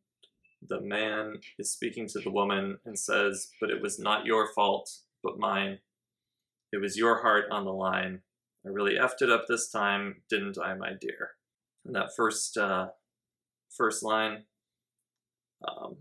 the 0.68 0.82
man 0.82 1.40
is 1.58 1.72
speaking 1.72 2.08
to 2.10 2.20
the 2.20 2.30
woman 2.30 2.80
and 2.86 2.98
says, 2.98 3.50
But 3.60 3.70
it 3.70 3.82
was 3.82 4.00
not 4.00 4.26
your 4.26 4.52
fault, 4.54 4.90
but 5.24 5.40
mine. 5.40 5.80
It 6.72 6.82
was 6.82 6.98
your 6.98 7.22
heart 7.22 7.46
on 7.52 7.66
the 7.66 7.74
line. 7.74 8.22
I 8.66 8.70
really 8.70 8.96
effed 8.96 9.22
it 9.22 9.30
up 9.30 9.46
this 9.48 9.70
time, 9.70 10.22
didn't 10.30 10.58
I, 10.58 10.74
my 10.74 10.94
dear? 11.00 11.32
And 11.86 11.96
that 11.96 12.16
first 12.16 12.58
uh, 12.58 12.88
first 13.70 14.04
line, 14.04 14.44
um, 15.68 15.98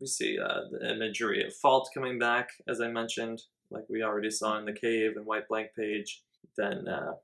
we 0.00 0.06
see 0.06 0.38
uh, 0.38 0.62
the 0.70 0.90
imagery 0.90 1.44
of 1.44 1.54
fault 1.54 1.90
coming 1.92 2.18
back, 2.18 2.50
as 2.68 2.80
I 2.80 2.88
mentioned, 2.88 3.42
like 3.70 3.84
we 3.88 4.02
already 4.02 4.30
saw 4.30 4.58
in 4.58 4.64
the 4.64 4.72
cave 4.72 5.12
and 5.16 5.26
white 5.26 5.48
blank 5.48 5.70
page. 5.76 6.22
Then 6.56 6.88
uh, 6.88 7.14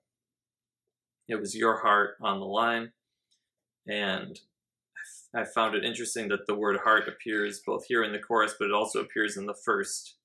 it 1.28 1.36
was 1.36 1.56
your 1.56 1.78
heart 1.78 2.16
on 2.20 2.38
the 2.38 2.46
line, 2.46 2.92
and 3.86 4.38
I 5.34 5.44
found 5.44 5.74
it 5.74 5.84
interesting 5.84 6.28
that 6.28 6.46
the 6.46 6.54
word 6.54 6.80
heart 6.84 7.08
appears 7.08 7.60
both 7.64 7.86
here 7.86 8.02
in 8.02 8.12
the 8.12 8.18
chorus, 8.18 8.54
but 8.58 8.66
it 8.66 8.72
also 8.74 9.00
appears 9.00 9.36
in 9.36 9.46
the 9.46 9.54
first 9.54 10.16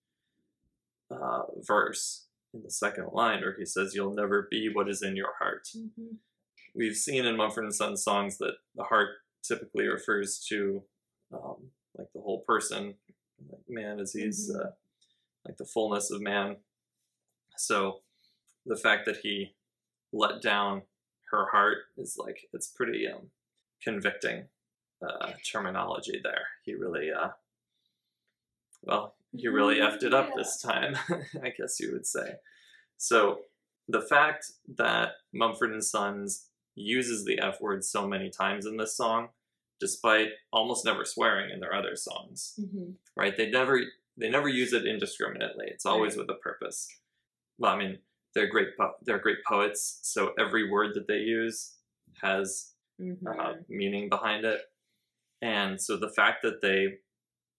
uh, 1.09 1.43
verse 1.65 2.25
in 2.53 2.61
the 2.63 2.69
second 2.71 3.09
line, 3.13 3.41
where 3.41 3.55
he 3.57 3.65
says, 3.65 3.93
You'll 3.95 4.13
never 4.13 4.47
be 4.51 4.69
what 4.71 4.89
is 4.89 5.01
in 5.01 5.15
your 5.15 5.33
heart. 5.39 5.69
Mm-hmm. 5.75 6.15
We've 6.75 6.95
seen 6.95 7.25
in 7.25 7.37
Mumford 7.37 7.63
and 7.63 7.73
Sons 7.73 8.03
songs 8.03 8.37
that 8.39 8.55
the 8.75 8.83
heart 8.83 9.09
typically 9.43 9.87
refers 9.87 10.45
to 10.49 10.83
um, 11.33 11.71
like 11.97 12.07
the 12.13 12.21
whole 12.21 12.41
person, 12.41 12.95
like 13.49 13.61
man 13.69 13.99
as 13.99 14.13
he's 14.13 14.51
Mhm. 14.51 14.65
uh, 14.65 14.71
like 15.45 15.57
the 15.57 15.65
fullness 15.65 16.11
of 16.11 16.21
man. 16.21 16.57
So 17.55 18.03
the 18.65 18.75
fact 18.75 19.05
that 19.05 19.17
he 19.17 19.55
let 20.11 20.41
down 20.41 20.83
her 21.31 21.47
heart 21.51 21.77
is 21.97 22.17
like, 22.17 22.49
it's 22.53 22.67
pretty 22.67 23.07
um, 23.07 23.31
convicting 23.81 24.49
uh, 25.01 25.31
terminology 25.49 26.19
there. 26.23 26.45
He 26.63 26.73
really, 26.73 27.12
uh, 27.12 27.29
well, 28.83 29.15
he 29.36 29.47
really 29.47 29.75
effed 29.75 30.03
it 30.03 30.13
up 30.13 30.29
Yeah. 30.29 30.36
this 30.38 30.62
time, 30.62 30.95
I 31.43 31.49
guess 31.57 31.79
you 31.79 31.91
would 31.93 32.05
say. 32.05 32.36
So 32.97 33.39
the 33.88 34.01
fact 34.01 34.51
that 34.77 35.12
Mumford 35.33 35.71
and 35.71 35.83
Sons 35.83 36.47
uses 36.75 37.25
the 37.25 37.39
F 37.39 37.60
word 37.62 37.83
so 37.83 38.07
many 38.07 38.29
times 38.29 38.65
in 38.65 38.77
this 38.77 38.95
song, 38.95 39.29
despite 39.79 40.29
almost 40.51 40.86
never 40.86 41.05
swearing 41.05 41.51
in 41.51 41.60
their 41.60 41.73
other 41.73 41.95
songs, 41.95 42.53
Mm-hmm. 42.60 42.91
right? 43.15 43.36
They 43.36 43.49
never 43.49 43.81
they 44.19 44.29
never 44.29 44.47
use 44.49 44.73
it 44.73 44.88
indiscriminately. 44.88 45.67
It's 45.67 45.86
always 45.86 46.13
Right. 46.17 46.25
with 46.27 46.36
a 46.36 46.39
purpose. 46.39 46.88
Well, 47.60 47.71
I 47.71 47.77
mean, 47.77 47.99
they're 48.33 48.47
great 48.47 48.75
po- 48.77 48.95
they're 49.03 49.19
great 49.19 49.43
poets, 49.47 49.99
so 50.01 50.33
every 50.39 50.69
word 50.69 50.95
that 50.95 51.07
they 51.07 51.19
use 51.19 51.73
has 52.21 52.71
Mm-hmm. 52.99 53.27
uh, 53.27 53.53
meaning 53.69 54.10
behind 54.10 54.43
it. 54.43 54.60
And 55.41 55.82
so 55.82 55.97
the 55.97 56.10
fact 56.10 56.41
that 56.43 56.62
they 56.62 56.97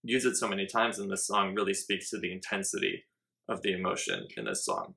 use 0.03 0.25
it 0.25 0.37
so 0.37 0.49
many 0.49 0.67
times 0.67 0.99
in 0.99 1.09
this 1.09 1.27
song 1.27 1.55
really 1.55 1.75
speaks 1.75 2.11
to 2.11 2.19
the 2.19 2.33
intensity 2.33 3.05
of 3.49 3.63
the 3.63 3.73
emotion 3.73 4.27
in 4.37 4.45
this 4.45 4.65
song. 4.65 4.95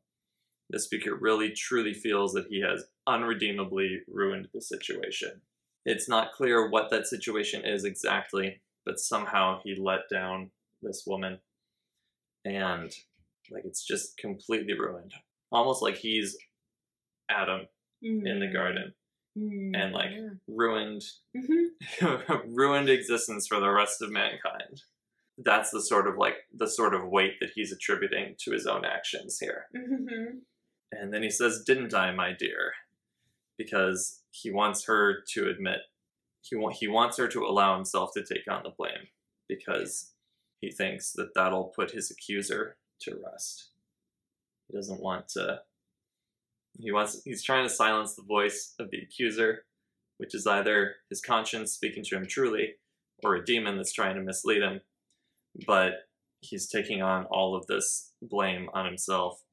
The 0.70 0.80
speaker 0.80 1.16
really 1.16 1.52
truly 1.52 1.94
feels 1.94 2.34
that 2.34 2.48
he 2.48 2.62
has 2.62 2.86
unredeemably 3.08 4.02
ruined 4.08 4.48
the 4.54 4.62
situation. 4.62 5.42
It's 5.86 6.08
not 6.08 6.32
clear 6.32 6.70
what 6.70 6.90
that 6.92 7.08
situation 7.08 7.66
is 7.66 7.84
exactly, 7.84 8.62
but 8.86 9.00
somehow 9.00 9.60
he 9.64 9.76
let 9.76 10.02
down 10.10 10.52
this 10.82 11.04
woman 11.06 11.40
and 12.46 12.92
like 13.52 13.66
it's 13.66 13.86
just 13.86 14.18
completely 14.18 14.74
ruined. 14.74 15.14
Almost 15.52 15.82
like 15.82 15.98
he's 15.98 16.38
Adam 17.30 17.68
in 18.02 18.24
the 18.24 18.46
mm. 18.46 18.54
garden 18.54 18.94
and 19.36 19.94
like 19.94 20.10
ruined 20.48 21.04
Mm-hmm. 21.36 22.54
ruined 22.54 22.90
existence 22.90 23.48
for 23.48 23.60
the 23.60 23.70
rest 23.72 24.02
of 24.02 24.12
mankind. 24.12 24.82
That's 25.38 25.72
the 25.72 25.82
sort 25.82 26.08
of 26.08 26.18
like 26.18 26.36
the 26.54 26.68
sort 26.68 26.94
of 26.94 27.08
weight 27.08 27.40
that 27.40 27.52
he's 27.56 27.72
attributing 27.72 28.36
to 28.40 28.52
his 28.52 28.68
own 28.68 28.84
actions 28.86 29.40
here. 29.40 29.66
Mm-hmm. 29.76 30.40
And 30.92 31.14
then 31.14 31.24
he 31.24 31.30
says, 31.30 31.64
"Didn't 31.66 31.94
I, 31.94 32.12
my 32.14 32.34
dear?" 32.38 32.74
Because 33.58 34.20
he 34.32 34.52
wants 34.52 34.86
her 34.86 35.24
to 35.34 35.50
admit 35.50 35.80
he 36.42 36.56
wa- 36.56 36.72
he 36.74 36.88
wants 36.88 37.18
her 37.18 37.28
to 37.30 37.46
allow 37.46 37.76
himself 37.76 38.12
to 38.16 38.24
take 38.24 38.50
on 38.50 38.64
the 38.64 38.72
blame 38.78 39.08
because 39.48 40.12
he 40.60 40.70
thinks 40.72 41.14
that 41.14 41.34
that'll 41.36 41.72
put 41.76 41.92
his 41.92 42.12
accuser 42.12 42.76
to 43.02 43.20
rest. 43.32 43.70
He 44.68 44.76
doesn't 44.78 45.02
want 45.02 45.28
to. 45.30 45.62
He 46.80 46.92
wants. 46.92 47.22
He's 47.24 47.44
trying 47.44 47.68
to 47.68 47.74
silence 47.74 48.16
the 48.16 48.24
voice 48.24 48.74
of 48.80 48.90
the 48.92 49.00
accuser, 49.00 49.66
which 50.18 50.34
is 50.34 50.48
either 50.48 50.96
his 51.10 51.22
conscience 51.22 51.72
speaking 51.72 52.04
to 52.06 52.16
him 52.16 52.26
truly, 52.26 52.76
or 53.24 53.36
a 53.36 53.46
demon 53.46 53.78
that's 53.78 53.94
trying 53.94 54.16
to 54.16 54.22
mislead 54.22 54.62
him. 54.62 54.82
But 55.68 56.08
he's 56.40 56.68
taking 56.68 57.02
on 57.02 57.26
all 57.26 57.56
of 57.56 57.68
this 57.68 58.14
blame 58.22 58.70
on 58.74 58.86
himself, 58.86 59.44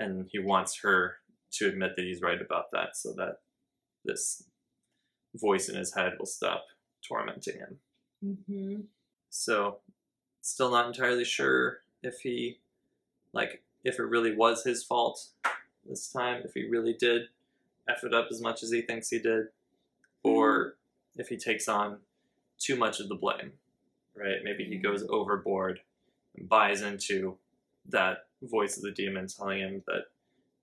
and 0.00 0.26
he 0.30 0.38
wants 0.38 0.80
her 0.82 1.16
to 1.52 1.68
admit 1.68 1.92
that 1.96 2.04
he's 2.04 2.22
right 2.22 2.40
about 2.40 2.70
that, 2.72 2.96
so 2.96 3.12
that 3.16 3.36
this 4.04 4.44
voice 5.36 5.68
in 5.68 5.76
his 5.76 5.94
head 5.94 6.14
will 6.18 6.26
stop 6.26 6.64
tormenting 7.06 7.58
him. 7.58 7.78
Mm-hmm. 8.24 8.80
So, 9.30 9.78
still 10.40 10.70
not 10.70 10.86
entirely 10.86 11.24
sure 11.24 11.80
if 12.02 12.20
he, 12.20 12.58
like, 13.32 13.62
if 13.84 13.98
it 13.98 14.04
really 14.04 14.34
was 14.34 14.64
his 14.64 14.82
fault 14.82 15.28
this 15.88 16.10
time, 16.10 16.42
if 16.44 16.52
he 16.54 16.68
really 16.68 16.94
did 16.94 17.22
F 17.88 18.04
it 18.04 18.14
up 18.14 18.28
as 18.30 18.40
much 18.40 18.62
as 18.62 18.70
he 18.70 18.82
thinks 18.82 19.08
he 19.08 19.18
did, 19.18 19.46
hmm. 20.24 20.30
or 20.30 20.76
if 21.16 21.28
he 21.28 21.36
takes 21.36 21.68
on 21.68 21.98
too 22.58 22.76
much 22.76 23.00
of 23.00 23.08
the 23.08 23.14
blame, 23.14 23.52
right? 24.14 24.38
Maybe 24.44 24.64
he 24.64 24.76
goes 24.76 25.02
hmm. 25.02 25.12
overboard 25.12 25.80
and 26.36 26.48
buys 26.48 26.82
into 26.82 27.38
that 27.88 28.26
voice 28.42 28.76
of 28.76 28.82
the 28.82 28.92
demon 28.92 29.26
telling 29.26 29.60
him 29.60 29.82
that 29.86 30.04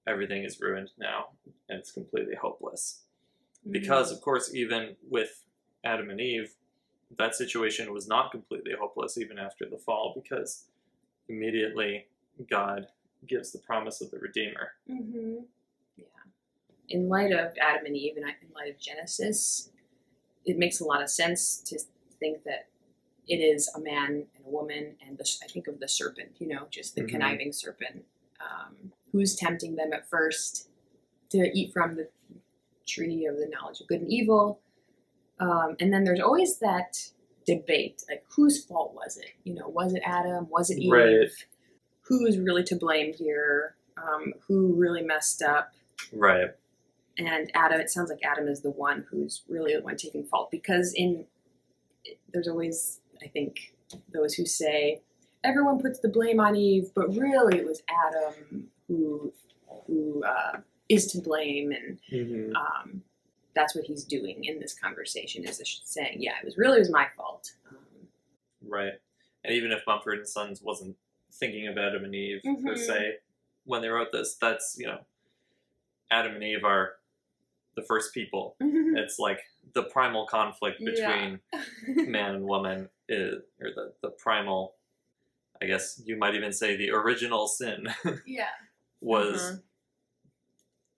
everything 0.08 0.44
is 0.44 0.62
ruined 0.62 0.92
now 0.98 1.30
and 1.68 1.80
it's 1.80 1.92
completely 1.92 2.36
hopeless. 2.36 3.02
Hmm. 3.64 3.72
Because 3.72 4.12
of 4.12 4.22
course 4.22 4.54
even 4.54 4.96
with 5.10 5.42
adam 5.84 6.10
and 6.10 6.20
eve 6.20 6.56
that 7.18 7.36
situation 7.36 7.94
was 7.94 8.08
not 8.08 8.32
completely 8.32 8.74
hopeless 8.80 9.18
even 9.18 9.38
after 9.38 9.66
the 9.70 9.78
fall 9.78 10.14
because 10.16 10.66
immediately 11.30 12.06
god 12.50 12.88
gives 13.28 13.52
the 13.52 13.60
promise 13.60 14.02
of 14.02 14.12
the 14.12 14.20
redeemer 14.20 14.70
Mm-hmm. 14.90 15.36
Yeah. 15.98 16.06
In 16.90 17.10
light 17.10 17.32
of 17.32 17.54
Adam 17.60 17.86
and 17.86 17.96
Eve 17.96 18.18
and 18.18 18.26
in 18.26 18.54
light 18.56 18.70
of 18.72 18.80
Genesis, 18.80 19.70
it 20.46 20.58
makes 20.58 20.80
a 20.80 20.86
lot 20.86 21.02
of 21.02 21.10
sense 21.10 21.58
to 21.62 21.80
think 22.20 22.44
that 22.44 22.68
it 23.28 23.38
is 23.38 23.70
a 23.76 23.80
man 23.80 24.28
and 24.36 24.46
a 24.46 24.50
woman, 24.50 24.96
and 25.06 25.18
the, 25.18 25.28
I 25.44 25.48
think 25.48 25.68
of 25.68 25.80
the 25.80 25.88
serpent, 25.88 26.30
you 26.38 26.48
know, 26.48 26.68
just 26.70 26.94
the 26.96 27.02
Mhm. 27.02 27.10
conniving 27.10 27.52
serpent, 27.54 28.06
um, 28.40 28.92
who's 29.12 29.36
tempting 29.36 29.76
them 29.76 29.94
at 29.94 30.08
first 30.08 30.70
to 31.32 31.50
eat 31.58 31.74
from 31.74 31.96
the 31.96 32.08
tree 32.86 33.26
of 33.26 33.38
the 33.38 33.48
knowledge 33.48 33.82
of 33.82 33.88
good 33.88 34.02
and 34.02 34.12
evil. 34.14 34.60
Um, 35.40 35.76
and 35.80 35.92
then 35.92 36.04
there's 36.04 36.20
always 36.20 36.60
that 36.60 37.10
debate, 37.48 38.04
like 38.08 38.24
whose 38.30 38.64
fault 38.64 38.94
was 38.94 39.18
it? 39.18 39.32
You 39.44 39.56
know, 39.56 39.68
was 39.70 39.94
it 39.96 40.04
Adam? 40.06 40.48
Was 40.50 40.70
it 40.70 40.78
Eve? 40.78 40.92
Right. 40.92 41.30
Who's 42.08 42.38
really 42.38 42.64
to 42.66 42.76
blame 42.76 43.14
here? 43.14 43.76
Um, 43.98 44.34
who 44.48 44.74
really 44.76 45.02
messed 45.02 45.42
up? 45.42 45.74
Right. 46.14 46.50
and 47.18 47.50
Adam. 47.56 47.80
It 47.80 47.90
sounds 47.90 48.10
like 48.10 48.20
Adam 48.24 48.48
is 48.48 48.62
the 48.62 48.72
one 48.72 49.06
who's 49.10 49.44
really 49.48 49.76
the 49.76 49.82
one 49.82 49.96
taking 49.96 50.24
fault 50.26 50.52
because 50.52 50.94
in 50.94 51.26
there's 52.34 52.48
always 52.48 53.00
I 53.24 53.28
think 53.28 53.74
those 54.14 54.34
who 54.34 54.46
say 54.46 55.02
everyone 55.44 55.80
puts 55.80 56.00
the 56.00 56.10
blame 56.10 56.40
on 56.40 56.56
Eve, 56.56 56.92
but 56.94 57.08
really 57.16 57.58
it 57.60 57.66
was 57.66 57.82
Adam 58.08 58.68
who 58.88 59.34
who 59.88 60.24
uh, 60.24 60.58
is 60.90 61.08
to 61.08 61.22
blame, 61.22 61.72
and 61.72 61.98
hmm 62.10 62.56
um, 62.56 63.02
that's 63.56 63.74
what 63.74 63.86
he's 63.86 64.04
doing 64.04 64.44
in 64.44 64.60
this 64.60 64.74
conversation 64.78 65.46
is 65.46 65.62
saying, 65.86 66.18
yeah, 66.20 66.34
it 66.42 66.46
was 66.46 66.58
really 66.58 66.76
it 66.76 66.80
was 66.80 66.92
my 66.92 67.08
fault. 67.16 67.54
Um, 67.70 67.78
Right. 68.68 68.94
And 69.46 69.54
even 69.54 69.72
if 69.72 69.84
Mumford 69.88 70.18
and 70.18 70.28
Sons 70.28 70.62
wasn't 70.62 70.98
thinking 71.40 71.68
of 71.68 71.78
Adam 71.78 72.04
and 72.06 72.16
Eve 72.16 72.42
per 72.44 72.76
Mhm. 72.76 72.78
se 72.78 73.18
when 73.64 73.82
they 73.82 73.90
wrote 73.90 74.12
this, 74.12 74.36
that's 74.36 74.76
you 74.80 74.88
know, 74.88 75.06
Adam 76.12 76.34
and 76.36 76.44
Eve 76.44 76.64
are 76.64 76.98
the 77.76 77.82
first 77.84 78.14
people. 78.14 78.56
It's 78.60 79.20
like 79.20 79.42
the 79.74 79.84
primal 79.84 80.26
conflict 80.28 80.80
Yeah. 80.80 80.92
between 80.92 81.42
man 82.10 82.36
and 82.36 82.46
woman 82.46 82.90
is, 83.10 83.42
or 83.60 83.70
the, 83.76 83.94
the 84.02 84.10
primal, 84.12 84.76
I 85.62 85.66
guess 85.66 86.02
you 86.06 86.16
might 86.18 86.36
even 86.36 86.54
say 86.54 86.76
the 86.78 86.92
original 86.92 87.48
sin 87.48 87.88
yeah. 88.26 88.50
was 89.02 89.42
Uh-huh. 89.42 89.58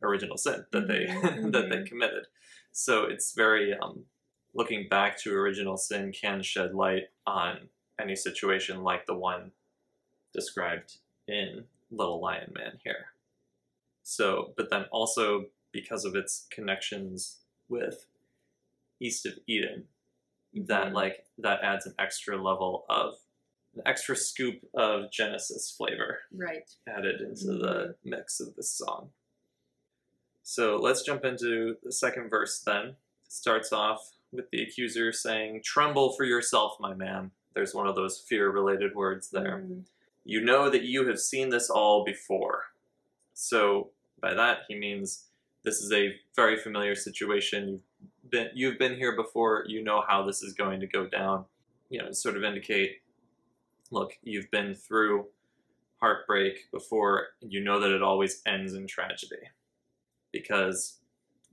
original 0.04 0.38
sin 0.38 0.66
that 0.72 0.88
they 0.88 1.06
Mhm, 1.08 1.52
that 1.54 1.70
they 1.70 1.78
mhm. 1.78 1.88
committed. 1.88 2.28
So 2.72 3.06
it's 3.06 3.34
very 3.34 3.74
um, 3.74 4.06
looking 4.54 4.88
back 4.90 5.18
to 5.20 5.34
original 5.34 5.78
sin 5.78 6.12
can 6.12 6.44
shed 6.44 6.76
light 6.76 7.06
on 7.26 7.70
any 8.00 8.16
situation 8.16 8.84
like 8.84 9.06
the 9.08 9.16
one 9.16 9.52
described 10.34 10.98
in 11.28 11.66
Little 11.92 12.20
Lion 12.22 12.52
Man 12.54 12.80
here. 12.84 13.08
So, 14.04 14.54
but 14.56 14.70
then 14.70 14.86
also 14.92 15.48
because 15.72 16.06
of 16.06 16.16
its 16.16 16.48
connections 16.50 17.38
with 17.70 18.06
East 19.00 19.26
of 19.26 19.34
Eden, 19.48 19.88
that 20.54 20.88
Mhm. 20.88 20.94
like 20.94 21.26
that 21.38 21.62
adds 21.62 21.86
an 21.86 21.94
extra 22.00 22.42
level 22.42 22.86
of 22.90 23.20
an 23.76 23.82
extra 23.86 24.16
scoop 24.16 24.68
of 24.74 25.12
Genesis 25.12 25.70
flavor 25.72 26.22
Right. 26.32 26.68
added 26.88 27.22
into 27.22 27.54
the 27.58 27.96
mix 28.04 28.40
of 28.40 28.56
this 28.56 28.72
song. 28.72 29.14
So 30.42 30.78
let's 30.78 31.04
jump 31.04 31.26
into 31.26 31.78
the 31.84 31.92
second 31.92 32.30
verse 32.30 32.60
then. 32.60 32.86
It 32.88 33.32
starts 33.32 33.72
off 33.72 34.14
with 34.32 34.50
the 34.50 34.64
accuser 34.64 35.12
saying, 35.12 35.62
Tremble 35.64 36.14
for 36.14 36.24
yourself, 36.24 36.80
my 36.80 36.94
man. 36.94 37.32
There's 37.54 37.76
one 37.76 37.88
of 37.88 37.96
those 37.96 38.20
fear 38.20 38.50
related 38.50 38.96
words 38.96 39.30
there. 39.30 39.60
Mm. 39.60 39.86
You 40.28 40.42
know 40.42 40.70
that 40.70 40.84
you 40.84 41.08
have 41.08 41.22
seen 41.22 41.50
this 41.50 41.70
all 41.70 42.04
before. 42.04 42.66
So 43.34 43.92
by 44.22 44.34
that 44.34 44.60
he 44.68 44.78
means 44.78 45.28
this 45.64 45.80
is 45.82 45.94
a 45.94 46.16
very 46.36 46.58
familiar 46.58 46.96
situation. 46.96 47.80
You've 48.22 48.32
been 48.32 48.50
you've 48.54 48.78
been 48.78 48.98
here 48.98 49.16
before, 49.16 49.64
you 49.68 49.82
know 49.82 50.04
how 50.06 50.26
this 50.26 50.44
is 50.44 50.54
going 50.54 50.82
to 50.82 50.88
go 50.88 51.08
down. 51.08 51.46
You 51.90 52.04
know, 52.04 52.12
sort 52.12 52.36
of 52.36 52.44
indicate 52.44 52.98
look, 53.90 54.12
you've 54.22 54.52
been 54.52 54.76
through 54.76 55.28
heartbreak 56.02 56.70
before, 56.74 57.28
you 57.40 57.64
know 57.64 57.80
that 57.80 57.92
it 57.92 58.04
always 58.04 58.42
ends 58.46 58.74
in 58.74 58.86
tragedy. 58.86 59.38
Because, 60.34 61.00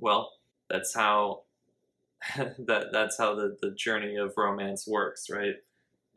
well, 0.00 0.32
that's 0.68 0.92
how 0.92 1.42
that 2.36 2.86
that's 2.92 3.18
how 3.18 3.36
the, 3.36 3.56
the 3.62 3.70
journey 3.70 4.16
of 4.16 4.34
romance 4.36 4.84
works, 4.84 5.30
right? 5.30 5.54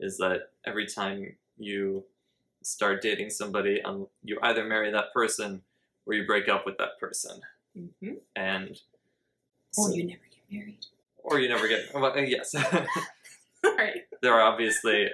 Is 0.00 0.16
that 0.18 0.50
every 0.66 0.86
time 0.86 1.36
you 1.56 2.04
start 2.62 3.00
dating 3.02 3.30
somebody, 3.30 3.80
um, 3.82 4.06
you 4.22 4.38
either 4.42 4.64
marry 4.64 4.90
that 4.90 5.12
person 5.12 5.62
or 6.06 6.14
you 6.14 6.26
break 6.26 6.48
up 6.48 6.64
with 6.66 6.76
that 6.78 6.98
person, 7.00 7.40
hmm 7.74 8.12
and 8.36 8.70
Or 9.76 9.88
so- 9.88 9.94
you 9.94 10.04
never 10.04 10.20
get 10.30 10.50
married. 10.50 10.84
or 11.24 11.38
you 11.40 11.48
never 11.48 11.68
get. 11.68 11.92
Well, 11.94 12.04
uh, 12.06 12.16
yes, 12.16 12.54
right. 13.64 14.02
there 14.22 14.32
are 14.34 14.40
obviously 14.42 15.10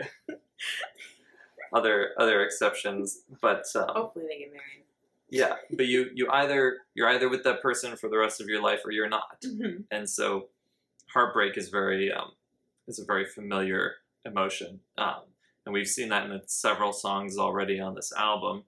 other 1.73 2.11
other 2.19 2.43
exceptions, 2.45 3.21
but 3.41 3.65
um, 3.75 3.89
Hopefully 3.95 4.27
they 4.29 4.39
get 4.39 4.53
married. 4.53 4.85
yeah, 5.31 5.55
but 5.77 5.87
you 5.87 6.11
you 6.15 6.31
either 6.31 6.79
you're 6.95 7.09
either 7.09 7.29
with 7.29 7.43
that 7.45 7.61
person 7.63 7.97
for 7.97 8.09
the 8.09 8.17
rest 8.19 8.41
of 8.41 8.47
your 8.49 8.63
life 8.63 8.81
or 8.85 8.91
you're 8.93 9.09
not, 9.09 9.41
Mm-hmm. 9.43 9.83
and 9.91 10.09
so 10.09 10.49
heartbreak 11.13 11.57
is 11.57 11.69
very 11.69 12.13
um, 12.13 12.33
is 12.87 12.99
a 12.99 13.05
very 13.05 13.27
familiar 13.27 13.97
emotion, 14.25 14.81
um, 14.99 15.23
and 15.65 15.73
we've 15.73 15.89
seen 15.89 16.09
that 16.11 16.31
in 16.31 16.41
several 16.47 16.93
songs 16.93 17.39
already 17.39 17.81
on 17.81 17.95
this 17.95 18.13
album. 18.13 18.65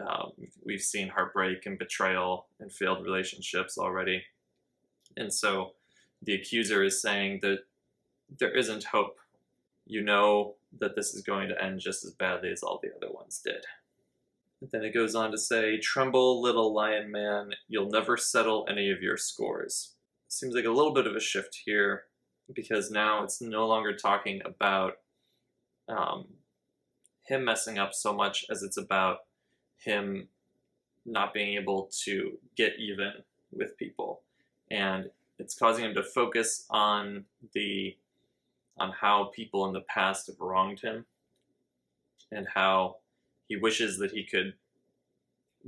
Um, 0.00 0.32
we've 0.64 0.82
seen 0.82 1.08
heartbreak 1.08 1.66
and 1.66 1.78
betrayal 1.78 2.46
and 2.60 2.72
failed 2.72 3.04
relationships 3.04 3.78
already, 3.78 4.22
and 5.16 5.32
so 5.32 5.72
the 6.22 6.34
accuser 6.34 6.82
is 6.82 7.02
saying 7.02 7.40
that 7.42 7.60
there 8.38 8.56
isn't 8.56 8.84
hope. 8.84 9.18
You 9.86 10.02
know 10.02 10.54
that 10.78 10.94
this 10.94 11.14
is 11.14 11.22
going 11.22 11.48
to 11.48 11.62
end 11.62 11.80
just 11.80 12.04
as 12.04 12.12
badly 12.12 12.50
as 12.50 12.62
all 12.62 12.80
the 12.82 12.94
other 12.94 13.12
ones 13.12 13.40
did. 13.44 13.64
Then 14.70 14.84
it 14.84 14.94
goes 14.94 15.14
on 15.14 15.32
to 15.32 15.38
say, 15.38 15.78
Tremble, 15.78 16.40
little 16.40 16.72
lion 16.72 17.10
man, 17.10 17.50
you'll 17.68 17.90
never 17.90 18.16
settle 18.16 18.66
any 18.70 18.90
of 18.90 19.02
your 19.02 19.16
scores. 19.16 19.94
Seems 20.28 20.54
like 20.54 20.64
a 20.64 20.70
little 20.70 20.94
bit 20.94 21.06
of 21.06 21.16
a 21.16 21.20
shift 21.20 21.62
here 21.64 22.04
because 22.54 22.90
now 22.90 23.24
it's 23.24 23.40
no 23.40 23.66
longer 23.66 23.96
talking 23.96 24.40
about 24.44 24.98
um, 25.88 26.26
him 27.24 27.44
messing 27.44 27.78
up 27.78 27.94
so 27.94 28.12
much 28.12 28.44
as 28.50 28.62
it's 28.62 28.76
about 28.76 29.18
him 29.78 30.28
not 31.04 31.34
being 31.34 31.56
able 31.58 31.90
to 32.04 32.38
get 32.56 32.74
even 32.78 33.12
with 33.52 33.76
people. 33.76 34.22
And 34.70 35.10
it's 35.38 35.54
causing 35.54 35.84
him 35.84 35.94
to 35.94 36.02
focus 36.02 36.66
on 36.70 37.24
the 37.54 37.96
on 38.78 38.90
how 38.92 39.24
people 39.34 39.66
in 39.66 39.72
the 39.74 39.82
past 39.82 40.28
have 40.28 40.40
wronged 40.40 40.80
him 40.80 41.04
and 42.30 42.46
how 42.54 42.96
he 43.48 43.56
wishes 43.56 43.98
that 43.98 44.12
he 44.12 44.24
could 44.24 44.54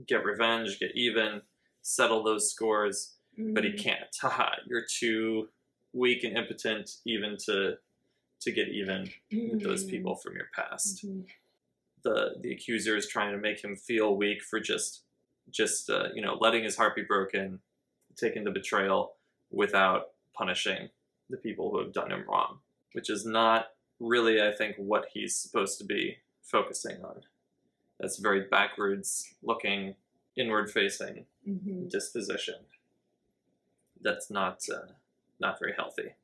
get 0.07 0.24
revenge, 0.24 0.79
get 0.81 0.92
even, 0.94 1.42
settle 1.83 2.22
those 2.22 2.50
scores, 2.50 3.14
but 3.37 3.64
he 3.64 3.70
Mm-hmm. 3.70 3.77
can't. 3.77 4.16
Haha, 4.20 4.50
you're 4.66 4.87
too 4.88 5.48
weak 5.92 6.24
and 6.24 6.37
impotent 6.37 6.96
even 7.05 7.37
to 7.46 7.74
to 8.44 8.52
get 8.52 8.68
even 8.68 9.11
with 9.30 9.62
those 9.62 9.85
people 9.85 10.14
from 10.16 10.35
your 10.37 10.48
past. 10.54 11.04
Mhm. 11.04 11.26
The 12.02 12.37
the 12.40 12.52
accuser 12.52 12.96
is 12.96 13.09
trying 13.09 13.33
to 13.33 13.38
make 13.38 13.62
him 13.62 13.76
feel 13.76 14.16
weak 14.16 14.42
for 14.42 14.61
just 14.61 15.02
just 15.50 15.90
uh, 15.90 16.09
you 16.14 16.22
know 16.22 16.35
letting 16.40 16.62
his 16.64 16.76
heart 16.76 16.94
be 16.94 17.02
broken, 17.02 17.61
taking 18.16 18.44
the 18.44 18.50
betrayal 18.50 19.16
without 19.50 20.12
punishing 20.35 20.90
the 21.30 21.37
people 21.38 21.70
who 21.70 21.78
have 21.78 21.92
done 21.92 22.11
him 22.12 22.24
wrong, 22.28 22.61
which 22.92 23.09
is 23.11 23.24
not 23.24 23.74
really 24.00 24.42
I 24.42 24.52
think 24.52 24.76
what 24.76 25.07
he's 25.12 25.37
supposed 25.37 25.78
to 25.78 25.85
be 25.85 26.18
focusing 26.42 27.02
on. 27.04 27.22
That's 27.98 28.18
very 28.18 28.42
backwards 28.48 29.35
looking, 29.42 29.94
inward 30.37 30.70
facing 30.70 31.26
Mhm. 31.48 31.88
disposition. 31.90 32.66
That's 34.00 34.30
not 34.30 34.68
uh, 34.68 34.92
not 35.40 35.59
very 35.59 35.72
healthy. 35.74 36.14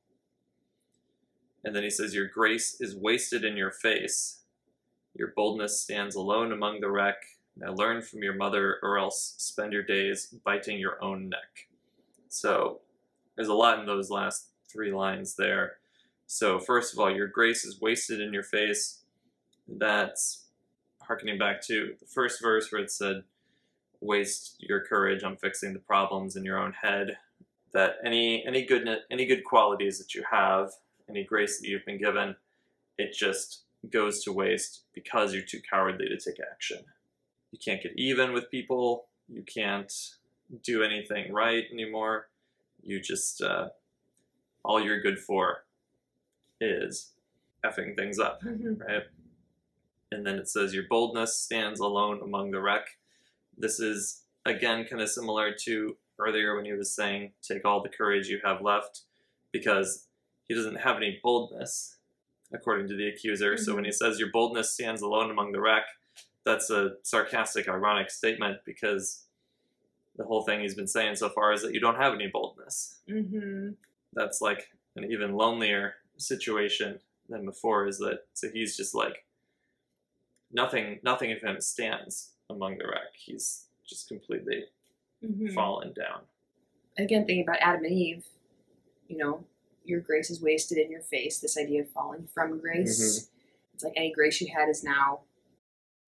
And 1.64 1.74
then 1.74 1.82
he 1.82 1.90
says, 1.90 2.14
Your 2.14 2.26
grace 2.26 2.80
is 2.80 2.96
wasted 2.96 3.44
in 3.44 3.56
your 3.56 3.70
face. 3.70 4.40
Your 5.14 5.32
boldness 5.36 5.80
stands 5.80 6.14
alone 6.14 6.52
among 6.52 6.80
the 6.80 6.90
wreck. 6.90 7.16
Now 7.56 7.74
learn 7.74 8.02
from 8.02 8.22
your 8.22 8.34
mother, 8.34 8.78
or 8.82 8.98
else 8.98 9.34
spend 9.38 9.72
your 9.72 9.82
days 9.82 10.34
biting 10.44 10.78
your 10.78 11.02
own 11.02 11.28
neck. 11.28 11.68
So 12.28 12.80
there's 13.36 13.48
a 13.48 13.54
lot 13.54 13.78
in 13.80 13.86
those 13.86 14.10
last 14.10 14.48
three 14.70 14.92
lines 14.92 15.34
there. 15.36 15.78
So, 16.26 16.58
first 16.60 16.92
of 16.92 17.00
all, 17.00 17.10
your 17.10 17.26
grace 17.26 17.64
is 17.64 17.80
wasted 17.80 18.20
in 18.20 18.32
your 18.32 18.44
face. 18.44 19.00
That's 19.66 20.44
harkening 21.00 21.38
back 21.38 21.60
to 21.62 21.94
the 21.98 22.06
first 22.06 22.40
verse 22.40 22.70
where 22.70 22.82
it 22.82 22.90
said, 22.90 23.24
Waste 24.00 24.56
your 24.60 24.80
courage 24.80 25.24
on 25.24 25.36
fixing 25.36 25.72
the 25.72 25.80
problems 25.80 26.36
in 26.36 26.44
your 26.44 26.58
own 26.58 26.72
head. 26.72 27.18
That 27.72 27.96
any 28.04 28.46
any 28.46 28.64
goodness, 28.64 29.00
any 29.10 29.26
good 29.26 29.44
qualities 29.44 29.98
that 29.98 30.14
you 30.14 30.24
have, 30.30 30.70
any 31.10 31.24
grace 31.24 31.60
that 31.60 31.68
you've 31.68 31.84
been 31.84 31.98
given, 31.98 32.36
it 32.98 33.12
just 33.12 33.62
goes 33.90 34.22
to 34.24 34.32
waste 34.32 34.82
because 34.94 35.32
you're 35.32 35.42
too 35.42 35.60
cowardly 35.68 36.08
to 36.08 36.16
take 36.18 36.40
action. 36.52 36.78
You 37.52 37.58
can't 37.64 37.82
get 37.82 37.92
even 37.96 38.32
with 38.32 38.50
people. 38.50 39.06
You 39.28 39.42
can't 39.42 39.92
do 40.62 40.82
anything 40.82 41.32
right 41.32 41.64
anymore. 41.72 42.28
You 42.82 43.00
just 43.00 43.40
uh, 43.42 43.68
all 44.64 44.80
you're 44.82 45.00
good 45.00 45.18
for 45.18 45.64
is 46.60 47.12
effing 47.64 47.96
things 47.96 48.18
up, 48.18 48.42
Mhm. 48.42 48.80
right? 48.80 49.04
And 50.12 50.26
then 50.26 50.36
it 50.38 50.48
says, 50.48 50.74
Your 50.74 50.84
boldness 50.88 51.36
stands 51.36 51.80
alone 51.80 52.20
among 52.22 52.50
the 52.50 52.60
wreck. 52.60 52.98
This 53.56 53.78
is, 53.80 54.24
again, 54.44 54.84
kind 54.84 55.00
of 55.02 55.08
similar 55.08 55.52
to 55.64 55.96
earlier 56.18 56.56
when 56.56 56.64
he 56.64 56.72
was 56.72 56.92
saying, 56.94 57.32
Take 57.42 57.64
all 57.64 57.82
the 57.82 57.88
courage 57.88 58.28
you 58.28 58.40
have 58.44 58.60
left, 58.60 59.02
because 59.52 60.06
he 60.50 60.56
doesn't 60.56 60.80
have 60.80 60.96
any 60.96 61.20
boldness, 61.22 61.98
according 62.52 62.88
to 62.88 62.96
the 62.96 63.06
accuser. 63.06 63.56
So 63.56 63.76
when 63.76 63.84
he 63.84 63.92
says, 63.92 64.18
Your 64.18 64.32
boldness 64.32 64.72
stands 64.72 65.00
alone 65.00 65.30
among 65.30 65.52
the 65.52 65.60
wreck, 65.60 65.84
that's 66.44 66.70
a 66.70 66.94
sarcastic, 67.04 67.68
ironic 67.68 68.10
statement 68.10 68.58
because 68.64 69.26
the 70.16 70.24
whole 70.24 70.42
thing 70.42 70.60
he's 70.60 70.74
been 70.74 70.88
saying 70.88 71.14
so 71.14 71.28
far 71.28 71.52
is 71.52 71.62
that 71.62 71.72
you 71.72 71.78
don't 71.78 71.94
have 71.94 72.14
any 72.14 72.26
boldness. 72.26 72.98
Mhm. 73.08 73.76
That's 74.12 74.40
like 74.40 74.72
an 74.96 75.04
even 75.04 75.36
lonelier 75.36 75.94
situation 76.16 76.98
than 77.28 77.44
before. 77.44 77.86
Is 77.86 77.98
that 77.98 78.26
so? 78.34 78.48
He's 78.50 78.76
just 78.76 78.92
like 78.92 79.24
nothing. 80.50 80.98
Nothing 81.04 81.30
of 81.30 81.40
him 81.40 81.60
stands 81.60 82.32
among 82.48 82.78
the 82.78 82.88
wreck. 82.88 83.14
He's 83.14 83.68
just 83.86 84.08
completely 84.08 84.64
Mhm. 85.22 85.54
fallen 85.54 85.92
down. 85.92 86.22
Again, 86.98 87.24
thinking 87.24 87.44
about 87.44 87.58
Adam 87.60 87.84
and 87.84 87.94
Eve, 87.94 88.24
you 89.06 89.16
know, 89.16 89.44
your 89.84 90.00
grace 90.00 90.30
is 90.30 90.42
wasted 90.42 90.78
in 90.78 90.90
your 90.90 91.02
face. 91.02 91.38
This 91.38 91.58
idea 91.58 91.82
of 91.82 91.90
falling 91.90 92.28
from 92.32 92.58
grace. 92.58 93.28
It's 93.74 93.84
like 93.84 93.94
any 93.96 94.12
grace 94.12 94.40
you 94.40 94.48
had 94.54 94.68
is 94.68 94.84
now 94.84 95.20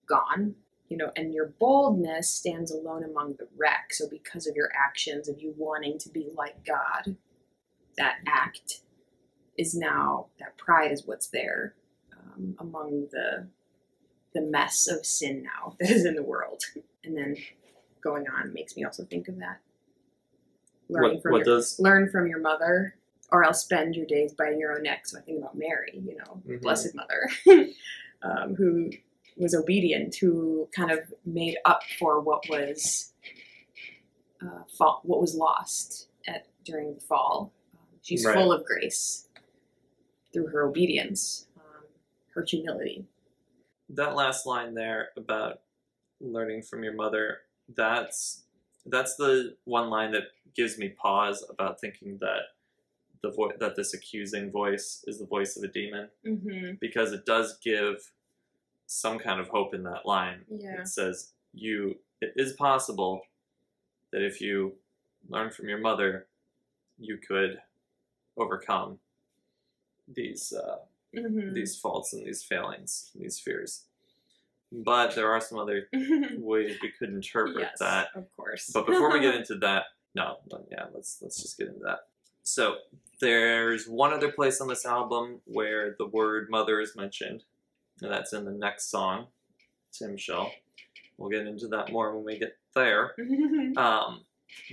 gone. 0.08 0.54
You 0.88 0.98
know, 0.98 1.10
and 1.16 1.32
your 1.32 1.54
boldness 1.58 2.28
stands 2.28 2.70
alone 2.70 3.02
among 3.02 3.36
the 3.38 3.48
wreck. 3.56 3.92
So 3.94 4.08
because 4.10 4.46
of 4.46 4.56
your 4.56 4.68
actions 4.76 5.26
of 5.26 5.40
you 5.40 5.54
wanting 5.56 5.98
to 6.00 6.10
be 6.10 6.28
like 6.36 6.66
God, 6.66 7.16
that 7.96 8.16
act 8.26 8.80
is 9.56 9.74
now 9.74 10.26
that 10.38 10.58
pride 10.58 10.92
is 10.92 11.06
what's 11.06 11.28
there 11.28 11.74
um, 12.12 12.56
among 12.58 13.08
the 13.10 13.48
the 14.34 14.40
mess 14.40 14.88
of 14.88 15.04
sin 15.04 15.42
now 15.42 15.76
that 15.80 15.90
is 15.90 16.04
in 16.04 16.14
the 16.14 16.22
world. 16.22 16.62
And 17.04 17.16
then 17.16 17.36
going 18.02 18.26
on 18.28 18.52
makes 18.52 18.76
me 18.76 18.84
also 18.84 19.04
think 19.04 19.28
of 19.28 19.38
that. 19.38 19.60
Learning 20.88 21.14
What, 21.14 21.22
from 21.22 21.32
what 21.32 21.46
your 21.46 21.56
does 21.56 21.78
learn 21.78 22.10
from 22.10 22.26
your 22.26 22.40
mother, 22.40 22.96
or 23.32 23.42
else 23.44 23.62
spend 23.62 23.96
your 23.96 24.06
days 24.06 24.32
biting 24.34 24.60
your 24.60 24.76
own 24.76 24.82
neck. 24.82 25.06
So 25.06 25.18
I 25.18 25.22
think 25.22 25.38
about 25.38 25.56
Mary, 25.56 25.92
you 25.94 26.16
know, 26.16 26.42
Mhm. 26.46 26.60
Blessed 26.60 26.94
Mother, 26.94 27.28
um, 28.22 28.54
who 28.54 28.90
was 29.36 29.54
obedient, 29.54 30.14
who 30.16 30.68
kind 30.76 30.90
of 30.90 31.12
made 31.24 31.56
up 31.64 31.82
for 31.98 32.20
what 32.20 32.46
was 32.48 33.12
uh, 34.42 34.64
fall, 34.76 35.00
what 35.04 35.20
was 35.20 35.34
lost 35.34 36.08
at 36.28 36.46
during 36.64 36.94
the 36.94 37.00
fall. 37.00 37.52
Um, 37.74 37.86
she's 38.02 38.24
Right. 38.24 38.34
full 38.34 38.52
of 38.52 38.64
grace 38.64 39.28
through 40.32 40.48
her 40.48 40.62
obedience, 40.68 41.46
um, 41.56 41.84
her 42.34 42.44
humility. 42.46 43.06
that 43.88 44.14
last 44.14 44.46
line 44.46 44.72
there 44.74 45.10
about 45.18 45.60
learning 46.20 46.62
from 46.62 46.82
your 46.82 46.94
mother? 46.94 47.42
That's 47.68 48.44
that's 48.86 49.14
the 49.16 49.56
one 49.64 49.90
line 49.90 50.10
that 50.12 50.24
gives 50.56 50.76
me 50.78 50.88
pause 50.88 51.44
about 51.50 51.78
thinking 51.80 52.16
that 52.18 52.40
the 53.22 53.30
vo- 53.30 53.52
that 53.60 53.76
this 53.76 53.94
accusing 53.94 54.50
voice 54.50 55.04
is 55.06 55.18
the 55.18 55.26
voice 55.26 55.56
of 55.56 55.62
a 55.62 55.68
demon. 55.68 56.08
Mm-hmm. 56.26 56.72
because 56.80 57.12
it 57.12 57.24
does 57.26 57.58
give 57.62 58.10
some 58.86 59.18
kind 59.18 59.40
of 59.40 59.48
hope 59.48 59.74
in 59.74 59.82
that 59.84 60.04
line. 60.06 60.40
Yeah. 60.50 60.80
It 60.80 60.88
says 60.88 61.32
you 61.54 61.96
it 62.20 62.32
is 62.36 62.52
possible 62.52 63.22
that 64.12 64.22
if 64.22 64.40
you 64.40 64.74
learn 65.28 65.50
from 65.50 65.68
your 65.68 65.78
mother, 65.78 66.26
you 66.98 67.16
could 67.16 67.58
overcome 68.36 68.98
these 70.12 70.52
uh, 70.52 70.76
Mm-hmm. 71.14 71.52
these 71.52 71.76
faults 71.78 72.14
and 72.14 72.26
these 72.26 72.42
failings, 72.42 73.10
and 73.12 73.22
these 73.22 73.38
fears. 73.38 73.82
But 74.72 75.14
there 75.14 75.30
are 75.30 75.42
some 75.42 75.58
other 75.58 75.88
ways 75.92 76.78
we 76.80 76.90
could 76.98 77.10
interpret 77.10 77.58
yes, 77.58 77.78
that. 77.80 78.08
of 78.14 78.34
course. 78.34 78.70
But 78.72 78.86
before 78.86 79.12
we 79.12 79.20
get 79.20 79.34
into 79.40 79.56
that, 79.56 79.84
no, 80.14 80.38
no, 80.50 80.64
yeah, 80.70 80.86
let's 80.94 81.18
let's 81.20 81.42
just 81.42 81.58
get 81.58 81.68
into 81.68 81.80
that. 81.80 82.06
So 82.42 82.76
there's 83.20 83.86
one 83.86 84.12
other 84.12 84.32
place 84.32 84.60
on 84.60 84.68
this 84.68 84.84
album 84.84 85.40
where 85.44 85.94
the 85.98 86.06
word 86.06 86.48
mother 86.50 86.80
is 86.80 86.96
mentioned, 86.96 87.44
and 88.00 88.10
that's 88.12 88.32
in 88.32 88.44
the 88.44 88.50
next 88.52 88.90
song, 88.90 89.26
Timshel. 89.92 90.50
We'll 91.18 91.30
get 91.30 91.46
into 91.46 91.68
that 91.68 91.92
more 91.92 92.14
when 92.16 92.24
we 92.24 92.38
get 92.38 92.56
there. 92.74 93.14
Um, 93.76 94.22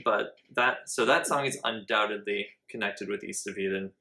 but 0.04 0.36
that 0.56 0.90
so 0.90 1.06
that 1.06 1.26
song 1.26 1.46
is 1.46 1.58
undoubtedly 1.64 2.48
connected 2.70 3.08
with 3.08 3.24
East 3.24 3.48
of 3.48 3.58
Eden 3.58 3.92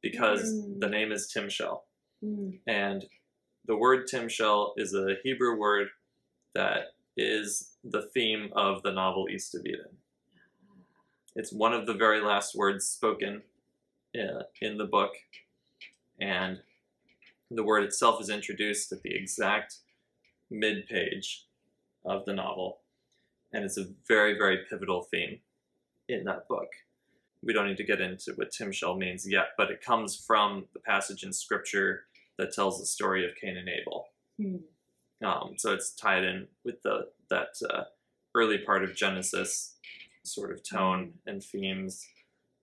because 0.00 0.52
Mm. 0.52 0.78
the 0.80 0.88
name 0.88 1.10
is 1.10 1.32
Timshel. 1.34 1.80
Mm. 2.22 2.60
And 2.68 3.04
the 3.66 3.76
word 3.76 4.06
Timshel 4.06 4.74
is 4.76 4.94
a 4.94 5.16
Hebrew 5.24 5.56
word 5.58 5.88
that 6.54 6.94
is 7.16 7.72
the 7.82 8.02
theme 8.14 8.50
of 8.54 8.82
the 8.84 8.92
novel 8.92 9.26
East 9.28 9.54
of 9.56 9.66
Eden. 9.66 9.96
It's 11.36 11.52
one 11.52 11.74
of 11.74 11.84
the 11.86 11.92
very 11.92 12.22
last 12.22 12.54
words 12.54 12.86
spoken 12.86 13.42
uh, 14.18 14.44
in 14.62 14.78
the 14.78 14.86
book, 14.86 15.12
and 16.18 16.60
the 17.50 17.62
word 17.62 17.84
itself 17.84 18.22
is 18.22 18.30
introduced 18.30 18.90
at 18.90 19.02
the 19.02 19.14
exact 19.14 19.76
mid 20.50 20.88
page 20.88 21.44
of 22.06 22.24
the 22.24 22.32
novel, 22.32 22.78
and 23.52 23.64
it's 23.64 23.76
a 23.76 23.88
very, 24.08 24.38
very 24.38 24.64
pivotal 24.70 25.02
theme 25.02 25.40
in 26.08 26.24
that 26.24 26.48
book. 26.48 26.68
We 27.42 27.52
don't 27.52 27.68
need 27.68 27.76
to 27.76 27.84
get 27.84 28.00
into 28.00 28.32
what 28.36 28.50
Timshel 28.50 28.96
means 28.96 29.30
yet, 29.30 29.48
but 29.58 29.70
it 29.70 29.84
comes 29.84 30.16
from 30.16 30.64
the 30.72 30.80
passage 30.80 31.22
in 31.22 31.34
Scripture 31.34 32.04
that 32.38 32.54
tells 32.54 32.80
the 32.80 32.86
story 32.86 33.26
of 33.26 33.36
Cain 33.38 33.58
and 33.58 33.68
Abel. 33.68 34.08
Mm. 34.40 34.60
Um, 35.22 35.54
so 35.58 35.74
it's 35.74 35.90
tied 35.90 36.24
in 36.24 36.48
with 36.64 36.80
the 36.82 37.08
that 37.28 37.56
uh, 37.70 37.84
early 38.34 38.56
part 38.56 38.84
of 38.84 38.96
Genesis 38.96 39.74
sort 40.26 40.52
of 40.52 40.62
tone 40.62 41.12
and 41.26 41.42
themes 41.42 42.06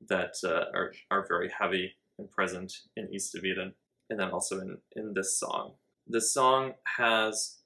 that 0.07 0.35
uh, 0.43 0.65
are 0.77 0.93
are 1.11 1.25
very 1.27 1.49
heavy 1.49 1.93
and 2.19 2.29
present 2.29 2.73
in 2.95 3.13
East 3.13 3.35
of 3.35 3.45
Eden, 3.45 3.73
and 4.09 4.19
then 4.19 4.29
also 4.31 4.59
in 4.59 4.77
in 4.95 5.13
this 5.13 5.37
song. 5.37 5.73
This 6.07 6.33
song 6.33 6.73
has 6.97 7.59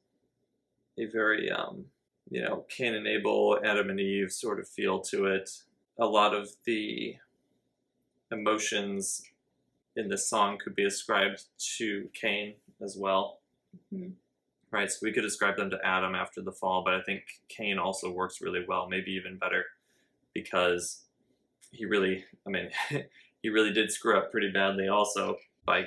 a 0.97 1.05
very 1.05 1.51
um, 1.51 1.85
you 2.29 2.41
know 2.41 2.65
Cain 2.69 2.93
and 2.93 3.07
Abel, 3.07 3.59
Adam 3.63 3.89
and 3.89 3.99
Eve 3.99 4.31
sort 4.31 4.59
of 4.59 4.67
feel 4.67 4.99
to 5.01 5.25
it. 5.25 5.49
A 5.99 6.05
lot 6.05 6.35
of 6.35 6.49
the 6.65 7.15
emotions 8.31 9.23
in 9.95 10.09
this 10.09 10.29
song 10.29 10.57
could 10.63 10.75
be 10.75 10.85
ascribed 10.85 11.45
to 11.77 12.09
Cain 12.13 12.55
as 12.81 12.95
well. 12.95 13.39
Mhm. 13.93 14.13
Right, 14.69 14.91
so 14.91 14.99
we 15.01 15.13
could 15.13 15.23
ascribe 15.23 15.55
them 15.55 15.69
to 15.69 15.79
Adam 15.85 16.13
after 16.13 16.41
the 16.41 16.51
fall, 16.51 16.83
but 16.83 16.93
I 16.93 17.01
think 17.01 17.23
Cain 17.47 17.79
also 17.79 18.11
works 18.11 18.41
really 18.41 18.65
well, 18.67 18.89
maybe 18.89 19.11
even 19.11 19.37
better, 19.37 19.65
because 20.41 21.03
he 21.71 21.85
really, 21.85 22.23
I 22.45 22.49
mean, 22.51 22.69
he 23.41 23.49
really 23.49 23.73
did 23.73 23.91
screw 23.91 24.15
up 24.17 24.31
pretty 24.31 24.51
badly 24.51 24.87
also 24.87 25.37
by 25.65 25.85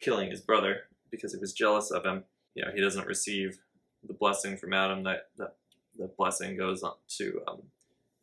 killing 0.00 0.30
his 0.30 0.40
brother 0.40 0.88
because 1.10 1.34
he 1.34 1.38
was 1.38 1.52
jealous 1.52 1.90
of 1.90 2.04
him. 2.04 2.24
You 2.54 2.64
know, 2.64 2.70
he 2.74 2.80
doesn't 2.80 3.06
receive 3.06 3.58
the 4.06 4.14
blessing 4.14 4.56
from 4.56 4.72
Adam, 4.72 5.02
that, 5.04 5.28
that 5.36 5.56
the 5.98 6.10
blessing 6.16 6.56
goes 6.56 6.82
on 6.82 6.94
to 7.18 7.42
um, 7.46 7.62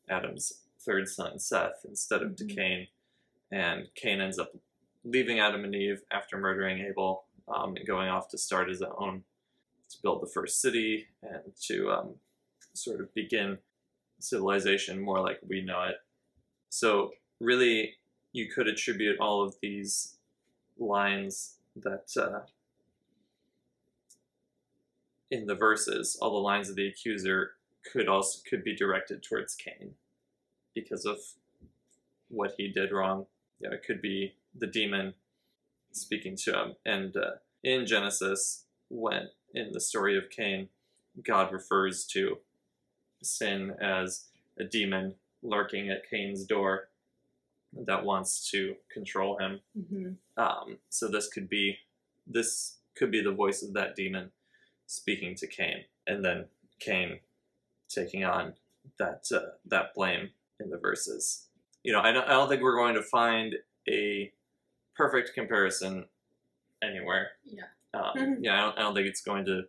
Adam's 0.10 0.52
third 0.80 1.08
son, 1.08 1.40
Seth, 1.40 1.86
instead 1.88 2.24
of 2.24 2.36
to 2.38 2.44
Mhm. 2.44 2.56
Cain. 2.56 2.88
And 3.52 3.88
Cain 3.96 4.20
ends 4.20 4.40
up 4.40 4.52
leaving 5.04 5.40
Adam 5.40 5.64
and 5.64 5.76
Eve 5.76 6.02
after 6.12 6.38
murdering 6.38 6.80
Abel 6.80 7.26
um, 7.48 7.76
and 7.76 7.86
going 7.86 8.10
off 8.10 8.30
to 8.30 8.38
start 8.38 8.70
his 8.70 8.82
own, 8.82 9.24
to 9.90 9.98
build 10.02 10.22
the 10.24 10.32
first 10.34 10.60
city 10.62 11.08
and 11.22 11.54
to 11.68 11.92
um, 11.92 12.16
sort 12.74 13.02
of 13.02 13.14
begin 13.14 13.58
civilization 14.24 15.02
more 15.02 15.20
like 15.20 15.40
we 15.48 15.62
know 15.62 15.84
it. 15.84 15.96
So, 16.70 17.12
really, 17.40 17.96
you 18.34 18.50
could 18.50 18.68
attribute 18.68 19.20
all 19.20 19.44
of 19.44 19.56
these 19.62 20.16
lines 20.78 21.58
that 21.76 22.10
uh, 22.18 22.42
in 25.30 25.48
the 25.48 25.56
verses, 25.56 26.18
all 26.22 26.32
the 26.32 26.38
lines 26.38 26.70
of 26.70 26.76
the 26.76 26.88
accuser 26.88 27.52
could 27.92 28.08
also 28.08 28.40
could 28.48 28.64
be 28.64 28.76
directed 28.76 29.24
towards 29.24 29.56
Cain 29.56 29.96
because 30.76 31.06
of 31.06 31.18
what 32.30 32.54
he 32.58 32.68
did 32.68 32.92
wrong. 32.92 33.26
Know, 33.62 33.72
it 33.72 33.84
could 33.86 34.02
be 34.02 34.34
the 34.56 34.68
demon 34.68 35.14
speaking 35.92 36.36
to 36.38 36.60
him. 36.60 36.76
And 36.86 37.16
uh, 37.16 37.32
in 37.64 37.86
Genesis, 37.86 38.66
when 38.90 39.30
in 39.54 39.72
the 39.72 39.80
story 39.80 40.18
of 40.18 40.30
Cain, 40.30 40.70
God 41.24 41.52
refers 41.52 42.06
to 42.08 42.38
sin 43.22 43.72
as 43.82 44.26
a 44.60 44.64
demon 44.64 45.16
lurking 45.44 45.90
at 45.90 46.10
Cain's 46.10 46.44
door 46.46 46.90
that 47.74 48.04
wants 48.04 48.50
to 48.52 48.76
control 48.92 49.38
him. 49.38 49.62
Mhm. 49.78 50.18
Um, 50.38 50.78
so 50.90 51.08
this 51.08 51.28
could 51.28 51.50
be 51.50 51.80
this 52.28 52.78
could 52.96 53.12
be 53.12 53.22
the 53.22 53.32
voice 53.32 53.64
of 53.64 53.74
that 53.74 53.96
demon 53.96 54.32
speaking 54.86 55.36
to 55.36 55.48
Cain, 55.48 55.86
and 56.06 56.24
then 56.24 56.46
Cain 56.80 57.20
taking 57.88 58.24
on 58.24 58.54
that 58.98 59.26
uh, 59.32 59.52
that 59.66 59.94
blame 59.94 60.32
in 60.60 60.70
the 60.70 60.78
verses. 60.78 61.48
You 61.84 61.94
know, 61.94 62.02
I 62.02 62.12
don't, 62.12 62.28
I 62.28 62.32
don't 62.32 62.50
think 62.50 62.62
we're 62.62 62.76
going 62.76 62.96
to 62.96 63.02
find 63.02 63.56
a 63.90 64.32
perfect 64.96 65.34
comparison 65.34 66.06
anywhere. 66.84 67.32
Yeah. 67.46 67.64
Um, 67.94 68.38
yeah, 68.42 68.56
I 68.56 68.62
don't, 68.62 68.78
I 68.78 68.82
don't 68.82 68.94
think 68.96 69.08
it's 69.08 69.22
going 69.22 69.46
to. 69.46 69.64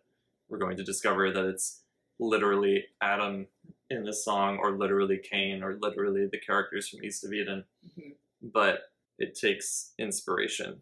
We're 0.49 0.59
going 0.59 0.77
to 0.77 0.83
discover 0.83 1.31
that 1.31 1.45
it's 1.45 1.81
literally 2.19 2.85
Adam 3.01 3.47
in 3.89 4.03
the 4.03 4.13
song, 4.13 4.57
or 4.57 4.71
literally 4.77 5.19
Cain, 5.19 5.63
or 5.63 5.77
literally 5.79 6.27
the 6.31 6.39
characters 6.39 6.89
from 6.89 7.03
East 7.03 7.23
of 7.23 7.33
Eden. 7.33 7.65
Mhm. 7.85 8.15
But 8.41 8.91
it 9.19 9.35
takes 9.35 9.93
inspiration 9.97 10.81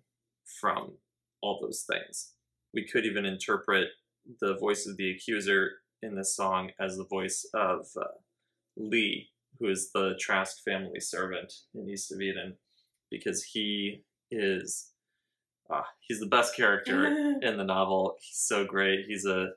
from 0.60 0.98
all 1.42 1.60
those 1.60 1.84
things. 1.84 2.36
We 2.74 2.86
could 2.88 3.06
even 3.06 3.26
interpret 3.26 3.90
the 4.40 4.56
voice 4.58 4.86
of 4.86 4.98
the 4.98 5.12
accuser 5.12 5.82
in 6.02 6.16
this 6.16 6.36
song 6.36 6.72
as 6.80 6.98
the 6.98 7.06
voice 7.06 7.46
of 7.54 7.88
uh, 7.98 8.20
Lee, 8.78 9.32
who 9.60 9.68
is 9.68 9.92
the 9.92 10.16
Trask 10.20 10.64
family 10.64 11.00
servant 11.00 11.54
in 11.74 11.90
East 11.90 12.12
of 12.12 12.22
Eden, 12.22 12.58
because 13.10 13.44
he 13.44 14.04
is 14.30 14.94
ah, 15.70 15.88
he's 16.00 16.20
the 16.20 16.26
best 16.28 16.56
character 16.56 17.06
in 17.42 17.58
the 17.58 17.64
novel. 17.64 18.18
He's 18.22 18.38
so 18.38 18.66
great. 18.66 19.06
He's 19.08 19.26
a 19.26 19.52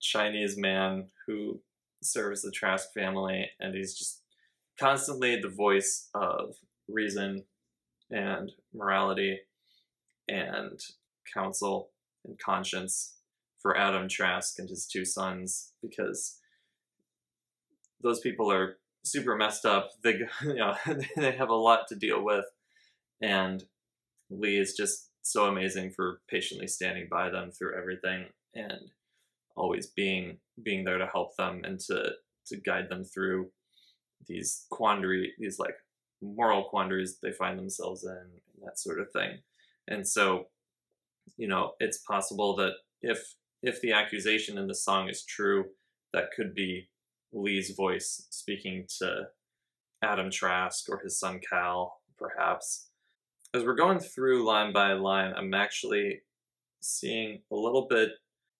Chinese 0.00 0.56
man 0.56 1.06
who 1.26 1.60
serves 2.02 2.42
the 2.42 2.50
Trask 2.50 2.92
family, 2.92 3.50
and 3.60 3.74
he's 3.74 3.96
just 3.96 4.22
constantly 4.78 5.40
the 5.40 5.48
voice 5.48 6.08
of 6.14 6.56
reason 6.88 7.44
and 8.10 8.52
morality 8.74 9.40
and 10.28 10.80
counsel 11.32 11.90
and 12.24 12.38
conscience 12.38 13.16
for 13.60 13.76
Adam 13.76 14.08
Trask 14.08 14.58
and 14.58 14.68
his 14.68 14.86
two 14.86 15.04
sons 15.04 15.72
because 15.82 16.38
those 18.02 18.20
people 18.20 18.50
are 18.50 18.78
super 19.04 19.36
messed 19.36 19.64
up. 19.64 19.90
They 20.02 20.20
you 20.42 20.54
know 20.54 20.74
they 21.16 21.32
have 21.32 21.50
a 21.50 21.54
lot 21.54 21.88
to 21.88 21.94
deal 21.94 22.22
with, 22.22 22.44
and 23.20 23.64
Lee 24.30 24.58
is 24.58 24.74
just 24.74 25.10
so 25.22 25.46
amazing 25.46 25.92
for 25.92 26.20
patiently 26.28 26.66
standing 26.66 27.06
by 27.08 27.30
them 27.30 27.52
through 27.52 27.78
everything 27.78 28.26
and 28.54 28.90
always 29.56 29.88
being 29.88 30.38
being 30.62 30.84
there 30.84 30.98
to 30.98 31.06
help 31.06 31.36
them 31.36 31.62
and 31.64 31.78
to 31.80 32.10
to 32.46 32.56
guide 32.56 32.88
them 32.88 33.04
through 33.04 33.50
these 34.26 34.66
quandary 34.70 35.32
these 35.38 35.58
like 35.58 35.74
moral 36.20 36.64
quandaries 36.64 37.18
they 37.22 37.32
find 37.32 37.58
themselves 37.58 38.04
in 38.04 38.10
and 38.10 38.66
that 38.66 38.78
sort 38.78 39.00
of 39.00 39.10
thing. 39.12 39.38
And 39.88 40.06
so 40.06 40.46
you 41.36 41.48
know 41.48 41.72
it's 41.80 41.98
possible 41.98 42.56
that 42.56 42.74
if 43.00 43.34
if 43.62 43.80
the 43.80 43.92
accusation 43.92 44.58
in 44.58 44.66
the 44.66 44.74
song 44.74 45.08
is 45.08 45.24
true 45.24 45.64
that 46.12 46.30
could 46.36 46.54
be 46.54 46.88
lee's 47.32 47.70
voice 47.74 48.26
speaking 48.30 48.84
to 48.98 49.22
adam 50.02 50.30
trask 50.30 50.88
or 50.88 51.00
his 51.02 51.18
son 51.18 51.40
cal 51.48 52.00
perhaps. 52.18 52.88
As 53.54 53.64
we're 53.64 53.74
going 53.74 53.98
through 53.98 54.46
line 54.46 54.72
by 54.72 54.92
line 54.94 55.32
i'm 55.36 55.54
actually 55.54 56.22
seeing 56.80 57.40
a 57.50 57.56
little 57.56 57.86
bit 57.88 58.10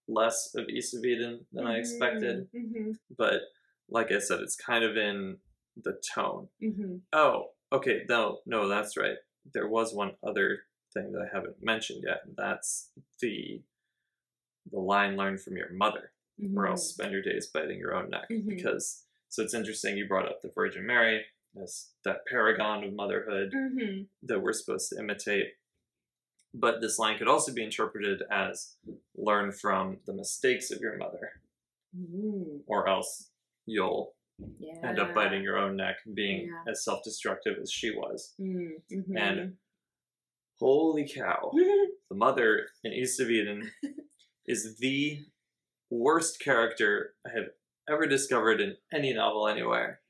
less 0.08 0.54
of 0.54 0.68
east 0.68 0.94
of 0.94 1.04
eden 1.04 1.46
than 1.52 1.66
i 1.66 1.76
expected 1.78 2.48
Mhm. 2.54 2.98
but 3.16 3.40
like 3.88 4.10
i 4.12 4.18
said 4.18 4.40
it's 4.40 4.56
kind 4.56 4.84
of 4.84 4.96
in 4.96 5.38
the 5.76 6.00
tone 6.14 6.48
Mhm. 6.60 7.00
Oh, 7.12 7.52
okay. 7.72 8.04
No, 8.08 8.40
no, 8.44 8.68
that's 8.68 8.96
right. 8.98 9.16
There 9.54 9.66
was 9.68 9.94
one 9.94 10.12
other 10.22 10.64
thing 10.92 11.12
that 11.12 11.22
I 11.22 11.34
haven't 11.34 11.62
mentioned 11.62 12.02
yet, 12.06 12.20
and 12.26 12.36
that's 12.36 12.90
the 13.20 13.62
the 14.70 14.78
line 14.78 15.16
learned 15.16 15.40
from 15.40 15.56
your 15.56 15.72
mother, 15.72 16.12
or 16.54 16.66
else 16.66 16.88
spend 16.90 17.12
your 17.12 17.22
days 17.22 17.46
biting 17.46 17.78
your 17.78 17.94
own 17.94 18.10
neck. 18.10 18.28
Mhm. 18.30 18.46
Because 18.48 19.06
so 19.30 19.42
it's 19.42 19.54
interesting 19.54 19.96
you 19.96 20.06
brought 20.06 20.28
up 20.28 20.42
the 20.42 20.50
Virgin 20.50 20.84
Mary 20.86 21.24
as 21.60 21.90
that 22.04 22.26
paragon 22.26 22.84
of 22.84 22.92
motherhood 22.92 23.50
that 24.24 24.40
we're 24.40 24.52
supposed 24.52 24.90
to 24.90 24.98
imitate. 24.98 25.54
But 26.54 26.80
this 26.80 26.98
line 26.98 27.18
could 27.18 27.28
also 27.28 27.52
be 27.52 27.64
interpreted 27.64 28.22
as 28.30 28.76
learn 29.16 29.52
from 29.52 29.98
the 30.06 30.12
mistakes 30.12 30.70
of 30.70 30.80
your 30.80 30.96
mother, 30.98 31.40
Mhm. 31.96 32.62
or 32.66 32.88
else 32.88 33.30
you'll 33.66 34.14
Yeah. 34.58 34.88
end 34.88 34.98
up 34.98 35.14
biting 35.14 35.42
your 35.42 35.56
own 35.58 35.76
neck, 35.76 35.98
being 36.14 36.46
Yeah. 36.48 36.64
as 36.68 36.84
self 36.84 37.02
destructive 37.04 37.58
as 37.58 37.70
she 37.70 37.90
was. 37.90 38.34
Mm, 38.38 38.82
mhm. 38.90 39.18
And 39.18 39.58
holy 40.58 41.08
cow, 41.08 41.50
the 42.10 42.14
mother 42.16 42.68
in 42.84 42.92
East 42.92 43.20
of 43.20 43.30
Eden 43.30 43.70
is 44.46 44.76
the 44.78 45.24
worst 45.90 46.40
character 46.40 47.14
I 47.26 47.30
have 47.30 47.50
ever 47.88 48.06
discovered 48.06 48.60
in 48.60 48.76
any 48.92 49.12
novel 49.12 49.48
anywhere, 49.48 50.02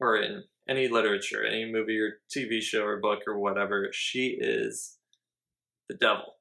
or 0.00 0.16
in 0.16 0.44
any 0.68 0.88
literature, 0.88 1.44
any 1.44 1.70
movie 1.70 1.98
or 2.00 2.20
TV 2.28 2.60
show 2.60 2.84
or 2.84 2.98
book 2.98 3.22
or 3.26 3.38
whatever. 3.38 3.92
She 3.92 4.38
is 4.40 4.98
the 5.92 5.98
devil. 5.98 6.34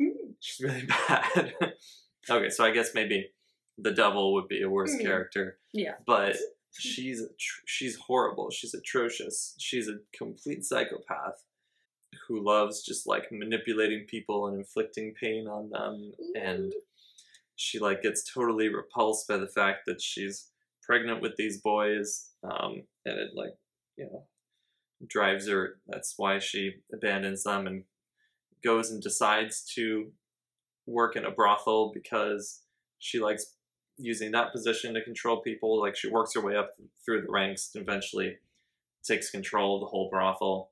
Mm. 0.00 0.34
She's 0.40 0.64
really 0.64 0.86
bad. 1.08 1.54
okay, 2.30 2.50
so 2.50 2.64
I 2.64 2.70
guess 2.70 2.94
maybe 2.94 3.30
the 3.76 3.90
devil 3.92 4.34
would 4.34 4.48
be 4.48 4.62
a 4.62 4.68
worse 4.70 4.94
Mm. 4.94 5.02
character, 5.02 5.58
yeah. 5.72 5.94
but 6.06 6.36
she's 6.72 7.22
atr- 7.22 7.62
she's 7.66 7.96
horrible. 7.96 8.50
She's 8.50 8.74
atrocious. 8.74 9.54
She's 9.58 9.88
a 9.88 9.98
complete 10.16 10.64
psychopath 10.64 11.42
who 12.26 12.40
loves 12.44 12.82
just 12.82 13.06
like 13.06 13.30
manipulating 13.30 14.04
people 14.06 14.46
and 14.46 14.58
inflicting 14.58 15.14
pain 15.20 15.46
on 15.46 15.68
them 15.70 16.12
and 16.34 16.72
she 17.56 17.78
like 17.78 18.02
gets 18.02 18.22
totally 18.32 18.68
repulsed 18.68 19.28
by 19.28 19.36
the 19.36 19.46
fact 19.48 19.80
that 19.86 20.00
she's 20.00 20.48
pregnant 20.82 21.20
with 21.20 21.36
these 21.36 21.60
boys 21.60 22.30
um, 22.44 22.82
and 23.04 23.18
it 23.18 23.30
like 23.34 23.52
you 23.98 24.06
know 24.06 24.24
drives 25.06 25.48
her. 25.48 25.78
That's 25.86 26.14
why 26.16 26.38
she 26.38 26.76
abandons 26.92 27.44
them 27.44 27.66
and 27.66 27.84
goes 28.64 28.90
and 28.90 29.02
decides 29.02 29.62
to 29.74 30.10
work 30.86 31.16
in 31.16 31.24
a 31.24 31.30
brothel 31.30 31.92
because 31.94 32.62
she 32.98 33.20
likes 33.20 33.54
using 33.98 34.30
that 34.32 34.52
position 34.52 34.94
to 34.94 35.02
control 35.04 35.40
people. 35.40 35.80
Like 35.80 35.96
she 35.96 36.08
works 36.08 36.34
her 36.34 36.40
way 36.40 36.56
up 36.56 36.72
through 37.04 37.22
the 37.22 37.30
ranks 37.30 37.70
and 37.74 37.82
eventually 37.82 38.38
takes 39.04 39.30
control 39.30 39.76
of 39.76 39.80
the 39.82 39.86
whole 39.86 40.08
brothel 40.10 40.70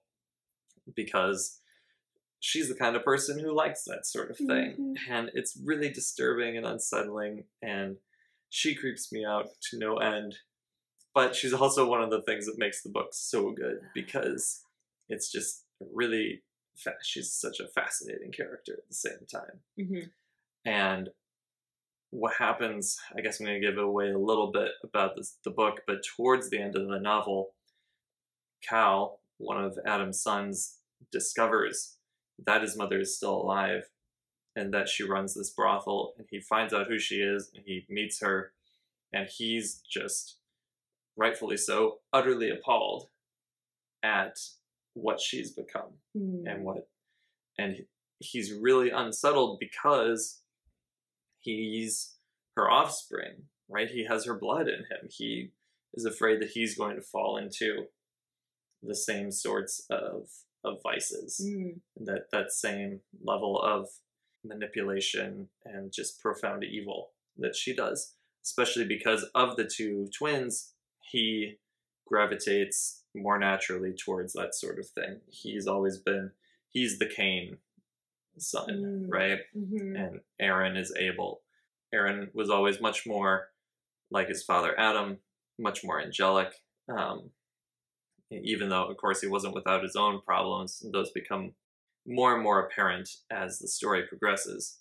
because 0.94 1.60
she's 2.40 2.68
the 2.68 2.74
kind 2.74 2.96
of 2.96 3.04
person 3.04 3.38
who 3.38 3.52
likes 3.54 3.84
that 3.84 4.06
sort 4.06 4.30
of 4.30 4.36
thing. 4.36 4.76
Mhm. 4.78 4.94
and 5.08 5.30
it's 5.34 5.56
really 5.64 5.88
disturbing 5.90 6.56
and 6.56 6.66
unsettling 6.66 7.44
and 7.62 7.98
she 8.48 8.74
creeps 8.74 9.10
me 9.12 9.24
out 9.24 9.48
to 9.60 9.78
no 9.78 9.96
end 9.98 10.38
but 11.16 11.34
she's 11.34 11.54
also 11.54 11.88
one 11.88 12.02
of 12.02 12.10
the 12.10 12.20
things 12.22 12.44
that 12.46 12.58
makes 12.58 12.82
the 12.82 12.90
book 12.90 13.08
so 13.12 13.50
good 13.50 13.78
because 13.94 14.62
it's 15.08 15.32
just 15.32 15.64
really 15.92 16.42
fa- 16.76 17.02
she's 17.02 17.32
such 17.32 17.58
a 17.58 17.66
fascinating 17.68 18.30
character 18.30 18.74
at 18.74 18.86
the 18.88 18.94
same 18.94 19.26
time 19.32 19.60
Mhm. 19.78 20.10
and 20.64 21.08
what 22.10 22.34
happens 22.38 22.98
i 23.16 23.20
guess 23.22 23.40
i'm 23.40 23.46
going 23.46 23.60
to 23.60 23.66
give 23.66 23.78
away 23.78 24.10
a 24.10 24.18
little 24.18 24.52
bit 24.52 24.70
about 24.84 25.16
this, 25.16 25.38
the 25.42 25.50
book 25.50 25.80
but 25.86 26.04
towards 26.04 26.50
the 26.50 26.60
end 26.60 26.76
of 26.76 26.86
the 26.88 27.00
novel 27.00 27.54
cal 28.62 29.20
one 29.38 29.62
of 29.62 29.78
adam's 29.86 30.20
sons 30.20 30.78
discovers 31.12 31.96
that 32.38 32.62
his 32.62 32.76
mother 32.76 33.00
is 33.00 33.16
still 33.16 33.34
alive 33.42 33.84
and 34.54 34.72
that 34.72 34.88
she 34.88 35.02
runs 35.02 35.34
this 35.34 35.50
brothel 35.50 36.14
and 36.18 36.26
he 36.30 36.40
finds 36.40 36.72
out 36.74 36.86
who 36.88 36.98
she 36.98 37.16
is 37.16 37.50
and 37.54 37.64
he 37.66 37.84
meets 37.88 38.20
her 38.20 38.52
and 39.12 39.28
he's 39.28 39.80
just 39.88 40.36
rightfully 41.16 41.56
so 41.56 41.98
utterly 42.12 42.50
appalled 42.50 43.08
at 44.02 44.36
what 44.94 45.20
she's 45.20 45.50
become 45.52 45.92
Mm. 46.16 46.42
and 46.46 46.64
what 46.64 46.88
and 47.58 47.84
he's 48.20 48.52
really 48.52 48.90
unsettled 48.90 49.58
because 49.60 50.40
he's 51.40 52.14
her 52.56 52.70
offspring 52.70 53.34
right 53.68 53.90
he 53.90 54.04
has 54.04 54.24
her 54.24 54.34
blood 54.38 54.68
in 54.68 54.80
him 54.90 55.08
he 55.10 55.50
is 55.94 56.04
afraid 56.04 56.40
that 56.40 56.50
he's 56.50 56.76
going 56.76 56.96
to 56.96 57.02
fall 57.02 57.36
into 57.36 57.86
the 58.82 58.94
same 58.94 59.30
sorts 59.30 59.84
of 59.90 60.28
of 60.64 60.78
vices 60.82 61.40
Mm. 61.44 61.80
that 62.04 62.30
that 62.32 62.50
same 62.52 63.00
level 63.22 63.60
of 63.60 63.88
manipulation 64.44 65.48
and 65.64 65.92
just 65.92 66.20
profound 66.20 66.64
evil 66.64 67.10
that 67.36 67.54
she 67.56 67.74
does 67.74 68.14
especially 68.44 68.84
because 68.84 69.24
of 69.34 69.56
the 69.56 69.64
two 69.64 70.08
twins 70.16 70.72
he 71.10 71.58
gravitates 72.06 73.02
more 73.14 73.38
naturally 73.38 73.92
towards 73.92 74.32
that 74.34 74.54
sort 74.54 74.78
of 74.78 74.86
thing 74.88 75.20
he's 75.28 75.66
always 75.66 75.98
been 75.98 76.30
he's 76.70 76.98
the 76.98 77.06
cain 77.08 77.58
son 78.38 78.68
Mm. 78.68 79.06
right 79.08 79.40
Mhm. 79.56 79.96
and 79.98 80.20
Aron 80.38 80.76
is 80.76 80.92
abel 80.96 81.42
Aron 81.92 82.30
was 82.34 82.50
always 82.50 82.80
much 82.80 83.06
more 83.06 83.48
like 84.10 84.28
his 84.28 84.42
father 84.44 84.78
adam 84.78 85.18
much 85.58 85.82
more 85.82 86.00
angelic 86.00 86.52
um, 86.88 87.30
even 88.30 88.68
though 88.68 88.84
of 88.84 88.96
course 88.98 89.20
he 89.20 89.26
wasn't 89.26 89.54
without 89.54 89.82
his 89.82 89.96
own 89.96 90.20
problems 90.20 90.82
those 90.92 91.10
become 91.12 91.54
more 92.06 92.34
and 92.34 92.42
more 92.42 92.60
apparent 92.64 93.08
as 93.30 93.58
the 93.58 93.68
story 93.68 94.02
progresses 94.06 94.78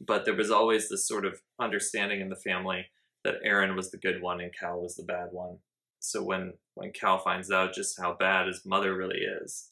but 0.00 0.24
there 0.24 0.34
was 0.34 0.50
always 0.50 0.88
this 0.88 1.06
sort 1.06 1.24
of 1.24 1.40
understanding 1.60 2.20
in 2.20 2.30
the 2.30 2.36
family 2.36 2.86
that 3.24 3.36
Aron 3.42 3.74
was 3.74 3.90
the 3.90 3.98
good 3.98 4.20
one 4.22 4.40
and 4.40 4.52
cal 4.58 4.80
was 4.80 4.94
the 4.96 5.02
bad 5.04 5.28
one. 5.32 5.58
So 6.00 6.22
when 6.22 6.54
when 6.74 6.92
cal 6.92 7.18
finds 7.18 7.50
out 7.50 7.74
just 7.74 8.00
how 8.00 8.14
bad 8.14 8.46
his 8.46 8.62
mother 8.66 8.94
really 8.96 9.20
is 9.42 9.70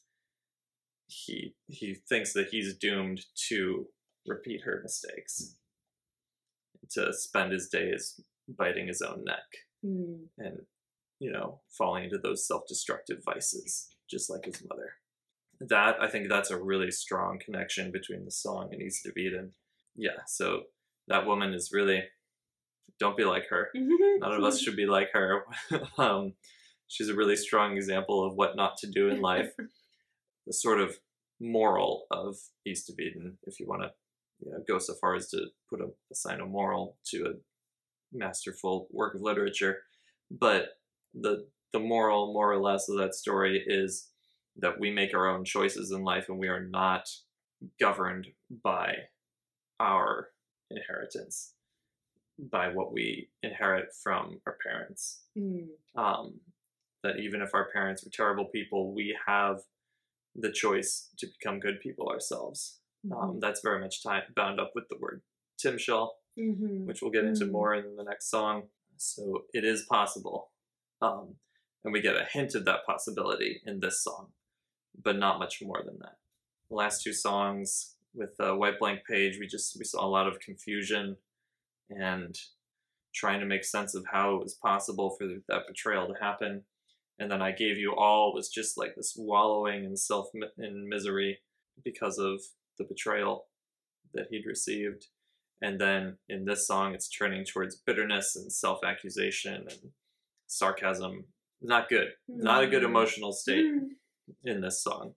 he 1.07 1.53
he 1.67 1.95
thinks 2.09 2.33
that 2.33 2.47
he's 2.49 2.75
doomed 2.77 3.21
to 3.49 3.87
repeat 4.25 4.61
her 4.63 4.79
mistakes, 4.81 5.57
to 6.91 7.13
spend 7.13 7.51
his 7.51 7.67
days 7.69 8.19
biting 8.47 8.87
his 8.87 9.01
own 9.01 9.23
neck 9.23 9.43
Mm. 9.85 10.27
and 10.37 10.59
you 11.19 11.29
know 11.29 11.59
falling 11.77 12.05
into 12.05 12.17
those 12.17 12.47
self-destructive 12.47 13.17
vices 13.25 13.89
just 14.09 14.29
like 14.29 14.45
his 14.45 14.63
mother. 14.69 14.93
That 15.59 15.97
i 16.01 16.07
think 16.07 16.29
that's 16.29 16.51
a 16.51 16.61
really 16.61 16.89
strong 16.89 17.37
connection 17.43 17.91
between 17.91 18.23
the 18.23 18.31
song 18.31 18.69
and 18.71 18.81
east 18.81 19.05
of 19.05 19.17
eden. 19.17 19.51
Yeah 19.95 20.21
so 20.25 20.63
that 21.09 21.25
woman 21.27 21.53
is 21.53 21.71
really 21.73 22.03
don't 22.99 23.17
be 23.17 23.25
like 23.25 23.47
her. 23.49 23.69
None 23.75 24.33
of 24.33 24.43
us 24.43 24.61
should 24.61 24.75
be 24.75 24.85
like 24.85 25.09
her. 25.13 25.43
Um, 25.97 26.33
she's 26.87 27.09
a 27.09 27.15
really 27.15 27.35
strong 27.35 27.75
example 27.75 28.25
of 28.25 28.35
what 28.35 28.55
not 28.55 28.77
to 28.77 28.87
do 28.87 29.09
in 29.09 29.21
life. 29.21 29.51
The 30.45 30.51
sort 30.51 30.81
of 30.81 30.97
moral 31.39 32.05
of 32.11 32.35
east 32.67 32.89
of 32.89 32.99
eden 32.99 33.37
if 33.43 33.61
you 33.61 33.65
want 33.65 33.81
to 33.81 33.91
you 34.41 34.51
know, 34.51 34.57
go 34.67 34.77
so 34.77 34.93
far 34.99 35.15
as 35.15 35.29
to 35.29 35.45
put 35.69 35.79
a 35.79 35.87
assign 36.11 36.41
a 36.41 36.45
moral 36.45 36.97
to 37.05 37.23
a 37.23 37.33
masterful 38.11 38.87
work 38.91 39.15
of 39.15 39.21
literature. 39.21 39.83
But 40.29 40.65
the 41.13 41.47
the 41.71 41.79
moral 41.79 42.33
more 42.33 42.51
or 42.51 42.61
less 42.61 42.89
of 42.89 42.97
that 42.97 43.15
story 43.15 43.63
is 43.65 44.09
that 44.57 44.81
we 44.81 44.91
make 44.91 45.13
our 45.13 45.29
own 45.29 45.45
choices 45.45 45.91
in 45.91 46.03
life 46.03 46.25
and 46.27 46.37
we 46.37 46.49
are 46.49 46.65
not 46.65 47.07
governed 47.79 48.27
by 48.63 48.95
our 49.79 50.27
inheritance 50.69 51.53
by 52.39 52.67
what 52.69 52.91
we 52.91 53.29
inherit 53.43 53.93
from 54.03 54.39
our 54.47 54.57
parents 54.65 55.21
Mm. 55.37 55.67
um, 55.95 56.39
that 57.03 57.19
even 57.19 57.41
if 57.41 57.53
our 57.53 57.69
parents 57.71 58.03
were 58.03 58.11
terrible 58.11 58.45
people 58.45 58.93
we 58.93 59.15
have 59.25 59.61
the 60.35 60.51
choice 60.51 61.09
to 61.17 61.27
become 61.27 61.59
good 61.59 61.79
people 61.81 62.09
ourselves 62.09 62.79
um, 63.11 63.39
that's 63.41 63.61
very 63.61 63.79
much 63.81 64.01
time, 64.01 64.23
bound 64.35 64.59
up 64.59 64.71
with 64.75 64.87
the 64.89 64.97
word 64.97 65.21
timshel 65.61 66.11
Mhm. 66.37 66.85
which 66.85 67.01
we'll 67.01 67.11
get 67.11 67.25
into 67.25 67.45
Mm. 67.45 67.51
more 67.51 67.75
in 67.75 67.95
the 67.95 68.03
next 68.03 68.29
song. 68.29 68.69
So 68.97 69.45
it 69.53 69.63
is 69.63 69.85
possible. 69.85 70.51
Um, 71.01 71.35
and 71.83 71.91
we 71.93 72.01
get 72.01 72.15
a 72.15 72.25
hint 72.25 72.55
of 72.55 72.63
that 72.65 72.85
possibility 72.85 73.61
in 73.65 73.79
this 73.81 74.01
song, 74.01 74.33
but 74.95 75.15
not 75.17 75.37
much 75.37 75.61
more 75.61 75.83
than 75.83 75.99
that. 75.99 76.17
The 76.69 76.75
last 76.75 77.03
two 77.03 77.13
songs 77.13 77.97
with 78.15 78.37
the 78.37 78.55
white 78.55 78.79
blank 78.79 79.05
page, 79.05 79.37
we 79.39 79.45
just 79.47 79.77
we 79.77 79.83
saw 79.83 80.03
a 80.05 80.07
lot 80.09 80.27
of 80.27 80.39
confusion 80.39 81.17
and 81.89 82.35
trying 83.13 83.39
to 83.39 83.45
make 83.45 83.63
sense 83.63 83.93
of 83.95 84.05
how 84.11 84.35
it 84.35 84.43
was 84.43 84.55
possible 84.55 85.15
for 85.17 85.27
that 85.47 85.67
betrayal 85.67 86.07
to 86.07 86.13
happen. 86.19 86.63
And 87.19 87.29
then 87.29 87.41
I 87.41 87.51
gave 87.51 87.77
you 87.77 87.95
all 87.95 88.33
was 88.33 88.49
just 88.49 88.77
like 88.77 88.95
this 88.95 89.13
wallowing 89.17 89.83
in 89.85 89.95
self 89.95 90.27
in 90.57 90.89
misery 90.89 91.39
because 91.83 92.17
of 92.17 92.41
the 92.77 92.85
betrayal 92.85 93.45
that 94.13 94.27
he'd 94.29 94.45
received 94.45 95.07
and 95.61 95.79
then 95.79 96.17
in 96.29 96.45
this 96.45 96.67
song 96.67 96.93
it's 96.93 97.09
turning 97.09 97.43
towards 97.45 97.77
bitterness 97.77 98.35
and 98.35 98.51
self-accusation 98.51 99.55
and 99.55 99.91
sarcasm 100.47 101.23
not 101.61 101.89
good 101.89 102.09
not 102.27 102.63
a 102.63 102.67
good 102.67 102.83
Mm. 102.83 102.87
emotional 102.87 103.31
state 103.31 103.65
Mm. 103.65 103.89
in 104.43 104.61
this 104.61 104.83
song 104.83 105.15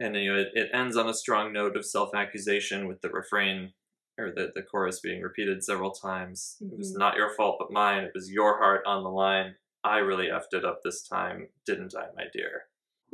and 0.00 0.16
you 0.16 0.32
know 0.32 0.40
it, 0.40 0.48
it 0.54 0.70
ends 0.72 0.96
on 0.96 1.08
a 1.08 1.14
strong 1.14 1.52
note 1.52 1.76
of 1.76 1.84
self-accusation 1.86 2.88
with 2.88 3.00
the 3.02 3.10
refrain 3.10 3.72
or 4.18 4.30
the, 4.32 4.52
the 4.54 4.62
chorus 4.62 5.00
being 5.00 5.22
repeated 5.22 5.62
several 5.62 5.90
times 5.90 6.56
it 6.60 6.76
was 6.78 6.94
Mhm. 6.94 6.98
not 6.98 7.16
your 7.16 7.30
fault 7.34 7.56
but 7.58 7.70
mine 7.72 8.04
it 8.04 8.12
was 8.14 8.30
your 8.30 8.58
heart 8.58 8.82
on 8.86 9.02
the 9.02 9.10
line 9.10 9.56
i 9.84 9.98
really 9.98 10.26
effed 10.28 10.52
it 10.52 10.64
up 10.64 10.80
this 10.82 11.02
time 11.06 11.48
didn't 11.64 11.94
i 11.96 12.06
my 12.16 12.24
dear 12.32 12.64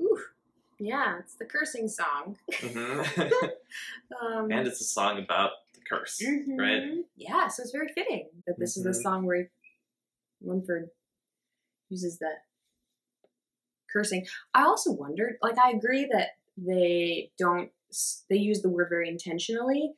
Ooh. 0.01 0.19
Yeah, 0.79 1.19
it's 1.21 1.37
the 1.37 1.45
cursing 1.45 1.87
song. 1.89 2.37
Mhm. 2.51 3.51
Um, 4.23 4.51
and 4.51 4.67
it's 4.67 4.81
a 4.81 4.85
song 4.85 5.19
about 5.19 5.51
the 5.75 5.81
curse 5.89 6.21
right 6.23 6.83
mhm. 6.83 7.05
Yeah, 7.17 7.49
so 7.49 7.63
it's 7.63 7.73
very 7.73 7.89
fitting 7.95 8.29
that 8.47 8.59
this 8.59 8.77
is 8.77 8.85
the 8.85 8.91
Mhm. 8.91 9.03
song 9.03 9.27
where 9.27 9.51
Mumford 10.41 10.91
uses 11.89 12.19
the 12.19 12.33
cursing. 13.93 14.27
I 14.55 14.65
also 14.65 14.91
wondered, 14.93 15.37
like, 15.43 15.59
I 15.59 15.71
agree 15.71 16.09
that 16.13 16.31
they 16.57 17.31
don't, 17.39 17.71
they 18.29 18.37
use 18.37 18.63
the 18.63 18.71
word 18.71 18.89
very 18.89 19.09
intentionally, 19.09 19.93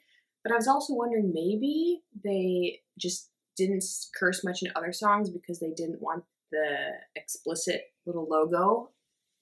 but 0.44 0.52
I 0.52 0.56
was 0.56 0.68
also 0.68 0.94
wondering 0.94 1.32
maybe 1.34 2.02
they 2.22 2.80
just 2.98 3.30
didn't 3.56 3.84
curse 4.18 4.44
much 4.44 4.62
in 4.62 4.70
other 4.76 4.92
songs 4.92 5.30
because 5.30 5.58
they 5.60 5.70
didn't 5.74 6.00
want 6.02 6.24
the 6.52 6.90
explicit 7.16 7.82
little 8.06 8.26
logo 8.28 8.90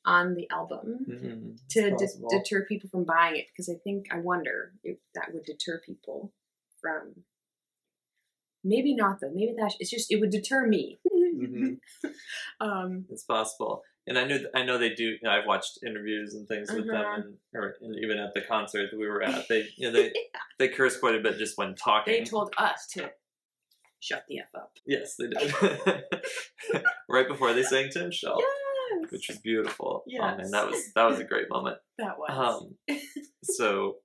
on 0.05 0.35
the 0.35 0.49
album 0.51 1.05
Mhm. 1.09 1.59
To 1.71 1.91
possible. 1.91 2.29
deter 2.31 2.65
people 2.67 2.89
from 2.89 3.05
buying 3.05 3.37
it 3.37 3.47
because 3.49 3.69
I 3.69 3.79
think 3.85 4.07
I 4.13 4.19
wonder 4.21 4.75
if 4.83 4.99
that 5.15 5.33
would 5.33 5.45
deter 5.45 5.81
people 5.85 6.33
from. 6.81 7.25
Maybe 8.65 8.95
not 8.95 9.21
though. 9.21 9.31
Maybe 9.33 9.55
that 9.59 9.75
it's 9.81 9.91
just 9.91 10.11
it 10.13 10.21
would 10.21 10.31
deter 10.31 10.67
me. 10.67 11.01
Mhm. 11.13 11.81
um, 12.61 13.07
It's 13.11 13.25
possible, 13.25 13.83
and 14.07 14.19
I 14.19 14.25
knew 14.25 14.47
I 14.55 14.65
know 14.65 14.79
they 14.79 14.95
do. 14.95 15.05
You 15.05 15.19
know, 15.23 15.31
I've 15.31 15.47
watched 15.47 15.79
interviews 15.87 16.35
and 16.35 16.47
things 16.49 16.71
with 16.73 16.89
Uh-huh. 16.89 17.03
them, 17.17 17.39
and 17.53 17.63
or 17.63 17.77
and 17.81 17.95
even 18.03 18.19
at 18.19 18.35
the 18.35 18.41
concert 18.43 18.91
that 18.91 18.99
we 18.99 19.07
were 19.09 19.23
at, 19.23 19.49
they 19.49 19.69
you 19.77 19.91
know 19.91 19.93
they 19.99 20.13
they 20.59 20.69
curse 20.69 20.99
quite 20.99 21.15
a 21.15 21.21
bit 21.21 21.39
just 21.39 21.57
when 21.59 21.75
talking. 21.75 22.13
they 22.15 22.25
told 22.25 22.53
us 22.59 22.87
to 22.95 23.11
shut 24.01 24.25
the 24.29 24.41
f 24.41 24.49
up. 24.57 24.73
yes, 24.87 25.15
they 25.17 25.29
did. 25.29 25.55
right 27.09 27.29
before 27.29 27.53
they 27.53 27.63
sang 27.63 27.87
Timshel, 27.89 28.39
Yes, 28.41 29.13
which 29.13 29.29
was 29.29 29.39
beautiful. 29.39 30.03
Oh 30.03 30.05
Yes. 30.07 30.51
that 30.51 30.67
was 30.67 30.93
that 30.95 31.05
was 31.05 31.21
a 31.21 31.25
great 31.25 31.49
moment. 31.51 31.79
that 31.99 32.19
was. 32.19 32.31
Um, 32.91 32.99
so 33.45 33.97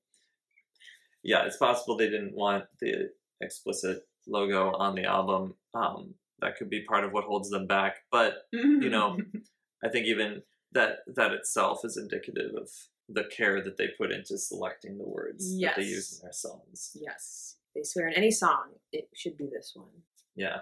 yeah, 1.24 1.46
it's 1.46 1.58
possible 1.58 1.98
they 1.98 2.10
didn't 2.10 2.36
want 2.36 2.66
the 2.80 3.10
explicit 3.42 4.04
logo 4.28 4.72
on 4.76 4.96
the 4.96 5.06
album. 5.06 5.56
Um, 5.74 6.14
that 6.40 6.58
could 6.58 6.70
be 6.70 6.84
part 6.84 7.04
of 7.04 7.12
what 7.12 7.24
holds 7.24 7.50
them 7.50 7.66
back, 7.66 7.96
but 8.12 8.34
you 8.54 8.90
know, 8.90 9.18
I 9.84 9.90
think 9.90 10.06
even 10.06 10.44
that 10.72 11.00
that 11.08 11.32
itself 11.32 11.82
is 11.84 11.98
indicative 11.98 12.52
of 12.56 12.70
the 13.10 13.24
care 13.24 13.64
that 13.64 13.78
they 13.78 13.88
put 13.98 14.12
into 14.12 14.38
selecting 14.38 14.98
the 14.98 15.08
words 15.08 15.58
that 15.62 15.78
they 15.78 15.84
use 15.84 16.14
in 16.20 16.26
their 16.26 16.34
songs. 16.34 16.98
yes, 17.00 17.56
they 17.76 17.84
swear 17.84 18.08
in 18.08 18.14
any 18.14 18.32
song 18.32 18.72
it 18.92 19.10
should 19.14 19.38
be 19.38 19.48
this 19.52 19.72
one. 19.76 19.88
Yeah, 20.36 20.60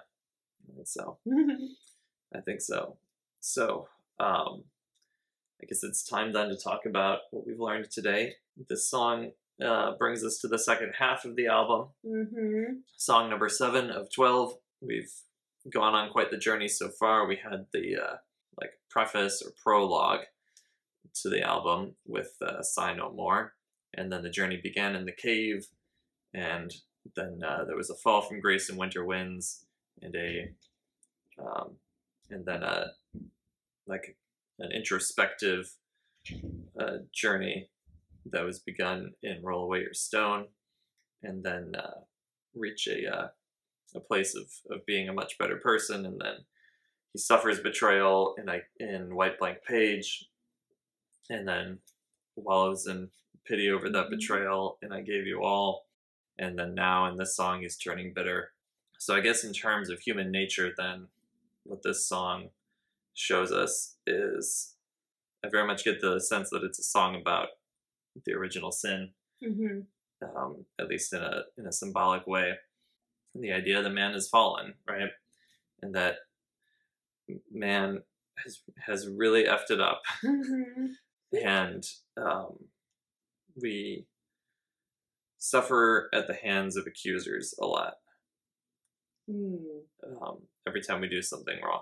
I 0.70 0.76
think 0.76 0.88
so. 0.88 1.18
I 2.36 2.42
think 2.42 2.62
so. 2.62 2.98
So, 3.40 3.88
um, 4.20 4.64
I 5.62 5.66
guess 5.68 5.84
it's 5.84 6.04
time 6.04 6.34
then 6.34 6.50
to 6.50 6.56
talk 6.56 6.86
about 6.86 7.20
what 7.32 7.48
we've 7.48 7.60
learned 7.60 7.90
today. 7.90 8.36
This 8.70 8.90
song 8.90 9.32
uh, 9.64 9.92
brings 9.98 10.24
us 10.24 10.40
to 10.40 10.48
the 10.48 10.60
second 10.60 10.94
half 11.00 11.26
of 11.26 11.36
the 11.36 11.48
album. 11.48 11.90
mm-hmm. 12.06 12.74
Song 12.98 13.30
number 13.30 13.50
seven 13.50 13.90
of 13.90 14.12
twelve. 14.14 14.54
We've 14.82 15.12
gone 15.72 15.96
on 15.96 16.12
quite 16.12 16.30
the 16.30 16.38
journey 16.38 16.68
so 16.68 16.90
far. 16.90 17.26
We 17.26 17.38
had 17.38 17.68
the 17.74 17.96
uh, 17.96 18.16
like 18.60 18.72
preface 18.90 19.42
or 19.42 19.52
prologue 19.62 20.26
to 21.22 21.30
the 21.30 21.42
album 21.42 21.96
with 22.06 22.34
uh, 22.42 22.62
"Sigh 22.62 22.94
No 22.94 23.12
More," 23.12 23.54
and 23.94 24.12
then 24.12 24.24
the 24.24 24.30
journey 24.30 24.60
began 24.62 24.96
in 24.96 25.06
the 25.06 25.12
cave, 25.12 25.68
and 26.34 26.74
then 27.16 27.42
uh, 27.46 27.64
there 27.66 27.76
was 27.76 27.90
a 27.90 27.96
fall 27.96 28.22
from 28.22 28.40
grace 28.40 28.70
and 28.70 28.78
winter 28.78 29.06
winds, 29.06 29.66
and 30.02 30.16
a 30.16 30.50
um, 31.40 31.76
and 32.30 32.46
then 32.46 32.64
a 32.64 32.92
like 33.88 34.18
an 34.60 34.72
introspective 34.72 35.74
uh, 36.80 36.98
journey 37.14 37.70
that 38.26 38.44
was 38.44 38.60
begun 38.60 39.14
in 39.22 39.44
"Roll 39.44 39.64
Away 39.64 39.82
Your 39.82 39.94
Stone," 39.94 40.48
and 41.22 41.44
then 41.44 41.74
uh, 41.76 42.02
reach 42.56 42.88
a 42.88 43.14
uh, 43.14 43.28
a 43.96 44.00
place 44.00 44.36
of, 44.36 44.52
of 44.70 44.86
being 44.86 45.08
a 45.08 45.14
much 45.14 45.38
better 45.38 45.58
person, 45.58 46.06
and 46.06 46.20
then 46.20 46.36
he 47.16 47.20
suffers 47.20 47.62
betrayal 47.62 48.36
in 48.38 48.50
a, 48.50 48.60
in 48.78 49.16
White 49.16 49.40
Blank 49.40 49.60
Page, 49.66 50.28
and 51.30 51.48
then 51.48 51.80
wallows 52.36 52.88
in 52.88 53.10
pity 53.46 53.70
over 53.72 53.90
that 53.90 54.08
Mhm. 54.08 54.10
betrayal, 54.20 54.78
and 54.82 54.94
I 54.94 55.00
gave 55.00 55.26
you 55.26 55.42
all, 55.42 55.88
and 56.38 56.60
then 56.60 56.76
now 56.76 57.06
in 57.06 57.16
this 57.16 57.34
song 57.34 57.62
he's 57.62 57.78
turning 57.78 58.14
bitter. 58.14 58.52
So 58.98 59.16
I 59.16 59.22
guess 59.22 59.46
in 59.46 59.54
terms 59.54 59.90
of 59.90 60.02
human 60.02 60.30
nature, 60.30 60.74
then 60.76 61.08
what 61.64 61.84
this 61.84 62.06
song 62.06 62.50
shows 63.14 63.50
us 63.54 63.96
is 64.06 64.76
I 65.42 65.48
very 65.48 65.66
much 65.66 65.86
get 65.86 66.02
the 66.02 66.20
sense 66.20 66.50
that 66.50 66.64
it's 66.66 66.80
a 66.80 66.84
song 66.84 67.16
about 67.16 67.50
the 68.26 68.34
original 68.34 68.72
sin 68.74 69.14
Mm-hmm. 69.42 69.82
um, 70.36 70.66
at 70.80 70.88
least 70.90 71.14
in 71.14 71.22
a 71.22 71.46
in 71.58 71.66
a 71.66 71.72
symbolic 71.72 72.28
way. 72.28 72.60
The 73.36 73.54
idea 73.54 73.82
that 73.82 73.90
man 73.90 74.12
has 74.14 74.28
fallen, 74.28 74.74
right, 74.86 75.12
and 75.82 75.94
that 75.96 76.25
man 77.52 78.02
has 78.44 78.62
has 78.86 79.08
really 79.08 79.46
effed 79.46 79.70
it 79.72 79.80
up, 79.82 80.02
Mm-hmm. 80.24 80.86
and 81.46 81.84
um, 82.18 82.58
we 83.62 84.06
suffer 85.38 86.10
at 86.14 86.28
the 86.28 86.34
hands 86.34 86.76
of 86.78 86.88
accusers 86.88 87.54
a 87.62 87.66
lot 87.66 87.96
Mm. 89.30 89.58
um, 90.22 90.38
every 90.68 90.82
time 90.84 91.02
we 91.02 91.08
do 91.10 91.22
something 91.24 91.58
wrong, 91.64 91.82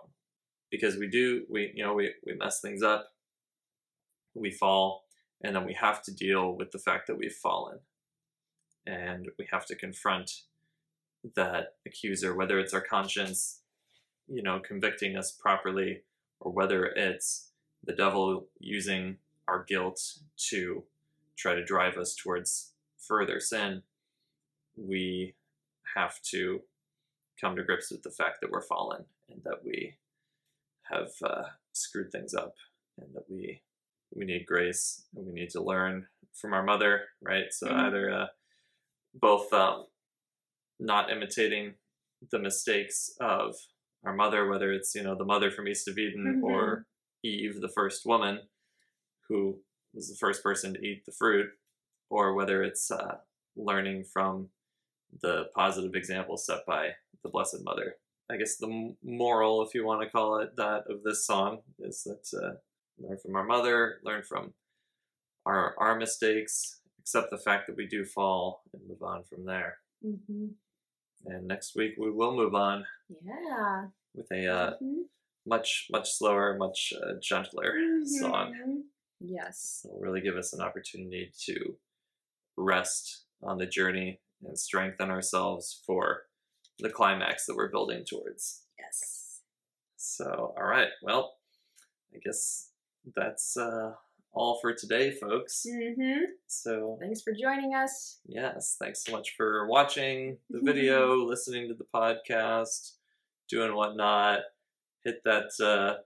because 0.71 0.95
we 0.95 1.09
do 1.09 1.43
we 1.49 1.73
you 1.75 1.83
know 1.83 1.93
we 1.93 2.13
we 2.25 2.33
mess 2.35 2.61
things 2.61 2.81
up, 2.81 3.09
we 4.33 4.49
fall, 4.49 5.03
and 5.43 5.53
then 5.53 5.65
we 5.65 5.73
have 5.73 6.01
to 6.03 6.13
deal 6.13 6.55
with 6.55 6.71
the 6.71 6.79
fact 6.79 7.07
that 7.07 7.17
we've 7.17 7.33
fallen 7.33 7.79
and 8.85 9.27
we 9.37 9.45
have 9.51 9.65
to 9.65 9.75
confront 9.75 10.31
that 11.35 11.75
accuser 11.85 12.33
whether 12.35 12.59
it's 12.59 12.73
our 12.73 12.81
conscience 12.81 13.59
you 14.28 14.41
know 14.43 14.59
convicting 14.59 15.15
us 15.17 15.32
properly 15.32 16.01
or 16.39 16.51
whether 16.51 16.86
it's 16.86 17.49
the 17.84 17.93
devil 17.93 18.47
using 18.59 19.17
our 19.47 19.63
guilt 19.63 19.99
to 20.38 20.84
try 21.36 21.53
to 21.53 21.63
drive 21.65 21.97
us 21.97 22.15
towards 22.15 22.71
further 22.97 23.39
sin 23.39 23.82
we 24.78 25.34
have 25.95 26.21
to 26.21 26.61
come 27.39 27.55
to 27.55 27.63
grips 27.63 27.91
with 27.91 28.01
the 28.03 28.09
fact 28.11 28.39
that 28.41 28.49
we're 28.51 28.61
fallen 28.61 29.03
and 29.30 29.41
that 29.43 29.63
we 29.63 29.95
have 30.84 31.09
uh, 31.24 31.43
screwed 31.74 32.11
things 32.11 32.34
up 32.34 32.55
and 32.99 33.13
that 33.13 33.26
we 33.30 33.61
we 34.15 34.26
need 34.26 34.45
grace 34.45 35.03
and 35.15 35.26
we 35.26 35.34
need 35.34 35.49
to 35.49 35.61
learn 35.61 36.05
from 36.34 36.53
our 36.53 36.63
mother 36.63 37.01
right 37.21 37.51
so 37.51 37.67
Mhm. 37.67 37.80
either 37.80 38.11
uh, 38.11 38.28
both 39.13 39.51
um, 39.53 39.88
not 40.80 41.11
imitating 41.11 41.76
the 42.32 42.39
mistakes 42.39 43.15
of 43.19 43.55
our 44.05 44.13
mother 44.13 44.47
whether 44.47 44.71
it's 44.71 44.93
you 44.95 45.03
know 45.03 45.15
the 45.15 45.25
mother 45.25 45.49
from 45.51 45.67
east 45.67 45.87
of 45.87 45.97
eden 45.97 46.41
Mhm. 46.41 46.43
or 46.43 46.85
eve 47.23 47.61
the 47.61 47.69
first 47.69 48.05
woman 48.05 48.47
who 49.29 49.61
was 49.93 50.09
the 50.09 50.15
first 50.17 50.43
person 50.43 50.73
to 50.73 50.81
eat 50.85 51.05
the 51.05 51.11
fruit 51.11 51.49
or 52.09 52.33
whether 52.33 52.63
it's 52.63 52.91
uh, 52.91 53.17
learning 53.55 54.03
from 54.03 54.49
the 55.21 55.45
positive 55.55 55.95
example 55.95 56.35
set 56.37 56.65
by 56.65 56.95
the 57.23 57.29
blessed 57.29 57.63
mother. 57.63 57.95
I 58.29 58.37
guess 58.37 58.57
the 58.57 58.95
moral 59.03 59.61
if 59.65 59.73
you 59.75 59.85
want 59.85 60.01
to 60.01 60.09
call 60.09 60.39
it 60.39 60.55
that 60.57 60.85
of 60.89 61.03
this 61.03 61.25
song 61.25 61.61
is 61.79 62.03
that 62.03 62.25
uh, 62.37 62.55
learn 62.99 63.17
from 63.17 63.35
our 63.35 63.43
mother 63.43 63.99
learn 64.03 64.23
from 64.23 64.53
our 65.45 65.75
our 65.77 65.95
mistakes 65.97 66.81
accept 66.99 67.29
the 67.29 67.37
fact 67.37 67.67
that 67.67 67.75
we 67.75 67.85
do 67.87 68.05
fall 68.05 68.63
and 68.73 68.81
move 68.87 69.03
on 69.03 69.23
from 69.23 69.45
there. 69.45 69.77
Hmm 70.01 70.47
and 71.26 71.47
next 71.47 71.76
week 71.76 71.93
we 71.97 72.11
will 72.11 72.36
move 72.36 72.53
on 72.55 72.86
Yeah. 73.21 73.89
with 74.13 74.32
a 74.32 74.47
uh, 74.47 74.78
Mhm. 74.82 75.03
much 75.45 75.88
much 75.91 76.11
slower 76.13 76.55
much 76.57 76.93
uh, 77.01 77.13
gentler 77.21 77.76
song 78.05 78.53
Mhm. 78.53 78.84
Yes. 79.19 79.86
It'll 79.86 79.99
really 79.99 80.19
give 80.21 80.36
us 80.36 80.51
an 80.53 80.59
opportunity 80.61 81.32
to 81.45 81.78
rest 82.57 83.26
on 83.41 83.57
the 83.57 83.65
journey 83.65 84.21
and 84.43 84.59
strengthen 84.59 85.09
ourselves 85.09 85.82
for 85.86 86.28
the 86.80 86.89
climax 86.89 87.45
that 87.45 87.55
we're 87.55 87.69
building 87.71 88.03
towards. 88.03 88.65
Yes. 88.78 89.41
So, 89.95 90.53
all 90.57 90.65
right, 90.65 90.89
well, 91.01 91.38
I 92.13 92.17
guess 92.19 92.71
that's 93.15 93.55
uh, 93.55 93.95
all 94.34 94.59
for 94.61 94.73
today, 94.73 95.11
folks. 95.11 95.65
hmm 95.69 96.19
So, 96.47 96.97
Thanks 97.01 97.21
for 97.21 97.34
joining 97.34 97.73
us. 97.75 98.19
yes, 98.25 98.75
thanks 98.79 99.03
so 99.05 99.11
much 99.11 99.36
for 99.36 99.67
watching 99.67 100.38
the 100.49 100.59
video, 100.61 101.15
listening 101.25 101.67
to 101.69 101.73
the 101.75 101.86
podcast, 101.93 102.93
doing 103.49 103.75
whatnot. 103.75 104.39
Hit 105.03 105.21
that 105.25 105.51
uh, 105.63 106.01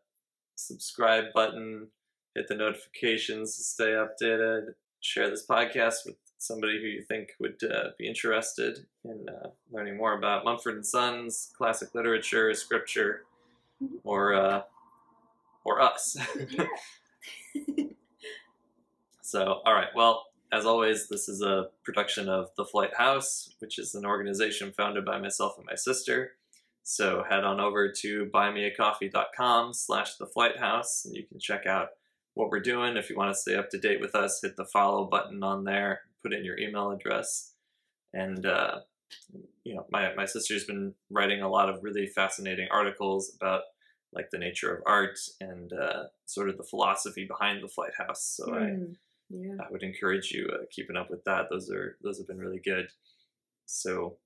subscribe 0.56 1.26
button, 1.34 1.88
hit 2.36 2.48
the 2.48 2.56
notifications 2.56 3.56
to 3.58 3.64
stay 3.64 3.92
updated. 3.96 4.74
Share 5.00 5.30
this 5.30 5.46
podcast 5.46 6.06
with 6.06 6.16
somebody 6.40 6.80
who 6.82 6.88
you 6.88 7.04
think 7.04 7.30
would 7.40 7.62
uh, 7.64 7.90
be 7.98 8.08
interested 8.08 8.80
in 9.06 9.26
uh, 9.30 9.50
learning 9.72 9.96
more 9.98 10.18
about 10.18 10.44
Mumford 10.44 10.76
and 10.76 10.86
Sons, 10.86 11.52
classic 11.58 11.94
literature, 11.94 12.54
scripture, 12.56 13.24
or 14.04 14.34
uh, 14.34 14.62
or 15.64 15.82
us. 15.82 16.18
Yeah. 17.56 17.84
So, 19.28 19.60
all 19.66 19.74
right. 19.74 19.90
Well, 19.94 20.24
as 20.54 20.66
always, 20.66 21.10
this 21.10 21.28
is 21.28 21.42
a 21.42 21.68
production 21.84 22.30
of 22.30 22.48
The 22.56 22.64
Flight 22.64 22.96
House, 22.96 23.54
which 23.60 23.78
is 23.78 23.94
an 23.94 24.06
organization 24.06 24.72
founded 24.72 25.04
by 25.04 25.20
myself 25.20 25.56
and 25.58 25.66
my 25.66 25.76
sister. 25.76 26.32
So 26.84 27.26
head 27.30 27.44
on 27.44 27.60
over 27.60 27.92
to 27.92 28.30
buymeacoffee.com 28.34 29.74
slash 29.74 30.16
The 30.16 30.28
Flight 30.28 30.58
House, 30.58 31.04
and 31.04 31.14
you 31.14 31.26
can 31.26 31.40
check 31.40 31.66
out 31.66 31.90
what 32.36 32.50
we're 32.50 32.62
doing. 32.62 32.96
If 32.96 33.10
you 33.10 33.18
want 33.18 33.36
to 33.36 33.38
stay 33.38 33.56
up 33.56 33.70
to 33.72 33.78
date 33.78 34.00
with 34.00 34.16
us, 34.16 34.40
hit 34.42 34.56
the 34.56 34.64
follow 34.64 35.04
button 35.04 35.44
on 35.44 35.66
there, 35.66 36.04
put 36.24 36.32
in 36.32 36.46
your 36.46 36.58
email 36.58 36.92
address, 36.92 37.52
and 38.14 38.46
uh, 38.46 38.80
you 39.66 39.76
know, 39.76 39.86
my 39.92 40.16
my 40.16 40.26
sister's 40.26 40.64
been 40.64 40.94
writing 41.10 41.42
a 41.42 41.50
lot 41.50 41.68
of 41.68 41.84
really 41.84 42.08
fascinating 42.08 42.70
articles 42.72 43.34
about 43.36 43.64
like 44.14 44.30
the 44.32 44.38
nature 44.38 44.74
of 44.74 44.84
art 44.86 45.20
and 45.42 45.74
uh, 45.74 46.04
sort 46.26 46.48
of 46.48 46.56
the 46.56 46.64
philosophy 46.64 47.26
behind 47.28 47.62
the 47.62 47.68
Flight 47.68 47.92
House. 47.98 48.24
So 48.38 48.56
I. 48.56 48.78
Mm. 49.32 49.58
Yeah. 49.58 49.64
I 49.66 49.72
would 49.72 49.84
encourage 49.84 50.32
you 50.32 50.50
uh, 50.54 50.66
keeping 50.72 50.96
up 50.96 51.10
with 51.10 51.24
that. 51.26 51.46
Those 51.50 51.70
are 51.70 51.98
those 52.02 52.18
have 52.18 52.28
been 52.28 52.38
really 52.40 52.60
good. 52.64 52.88
So 53.66 54.18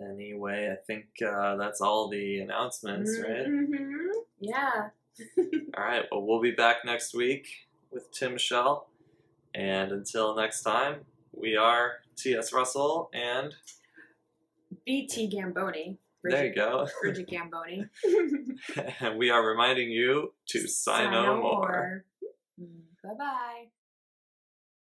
anyway, 0.00 0.70
I 0.72 0.76
think 0.86 1.06
uh, 1.26 1.56
that's 1.56 1.80
all 1.80 2.08
the 2.08 2.40
announcements, 2.40 3.18
right? 3.20 3.46
Mhm. 3.46 4.08
Yeah. 4.40 4.90
All 5.76 5.82
right. 5.84 6.04
Well, 6.12 6.22
we'll 6.22 6.40
be 6.40 6.52
back 6.52 6.84
next 6.84 7.12
week 7.12 7.48
with 7.90 8.12
Timshel, 8.12 8.84
and 9.52 9.90
until 9.90 10.36
next 10.36 10.62
time, 10.62 11.00
we 11.32 11.56
are 11.56 11.94
T.S. 12.16 12.52
Russell, 12.52 13.10
and 13.12 13.52
BT 14.86 15.26
Gamboni. 15.26 15.98
there 16.22 16.46
you 16.46 16.54
go. 16.54 16.86
Bridget 17.02 17.26
Gamboni. 17.28 17.86
and 19.00 19.18
we 19.18 19.30
are 19.30 19.44
reminding 19.44 19.90
you 19.90 20.34
to 20.50 20.68
sign 20.68 21.10
no 21.10 21.40
more. 21.40 22.04
Bye 23.02 23.14
bye. 23.18 23.64